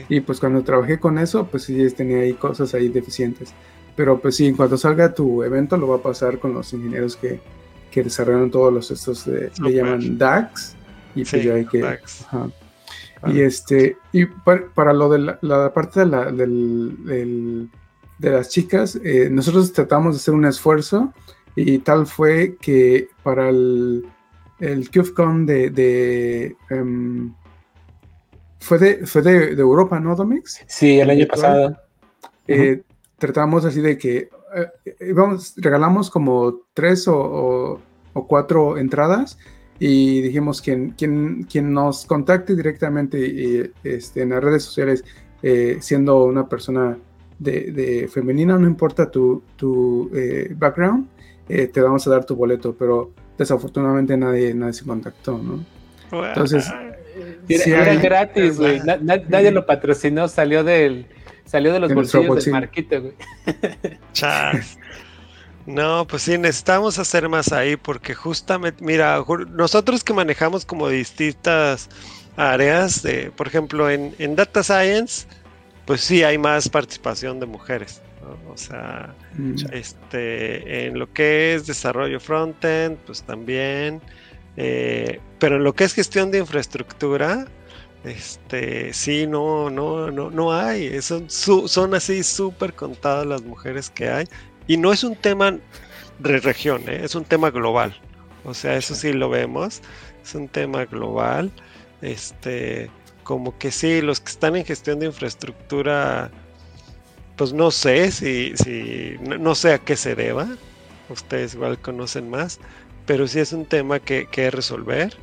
Y 0.08 0.20
pues 0.20 0.40
cuando 0.40 0.62
trabajé 0.62 0.98
con 0.98 1.18
eso, 1.18 1.46
pues 1.46 1.64
sí 1.64 1.88
tenía 1.90 2.18
ahí 2.18 2.34
cosas 2.34 2.74
ahí 2.74 2.88
deficientes. 2.88 3.54
Pero 3.96 4.20
pues 4.20 4.36
sí, 4.36 4.46
en 4.46 4.56
cuanto 4.56 4.76
salga 4.76 5.14
tu 5.14 5.42
evento, 5.42 5.76
lo 5.76 5.88
va 5.88 5.96
a 5.96 6.02
pasar 6.02 6.38
con 6.38 6.52
los 6.52 6.72
ingenieros 6.72 7.16
que, 7.16 7.40
que 7.90 8.02
desarrollaron 8.02 8.50
todos 8.50 8.72
los 8.72 8.90
estos, 8.90 9.24
de, 9.24 9.50
le 9.62 9.72
llaman 9.72 10.18
DAX. 10.18 10.74
Y 11.14 11.24
pues 11.24 11.42
ya 11.42 11.54
hay 11.54 11.64
que... 11.64 11.98
Y 13.26 13.40
este, 13.40 13.96
y 14.12 14.26
para, 14.26 14.92
lo 14.92 15.08
de 15.08 15.36
la, 15.40 15.72
parte 15.72 16.00
de, 16.00 16.06
la, 16.06 16.30
del, 16.30 17.68
de 18.18 18.30
las 18.30 18.48
chicas, 18.48 18.98
eh, 19.02 19.28
nosotros 19.30 19.72
tratamos 19.72 20.14
de 20.14 20.18
hacer 20.18 20.34
un 20.34 20.44
esfuerzo 20.44 21.12
y 21.56 21.78
tal 21.78 22.06
fue 22.06 22.56
que 22.60 23.08
para 23.22 23.48
el, 23.48 24.06
el 24.60 24.90
CubeCon 24.90 25.46
de, 25.46 25.70
de 25.70 26.56
em, 26.70 27.34
fue 28.60 28.78
de, 28.78 29.06
fue 29.06 29.22
de, 29.22 29.52
Europa, 29.52 29.98
¿no, 29.98 30.14
Domix? 30.14 30.64
Sí, 30.66 31.00
el 31.00 31.10
año 31.10 31.26
pasado. 31.26 31.76
Eh, 32.46 32.82
tratamos 33.18 33.64
así 33.64 33.80
de 33.80 33.98
que 33.98 34.30
eh, 34.54 35.14
regalamos 35.56 36.10
como 36.10 36.60
tres 36.74 37.06
o, 37.08 37.80
cuatro 38.26 38.78
entradas 38.78 39.38
y 39.78 40.20
dijimos 40.22 40.60
quien, 40.60 40.90
quien, 40.90 41.44
quien 41.44 41.72
nos 41.72 42.05
contacte 42.06 42.56
directamente 42.56 43.72
este, 43.84 44.22
en 44.22 44.30
las 44.30 44.42
redes 44.42 44.64
sociales 44.64 45.05
eh, 45.42 45.78
siendo 45.80 46.24
una 46.24 46.48
persona 46.48 46.98
de, 47.38 48.09
femenina, 48.12 48.59
no 48.59 48.66
importa 48.66 49.10
tu, 49.10 49.42
tu 49.56 50.10
background, 50.56 51.06
te 51.46 51.80
vamos 51.80 52.06
a 52.06 52.10
dar 52.10 52.24
tu 52.24 52.34
boleto, 52.34 52.74
pero 52.76 53.12
desafortunadamente 53.38 54.16
nadie, 54.16 54.52
nadie 54.52 54.72
se 54.72 54.84
contactó, 54.84 55.38
¿no? 55.38 55.64
Entonces, 56.10 56.68
era, 57.48 57.94
gratis, 57.94 58.59
güey. 58.59 58.80
nadie 58.80 59.50
lo 59.50 59.64
patrocinó, 59.64 60.28
salió 60.28 60.64
del 60.64 61.06
salió 61.44 61.72
de 61.72 61.80
los 61.80 61.94
bolsillos 61.94 62.44
del 62.44 62.52
marquito, 62.52 63.00
güey. 63.00 63.14
Chas. 64.12 64.78
No, 65.68 66.06
pues 66.06 66.22
sí, 66.22 66.38
necesitamos 66.38 66.98
hacer 66.98 67.28
más 67.28 67.52
ahí 67.52 67.76
porque 67.76 68.14
justamente, 68.14 68.82
mira, 68.82 69.22
nosotros 69.50 70.02
que 70.02 70.14
manejamos 70.14 70.64
como 70.64 70.88
distintas 70.88 71.90
áreas, 72.38 73.02
de, 73.02 73.30
por 73.32 73.48
ejemplo, 73.48 73.90
en, 73.90 74.34
Data 74.34 74.62
Science, 74.62 75.26
pues 75.84 76.00
sí 76.00 76.22
hay 76.24 76.38
más 76.38 76.70
participación 76.70 77.38
de 77.38 77.44
mujeres. 77.44 78.00
O 78.50 78.56
sea, 78.56 79.14
mm. 79.36 79.56
este, 79.72 80.86
en 80.86 80.98
lo 80.98 81.12
que 81.12 81.54
es 81.54 81.66
desarrollo 81.66 82.18
frontend, 82.18 82.96
pues 83.04 83.22
también. 83.22 84.00
Eh, 84.56 85.20
pero 85.38 85.56
en 85.56 85.64
lo 85.64 85.74
que 85.74 85.84
es 85.84 85.92
gestión 85.92 86.30
de 86.30 86.38
infraestructura, 86.38 87.46
este, 88.04 88.94
sí, 88.94 89.26
no, 89.26 89.68
no, 89.68 90.10
no, 90.10 90.30
no 90.30 90.50
hay. 90.50 91.02
Son, 91.02 91.28
son 91.28 91.94
así 91.94 92.22
súper 92.22 92.72
contadas 92.72 93.26
las 93.26 93.42
mujeres 93.42 93.90
que 93.90 94.08
hay. 94.08 94.24
Y 94.68 94.76
no 94.76 94.92
es 94.92 95.02
un 95.02 95.16
tema 95.16 95.58
de 96.20 96.38
región, 96.38 96.82
¿eh? 96.88 97.00
es 97.02 97.16
un 97.16 97.24
tema 97.24 97.50
global. 97.50 97.96
O 98.44 98.54
sea, 98.54 98.76
eso 98.76 98.94
sí 98.94 99.12
lo 99.12 99.28
vemos. 99.28 99.82
Es 100.22 100.36
un 100.36 100.46
tema 100.46 100.84
global. 100.84 101.50
Este, 102.00 102.88
como 103.24 103.58
que 103.58 103.72
sí, 103.72 104.00
los 104.00 104.20
que 104.20 104.30
están 104.30 104.54
en 104.54 104.64
gestión 104.64 105.00
de 105.00 105.06
infraestructura, 105.06 106.30
pues 107.34 107.52
no 107.52 107.72
sé 107.72 108.12
si, 108.12 108.52
si 108.56 109.16
no, 109.20 109.56
sé 109.56 109.72
a 109.72 109.78
qué 109.78 109.96
se 109.96 110.14
deba. 110.14 110.46
Ustedes 111.08 111.54
igual 111.54 111.80
conocen 111.80 112.30
más 112.30 112.60
pero 113.08 113.26
sí 113.26 113.40
es 113.40 113.54
un 113.54 113.64
tema 113.64 114.00
que, 114.00 114.26
que 114.26 114.50
resolver. 114.50 115.16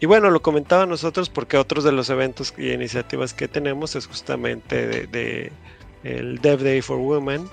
Y 0.00 0.06
bueno, 0.06 0.30
lo 0.30 0.42
comentaba 0.42 0.84
nosotros 0.84 1.30
porque 1.30 1.56
otros 1.56 1.84
de 1.84 1.92
los 1.92 2.10
eventos 2.10 2.52
y 2.58 2.72
iniciativas 2.72 3.32
que 3.32 3.46
tenemos 3.46 3.94
es 3.94 4.08
justamente 4.08 5.06
de, 5.06 5.52
el 6.02 6.40
Dev 6.40 6.64
Day 6.64 6.82
for 6.82 6.98
Women, 6.98 7.48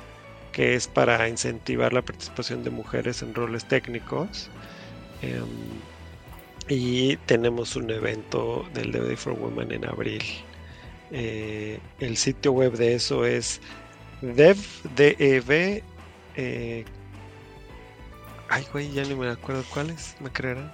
que 0.51 0.75
es 0.75 0.87
para 0.87 1.27
incentivar 1.27 1.93
la 1.93 2.01
participación 2.01 2.63
de 2.63 2.69
mujeres 2.69 3.21
en 3.21 3.33
roles 3.33 3.65
técnicos. 3.65 4.49
Em, 5.21 5.45
y 6.67 7.17
tenemos 7.25 7.75
un 7.75 7.89
evento 7.89 8.65
del 8.73 8.91
Dev 8.91 9.07
Day 9.07 9.15
for 9.15 9.33
Women 9.33 9.71
en 9.71 9.85
abril. 9.85 10.23
Eh, 11.11 11.79
el 11.99 12.15
sitio 12.15 12.53
web 12.53 12.73
de 12.73 12.95
eso 12.95 13.25
es 13.25 13.59
devdev 14.21 15.83
eh, 16.37 16.85
Ay, 18.51 18.65
güey, 18.71 18.91
ya 18.91 19.03
ni 19.03 19.15
me 19.15 19.29
acuerdo 19.29 19.63
cuáles, 19.73 20.15
me 20.19 20.29
creerán. 20.29 20.71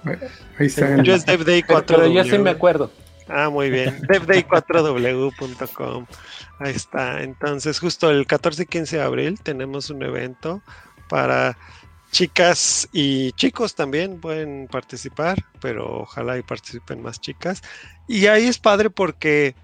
Ahí 0.58 0.66
está. 0.66 1.00
Yo 1.00 1.14
es 1.14 1.24
DevDay 1.24 1.62
4 1.62 1.96
Pero 1.96 2.08
yo 2.08 2.24
sí 2.24 2.36
me 2.36 2.50
acuerdo. 2.50 2.90
Ah, 3.28 3.48
muy 3.50 3.70
bien. 3.70 4.02
DevDay4w.com. 4.02 6.06
Ahí 6.58 6.74
está. 6.74 7.22
Entonces, 7.22 7.78
justo 7.78 8.10
el 8.10 8.26
14 8.26 8.62
y 8.62 8.66
15 8.66 8.96
de 8.96 9.02
abril 9.02 9.40
tenemos 9.40 9.90
un 9.90 10.02
evento 10.02 10.62
para 11.08 11.56
chicas 12.10 12.88
y 12.92 13.32
chicos 13.32 13.74
también 13.74 14.20
pueden 14.20 14.66
participar, 14.68 15.44
pero 15.60 16.00
ojalá 16.00 16.38
y 16.38 16.42
participen 16.42 17.02
más 17.02 17.20
chicas. 17.20 17.62
Y 18.06 18.26
ahí 18.26 18.46
es 18.46 18.58
padre 18.58 18.90
porque 18.90 19.54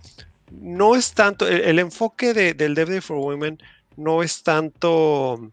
no 0.50 0.94
es 0.94 1.12
tanto, 1.12 1.48
el, 1.48 1.78
enfoque 1.78 2.34
del 2.54 2.74
DevDay 2.74 3.00
for 3.00 3.16
Women 3.16 3.58
no 3.96 4.22
es 4.22 4.42
tanto 4.42 5.52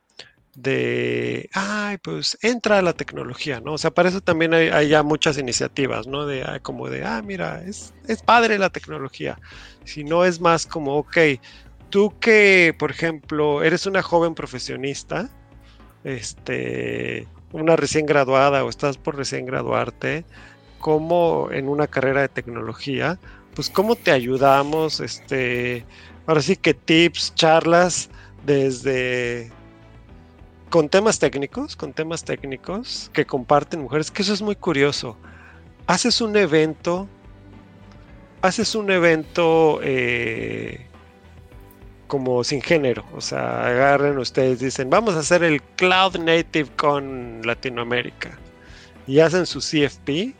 de, 0.55 1.49
ay, 1.53 1.97
pues 1.97 2.37
entra 2.41 2.81
la 2.81 2.93
tecnología, 2.93 3.61
¿no? 3.61 3.73
O 3.73 3.77
sea, 3.77 3.91
para 3.91 4.09
eso 4.09 4.21
también 4.21 4.53
hay, 4.53 4.89
ya 4.89 5.03
muchas 5.03 5.37
iniciativas, 5.37 6.07
¿no? 6.07 6.25
De 6.25 6.43
ah, 6.43 6.59
como 6.61 6.89
de, 6.89 7.05
ah, 7.05 7.21
mira, 7.21 7.63
es, 7.63 7.93
es 8.07 8.21
padre 8.21 8.59
la 8.59 8.69
tecnología. 8.69 9.39
Si 9.85 10.03
no 10.03 10.25
es 10.25 10.41
más 10.41 10.65
como, 10.65 10.97
ok, 10.97 11.17
tú 11.89 12.13
que, 12.19 12.75
por 12.77 12.91
ejemplo, 12.91 13.63
eres 13.63 13.85
una 13.85 14.01
joven 14.01 14.35
profesionista, 14.35 15.29
este, 16.03 17.27
una 17.51 17.75
recién 17.75 18.05
graduada 18.05 18.65
o 18.65 18.69
estás 18.69 18.97
por 18.97 19.15
recién 19.15 19.45
graduarte, 19.45 20.25
como 20.79 21.49
en 21.51 21.69
una 21.69 21.87
carrera 21.87 22.21
de 22.21 22.29
tecnología, 22.29 23.19
pues 23.53 23.69
cómo 23.69 23.95
te 23.95 24.11
ayudamos, 24.11 24.99
este, 24.99 25.85
ahora 26.25 26.41
sí 26.41 26.55
que 26.55 26.73
tips, 26.73 27.35
charlas 27.35 28.09
desde 28.45 29.51
con 30.71 30.87
temas 30.87 31.19
técnicos, 31.19 31.75
con 31.75 31.91
temas 31.91 32.23
técnicos 32.23 33.11
que 33.13 33.25
comparten 33.25 33.81
mujeres, 33.81 34.09
que 34.09 34.21
eso 34.21 34.33
es 34.33 34.41
muy 34.41 34.55
curioso. 34.55 35.17
Haces 35.85 36.21
un 36.21 36.35
evento, 36.37 37.09
haces 38.41 38.73
un 38.73 38.89
evento 38.89 39.81
eh, 39.83 40.87
como 42.07 42.45
sin 42.45 42.61
género, 42.61 43.03
o 43.13 43.19
sea, 43.19 43.67
agarren 43.67 44.17
ustedes, 44.17 44.59
dicen, 44.59 44.89
vamos 44.89 45.15
a 45.15 45.19
hacer 45.19 45.43
el 45.43 45.61
Cloud 45.61 46.17
Native 46.17 46.69
con 46.77 47.41
Latinoamérica 47.43 48.39
y 49.07 49.19
hacen 49.19 49.45
su 49.45 49.59
CFP 49.59 50.33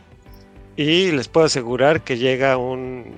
y 0.77 1.11
les 1.11 1.27
puedo 1.27 1.45
asegurar 1.45 2.05
que 2.05 2.17
llega 2.17 2.55
un 2.55 3.15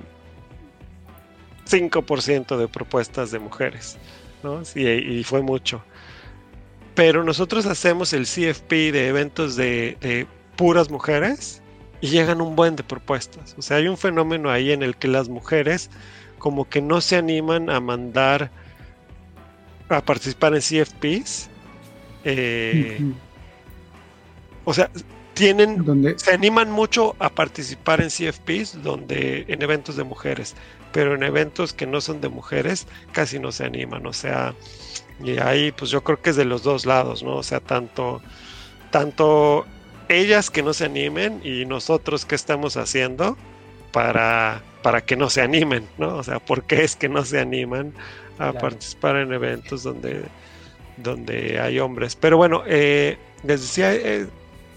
5% 1.70 2.56
de 2.56 2.66
propuestas 2.66 3.30
de 3.30 3.38
mujeres, 3.38 3.98
¿no? 4.42 4.62
y 4.74 5.22
fue 5.22 5.42
mucho 5.42 5.80
pero 6.94 7.24
nosotros 7.24 7.66
hacemos 7.66 8.12
el 8.12 8.24
CFP 8.24 8.92
de 8.92 9.08
eventos 9.08 9.56
de, 9.56 10.26
puras 10.56 10.88
mujeres 10.88 11.60
y 12.00 12.08
llegan 12.08 12.40
un 12.40 12.54
buen 12.54 12.76
de 12.76 12.84
propuestas. 12.84 13.54
O 13.58 13.62
sea, 13.62 13.78
hay 13.78 13.88
un 13.88 13.96
fenómeno 13.96 14.50
ahí 14.50 14.70
en 14.70 14.82
el 14.82 14.96
que 14.96 15.08
las 15.08 15.28
mujeres 15.28 15.90
como 16.38 16.68
que 16.68 16.80
no 16.80 17.00
se 17.00 17.16
animan 17.16 17.70
a 17.70 17.80
mandar 17.80 18.50
a 19.88 20.04
participar 20.04 20.54
en 20.54 20.60
CFPs. 20.60 21.48
Eh, 22.24 23.00
o 24.64 24.72
sea, 24.72 24.90
tienen, 25.34 25.84
se 26.16 26.32
animan 26.32 26.70
mucho 26.70 27.16
a 27.18 27.28
participar 27.28 28.00
en 28.00 28.08
CFPs 28.08 28.82
donde 28.82 29.44
en 29.48 29.62
eventos 29.62 29.96
de 29.96 30.04
mujeres, 30.04 30.54
pero 30.92 31.14
en 31.16 31.24
eventos 31.24 31.72
que 31.72 31.86
no 31.86 32.00
son 32.00 32.20
de 32.20 32.28
mujeres 32.28 32.86
casi 33.12 33.40
no 33.40 33.50
se 33.50 33.64
animan. 33.64 34.06
O 34.06 34.12
sea, 34.12 34.54
Y 35.22 35.38
ahí 35.38 35.72
pues 35.72 35.90
yo 35.90 36.02
creo 36.02 36.20
que 36.20 36.30
es 36.30 36.36
de 36.36 36.44
los 36.44 36.62
dos 36.62 36.86
lados, 36.86 37.22
¿no? 37.22 37.36
O 37.36 37.42
sea, 37.42 37.60
tanto, 37.60 38.20
tanto 38.90 39.64
ellas 40.08 40.50
que 40.50 40.62
no 40.62 40.72
se 40.72 40.84
animen 40.84 41.40
y 41.44 41.64
nosotros 41.64 42.24
que 42.24 42.34
estamos 42.34 42.76
haciendo 42.76 43.36
para, 43.92 44.62
para 44.82 45.02
que 45.02 45.16
no 45.16 45.30
se 45.30 45.40
animen, 45.40 45.88
¿no? 45.98 46.16
O 46.16 46.22
sea, 46.22 46.40
¿por 46.40 46.64
qué 46.64 46.84
es 46.84 46.96
que 46.96 47.08
no 47.08 47.24
se 47.24 47.40
animan 47.40 47.94
a 48.38 48.52
participar 48.52 49.16
en 49.16 49.32
eventos 49.32 49.82
donde, 49.84 50.24
donde 50.96 51.60
hay 51.60 51.78
hombres? 51.78 52.16
Pero 52.16 52.36
bueno, 52.36 52.62
eh, 52.66 53.16
les 53.44 53.60
decía, 53.62 53.94
eh, 53.94 54.26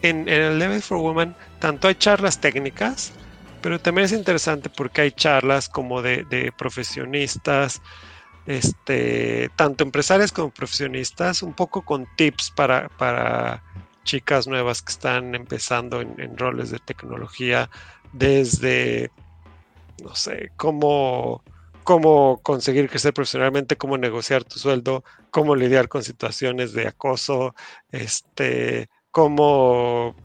en, 0.04 0.30
el 0.30 0.60
Level 0.60 0.82
for 0.82 1.00
Women, 1.00 1.36
tanto 1.60 1.88
hay 1.88 1.96
charlas 1.96 2.40
técnicas, 2.40 3.12
pero 3.62 3.80
también 3.80 4.06
es 4.06 4.12
interesante 4.12 4.70
porque 4.70 5.02
hay 5.02 5.12
charlas 5.12 5.68
como 5.68 6.02
de, 6.02 6.24
de 6.26 6.52
profesionistas, 6.56 7.82
este, 8.48 9.50
tanto 9.58 9.84
empresarias 9.84 10.32
como 10.32 10.50
profesionistas, 10.50 11.44
un 11.44 11.54
poco 11.54 11.84
con 11.84 12.08
tips 12.16 12.52
para, 12.52 12.88
para 12.98 13.62
chicas 14.06 14.48
nuevas 14.48 14.82
que 14.82 14.94
están 14.94 15.36
empezando 15.36 16.00
en, 16.00 16.38
roles 16.38 16.72
de 16.72 16.80
tecnología, 16.80 17.70
desde, 18.14 19.12
no 20.02 20.16
sé, 20.16 20.52
cómo, 20.56 21.44
cómo 21.84 22.40
conseguir 22.42 22.90
crecer 22.90 23.14
profesionalmente, 23.14 23.76
cómo 23.76 23.98
negociar 23.98 24.46
tu 24.46 24.60
sueldo, 24.60 25.04
cómo 25.30 25.54
lidiar 25.54 25.90
con 25.90 26.04
situaciones 26.04 26.72
de 26.72 26.88
acoso, 26.88 27.54
este, 27.92 28.90
cómo 29.12 30.16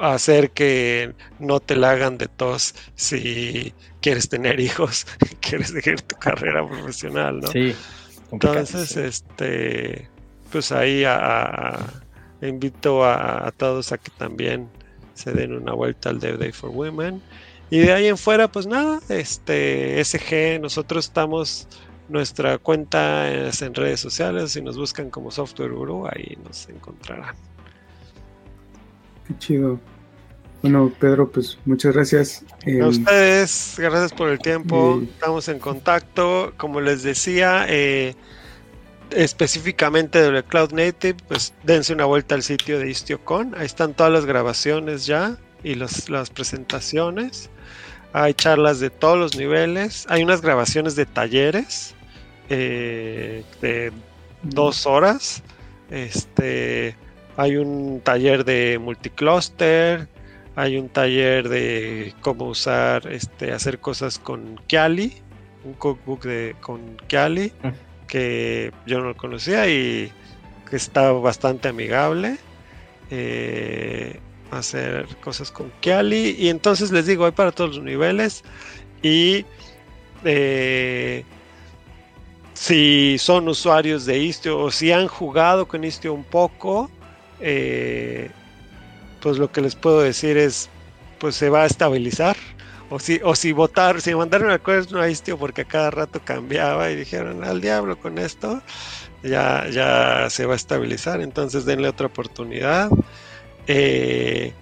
hacer 0.00 0.50
que 0.50 1.14
no 1.38 1.60
te 1.60 1.76
la 1.76 1.90
hagan 1.90 2.18
de 2.18 2.28
tos 2.28 2.74
si 2.94 3.74
quieres 4.00 4.28
tener 4.28 4.60
hijos, 4.60 5.06
quieres 5.40 5.68
seguir 5.68 6.02
tu 6.02 6.16
carrera 6.16 6.66
profesional, 6.66 7.40
¿no? 7.40 7.48
Sí. 7.48 7.74
Entonces, 8.32 8.96
este, 8.96 10.08
pues 10.50 10.72
ahí 10.72 11.04
invito 12.42 13.04
a, 13.04 13.52
todos 13.56 13.92
a 13.92 13.98
que 13.98 14.10
también 14.18 14.68
se 15.14 15.32
den 15.32 15.52
una 15.52 15.72
vuelta 15.72 16.10
al 16.10 16.20
Dev 16.20 16.38
Day 16.38 16.52
for 16.52 16.70
Women. 16.70 17.22
Y 17.70 17.78
de 17.78 17.92
ahí 17.92 18.06
en 18.08 18.18
fuera, 18.18 18.48
pues 18.48 18.66
nada, 18.66 19.00
este 19.08 20.04
SG, 20.04 20.60
nosotros 20.60 21.06
estamos, 21.06 21.66
nuestra 22.08 22.58
cuenta 22.58 23.32
es 23.32 23.62
en 23.62 23.74
redes 23.74 24.00
sociales, 24.00 24.52
si 24.52 24.60
nos 24.60 24.76
buscan 24.76 25.10
como 25.10 25.30
Software 25.30 25.72
Guru, 25.72 26.06
ahí 26.06 26.36
nos 26.44 26.68
encontrarán. 26.68 27.34
Qué 29.26 29.38
chido. 29.38 29.80
Bueno, 30.62 30.90
Pedro, 30.98 31.30
pues 31.30 31.58
muchas 31.66 31.94
gracias. 31.94 32.44
a 32.64 32.70
em, 32.70 32.86
ustedes, 32.86 33.74
gracias 33.76 34.12
por 34.12 34.30
el 34.30 34.38
tiempo. 34.38 35.02
Estamos 35.02 35.48
en 35.48 35.58
contacto. 35.58 36.54
Como 36.56 36.80
les 36.80 37.02
decía, 37.02 37.66
eh, 37.68 38.14
específicamente 39.10 40.30
de 40.30 40.42
Cloud 40.42 40.72
Native, 40.72 41.16
pues 41.28 41.52
dense 41.64 41.92
una 41.92 42.06
vuelta 42.06 42.34
al 42.34 42.42
sitio 42.42 42.78
de 42.78 42.90
IstioCon. 42.90 43.54
Ahí 43.56 43.66
están 43.66 43.92
todas 43.92 44.12
las 44.12 44.24
grabaciones 44.24 45.04
ya 45.04 45.36
y 45.62 45.74
las 45.74 46.30
presentaciones. 46.34 47.50
Hay 48.14 48.32
charlas 48.32 48.80
de 48.80 48.90
todos 48.90 49.18
los 49.18 49.36
niveles. 49.36 50.06
Hay 50.08 50.22
unas 50.22 50.40
grabaciones 50.40 50.96
de 50.96 51.04
talleres 51.04 51.94
eh, 52.48 53.44
de 53.60 53.92
dos 54.44 54.86
horas. 54.86 55.42
Este, 55.90 56.96
hay 57.36 57.56
un 57.56 58.00
taller 58.02 58.44
de 58.44 58.78
multicluster 58.78 60.08
hay 60.56 60.76
un 60.76 60.88
taller 60.88 61.48
de 61.48 62.14
cómo 62.20 62.46
usar, 62.46 63.06
este, 63.08 63.52
hacer 63.52 63.80
cosas 63.80 64.18
con 64.18 64.60
Kiali, 64.68 65.12
un 65.64 65.74
cookbook 65.74 66.22
de, 66.24 66.54
con 66.60 66.96
Kiali, 67.08 67.52
mm. 67.62 68.06
que 68.06 68.72
yo 68.86 69.00
no 69.00 69.06
lo 69.06 69.16
conocía 69.16 69.68
y 69.68 70.12
que 70.70 70.76
está 70.76 71.10
bastante 71.12 71.68
amigable. 71.68 72.36
Eh, 73.10 74.20
hacer 74.52 75.06
cosas 75.16 75.50
con 75.50 75.72
Kiali. 75.80 76.36
Y 76.38 76.48
entonces 76.48 76.92
les 76.92 77.06
digo, 77.06 77.26
hay 77.26 77.32
para 77.32 77.50
todos 77.50 77.76
los 77.76 77.84
niveles. 77.84 78.44
Y 79.02 79.44
eh, 80.24 81.24
si 82.52 83.16
son 83.18 83.48
usuarios 83.48 84.06
de 84.06 84.18
Istio 84.18 84.58
o 84.60 84.70
si 84.70 84.92
han 84.92 85.08
jugado 85.08 85.66
con 85.66 85.82
Istio 85.82 86.14
un 86.14 86.24
poco, 86.24 86.90
eh, 87.40 88.30
pues 89.20 89.38
lo 89.38 89.50
que 89.50 89.60
les 89.60 89.74
puedo 89.74 90.00
decir 90.00 90.36
es, 90.36 90.68
pues 91.18 91.34
se 91.34 91.48
va 91.48 91.62
a 91.62 91.66
estabilizar. 91.66 92.36
O 92.90 92.98
si, 92.98 93.20
o 93.24 93.34
si 93.34 93.52
votar, 93.52 94.00
si 94.00 94.14
mandaron 94.14 94.48
el 94.48 94.56
acuerdo 94.56 95.00
a 95.00 95.08
Istio 95.08 95.38
porque 95.38 95.62
a 95.62 95.64
cada 95.64 95.90
rato 95.90 96.20
cambiaba 96.22 96.90
y 96.90 96.96
dijeron 96.96 97.42
al 97.42 97.60
diablo 97.60 97.98
con 97.98 98.18
esto, 98.18 98.62
ya, 99.22 99.66
ya 99.70 100.28
se 100.28 100.46
va 100.46 100.52
a 100.52 100.56
estabilizar. 100.56 101.20
Entonces 101.22 101.64
denle 101.64 101.88
otra 101.88 102.06
oportunidad. 102.06 102.90
Eh, 103.66 104.52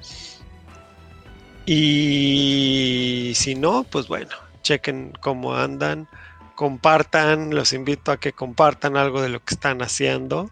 y 1.66 3.32
si 3.34 3.54
no, 3.54 3.84
pues 3.84 4.08
bueno, 4.08 4.30
chequen 4.62 5.12
cómo 5.20 5.54
andan, 5.54 6.08
compartan, 6.54 7.54
los 7.54 7.72
invito 7.72 8.12
a 8.12 8.18
que 8.18 8.32
compartan 8.32 8.96
algo 8.96 9.20
de 9.20 9.28
lo 9.28 9.44
que 9.44 9.54
están 9.54 9.82
haciendo. 9.82 10.50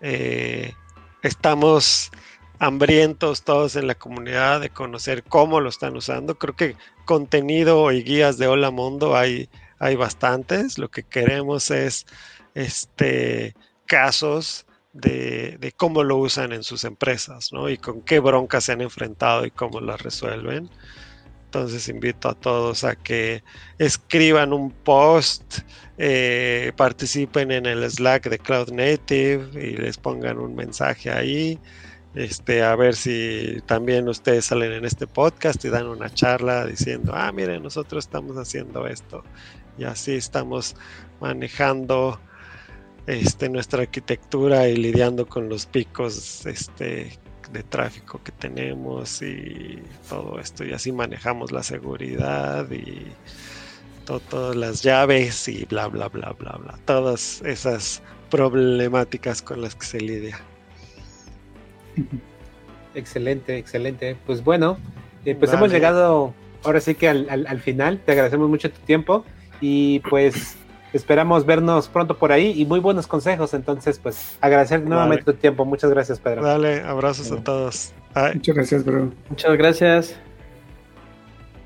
Eh, 0.00 0.74
estamos 1.22 2.10
hambrientos 2.58 3.42
todos 3.42 3.76
en 3.76 3.86
la 3.86 3.94
comunidad 3.94 4.60
de 4.60 4.70
conocer 4.70 5.22
cómo 5.24 5.60
lo 5.60 5.68
están 5.68 5.96
usando. 5.96 6.38
Creo 6.38 6.56
que 6.56 6.76
contenido 7.04 7.90
y 7.92 8.02
guías 8.02 8.38
de 8.38 8.48
Hola 8.48 8.70
Mundo 8.70 9.16
hay, 9.16 9.48
hay 9.78 9.96
bastantes. 9.96 10.78
Lo 10.78 10.90
que 10.90 11.04
queremos 11.04 11.70
es 11.70 12.06
este, 12.54 13.54
casos 13.86 14.66
de, 14.92 15.72
cómo 15.76 16.02
lo 16.02 16.16
usan 16.16 16.52
en 16.52 16.62
sus 16.62 16.84
empresas, 16.84 17.52
¿no? 17.52 17.68
Y 17.68 17.78
con 17.78 18.02
qué 18.02 18.20
broncas 18.20 18.64
se 18.64 18.72
han 18.72 18.80
enfrentado 18.80 19.46
y 19.46 19.50
cómo 19.50 19.80
las 19.80 20.02
resuelven. 20.02 20.70
Entonces 21.48 21.88
invito 21.88 22.28
a 22.28 22.34
todos 22.34 22.84
a 22.84 22.94
que 22.94 23.42
escriban 23.78 24.52
un 24.52 24.70
post, 24.70 25.60
eh, 25.96 26.72
participen 26.76 27.50
en 27.52 27.64
el 27.64 27.90
Slack 27.90 28.28
de 28.28 28.38
Cloud 28.38 28.70
Native 28.70 29.48
y 29.54 29.78
les 29.78 29.96
pongan 29.96 30.38
un 30.38 30.54
mensaje 30.54 31.10
ahí. 31.10 31.58
Este, 32.14 32.62
a 32.62 32.76
ver 32.76 32.96
si 32.96 33.62
también 33.64 34.10
ustedes 34.10 34.44
salen 34.44 34.72
en 34.72 34.84
este 34.84 35.06
podcast 35.06 35.64
y 35.64 35.70
dan 35.70 35.86
una 35.86 36.12
charla 36.12 36.66
diciendo, 36.66 37.12
ah, 37.14 37.32
miren, 37.32 37.62
nosotros 37.62 38.04
estamos 38.04 38.36
haciendo 38.36 38.86
esto 38.86 39.24
y 39.78 39.84
así 39.84 40.16
estamos 40.16 40.76
manejando 41.18 42.20
este, 43.06 43.48
nuestra 43.48 43.84
arquitectura 43.84 44.68
y 44.68 44.76
lidiando 44.76 45.26
con 45.26 45.48
los 45.48 45.64
picos 45.64 46.44
este, 46.44 47.18
de 47.52 47.62
tráfico 47.62 48.20
que 48.22 48.32
tenemos 48.32 49.22
y 49.22 49.78
todo 50.08 50.38
esto 50.38 50.64
y 50.64 50.72
así 50.72 50.92
manejamos 50.92 51.50
la 51.50 51.62
seguridad 51.62 52.70
y 52.70 53.06
todas 54.04 54.56
las 54.56 54.82
llaves 54.82 55.48
y 55.48 55.64
bla 55.64 55.86
bla 55.88 56.08
bla 56.08 56.34
bla 56.38 56.52
bla 56.52 56.78
todas 56.84 57.42
esas 57.42 58.02
problemáticas 58.30 59.42
con 59.42 59.62
las 59.62 59.74
que 59.74 59.86
se 59.86 60.00
lidia. 60.00 60.38
Excelente, 62.94 63.56
excelente. 63.56 64.16
Pues 64.26 64.42
bueno, 64.42 64.78
eh, 65.24 65.34
pues 65.34 65.52
hemos 65.52 65.70
llegado 65.70 66.34
ahora 66.64 66.80
sí 66.80 66.94
que 66.94 67.08
al, 67.08 67.60
final. 67.60 68.00
Te 68.04 68.12
agradecemos 68.12 68.48
mucho 68.48 68.70
tu 68.70 68.80
tiempo 68.80 69.24
y 69.60 70.00
pues 70.00 70.56
esperamos 70.92 71.46
vernos 71.46 71.88
pronto 71.88 72.16
por 72.16 72.32
ahí 72.32 72.52
y 72.56 72.66
muy 72.66 72.80
buenos 72.80 73.06
consejos. 73.06 73.54
Entonces, 73.54 73.98
pues 73.98 74.36
agradecer 74.40 74.82
nuevamente 74.82 75.24
tu 75.24 75.34
tiempo. 75.34 75.64
Muchas 75.64 75.90
gracias, 75.90 76.18
Pedro. 76.20 76.42
Dale, 76.42 76.82
abrazos 76.82 77.30
a 77.32 77.42
todos. 77.42 77.92
Muchas 78.34 78.54
gracias, 78.54 78.84
bro. 78.84 79.10
Muchas 79.28 79.56
gracias. 79.56 80.27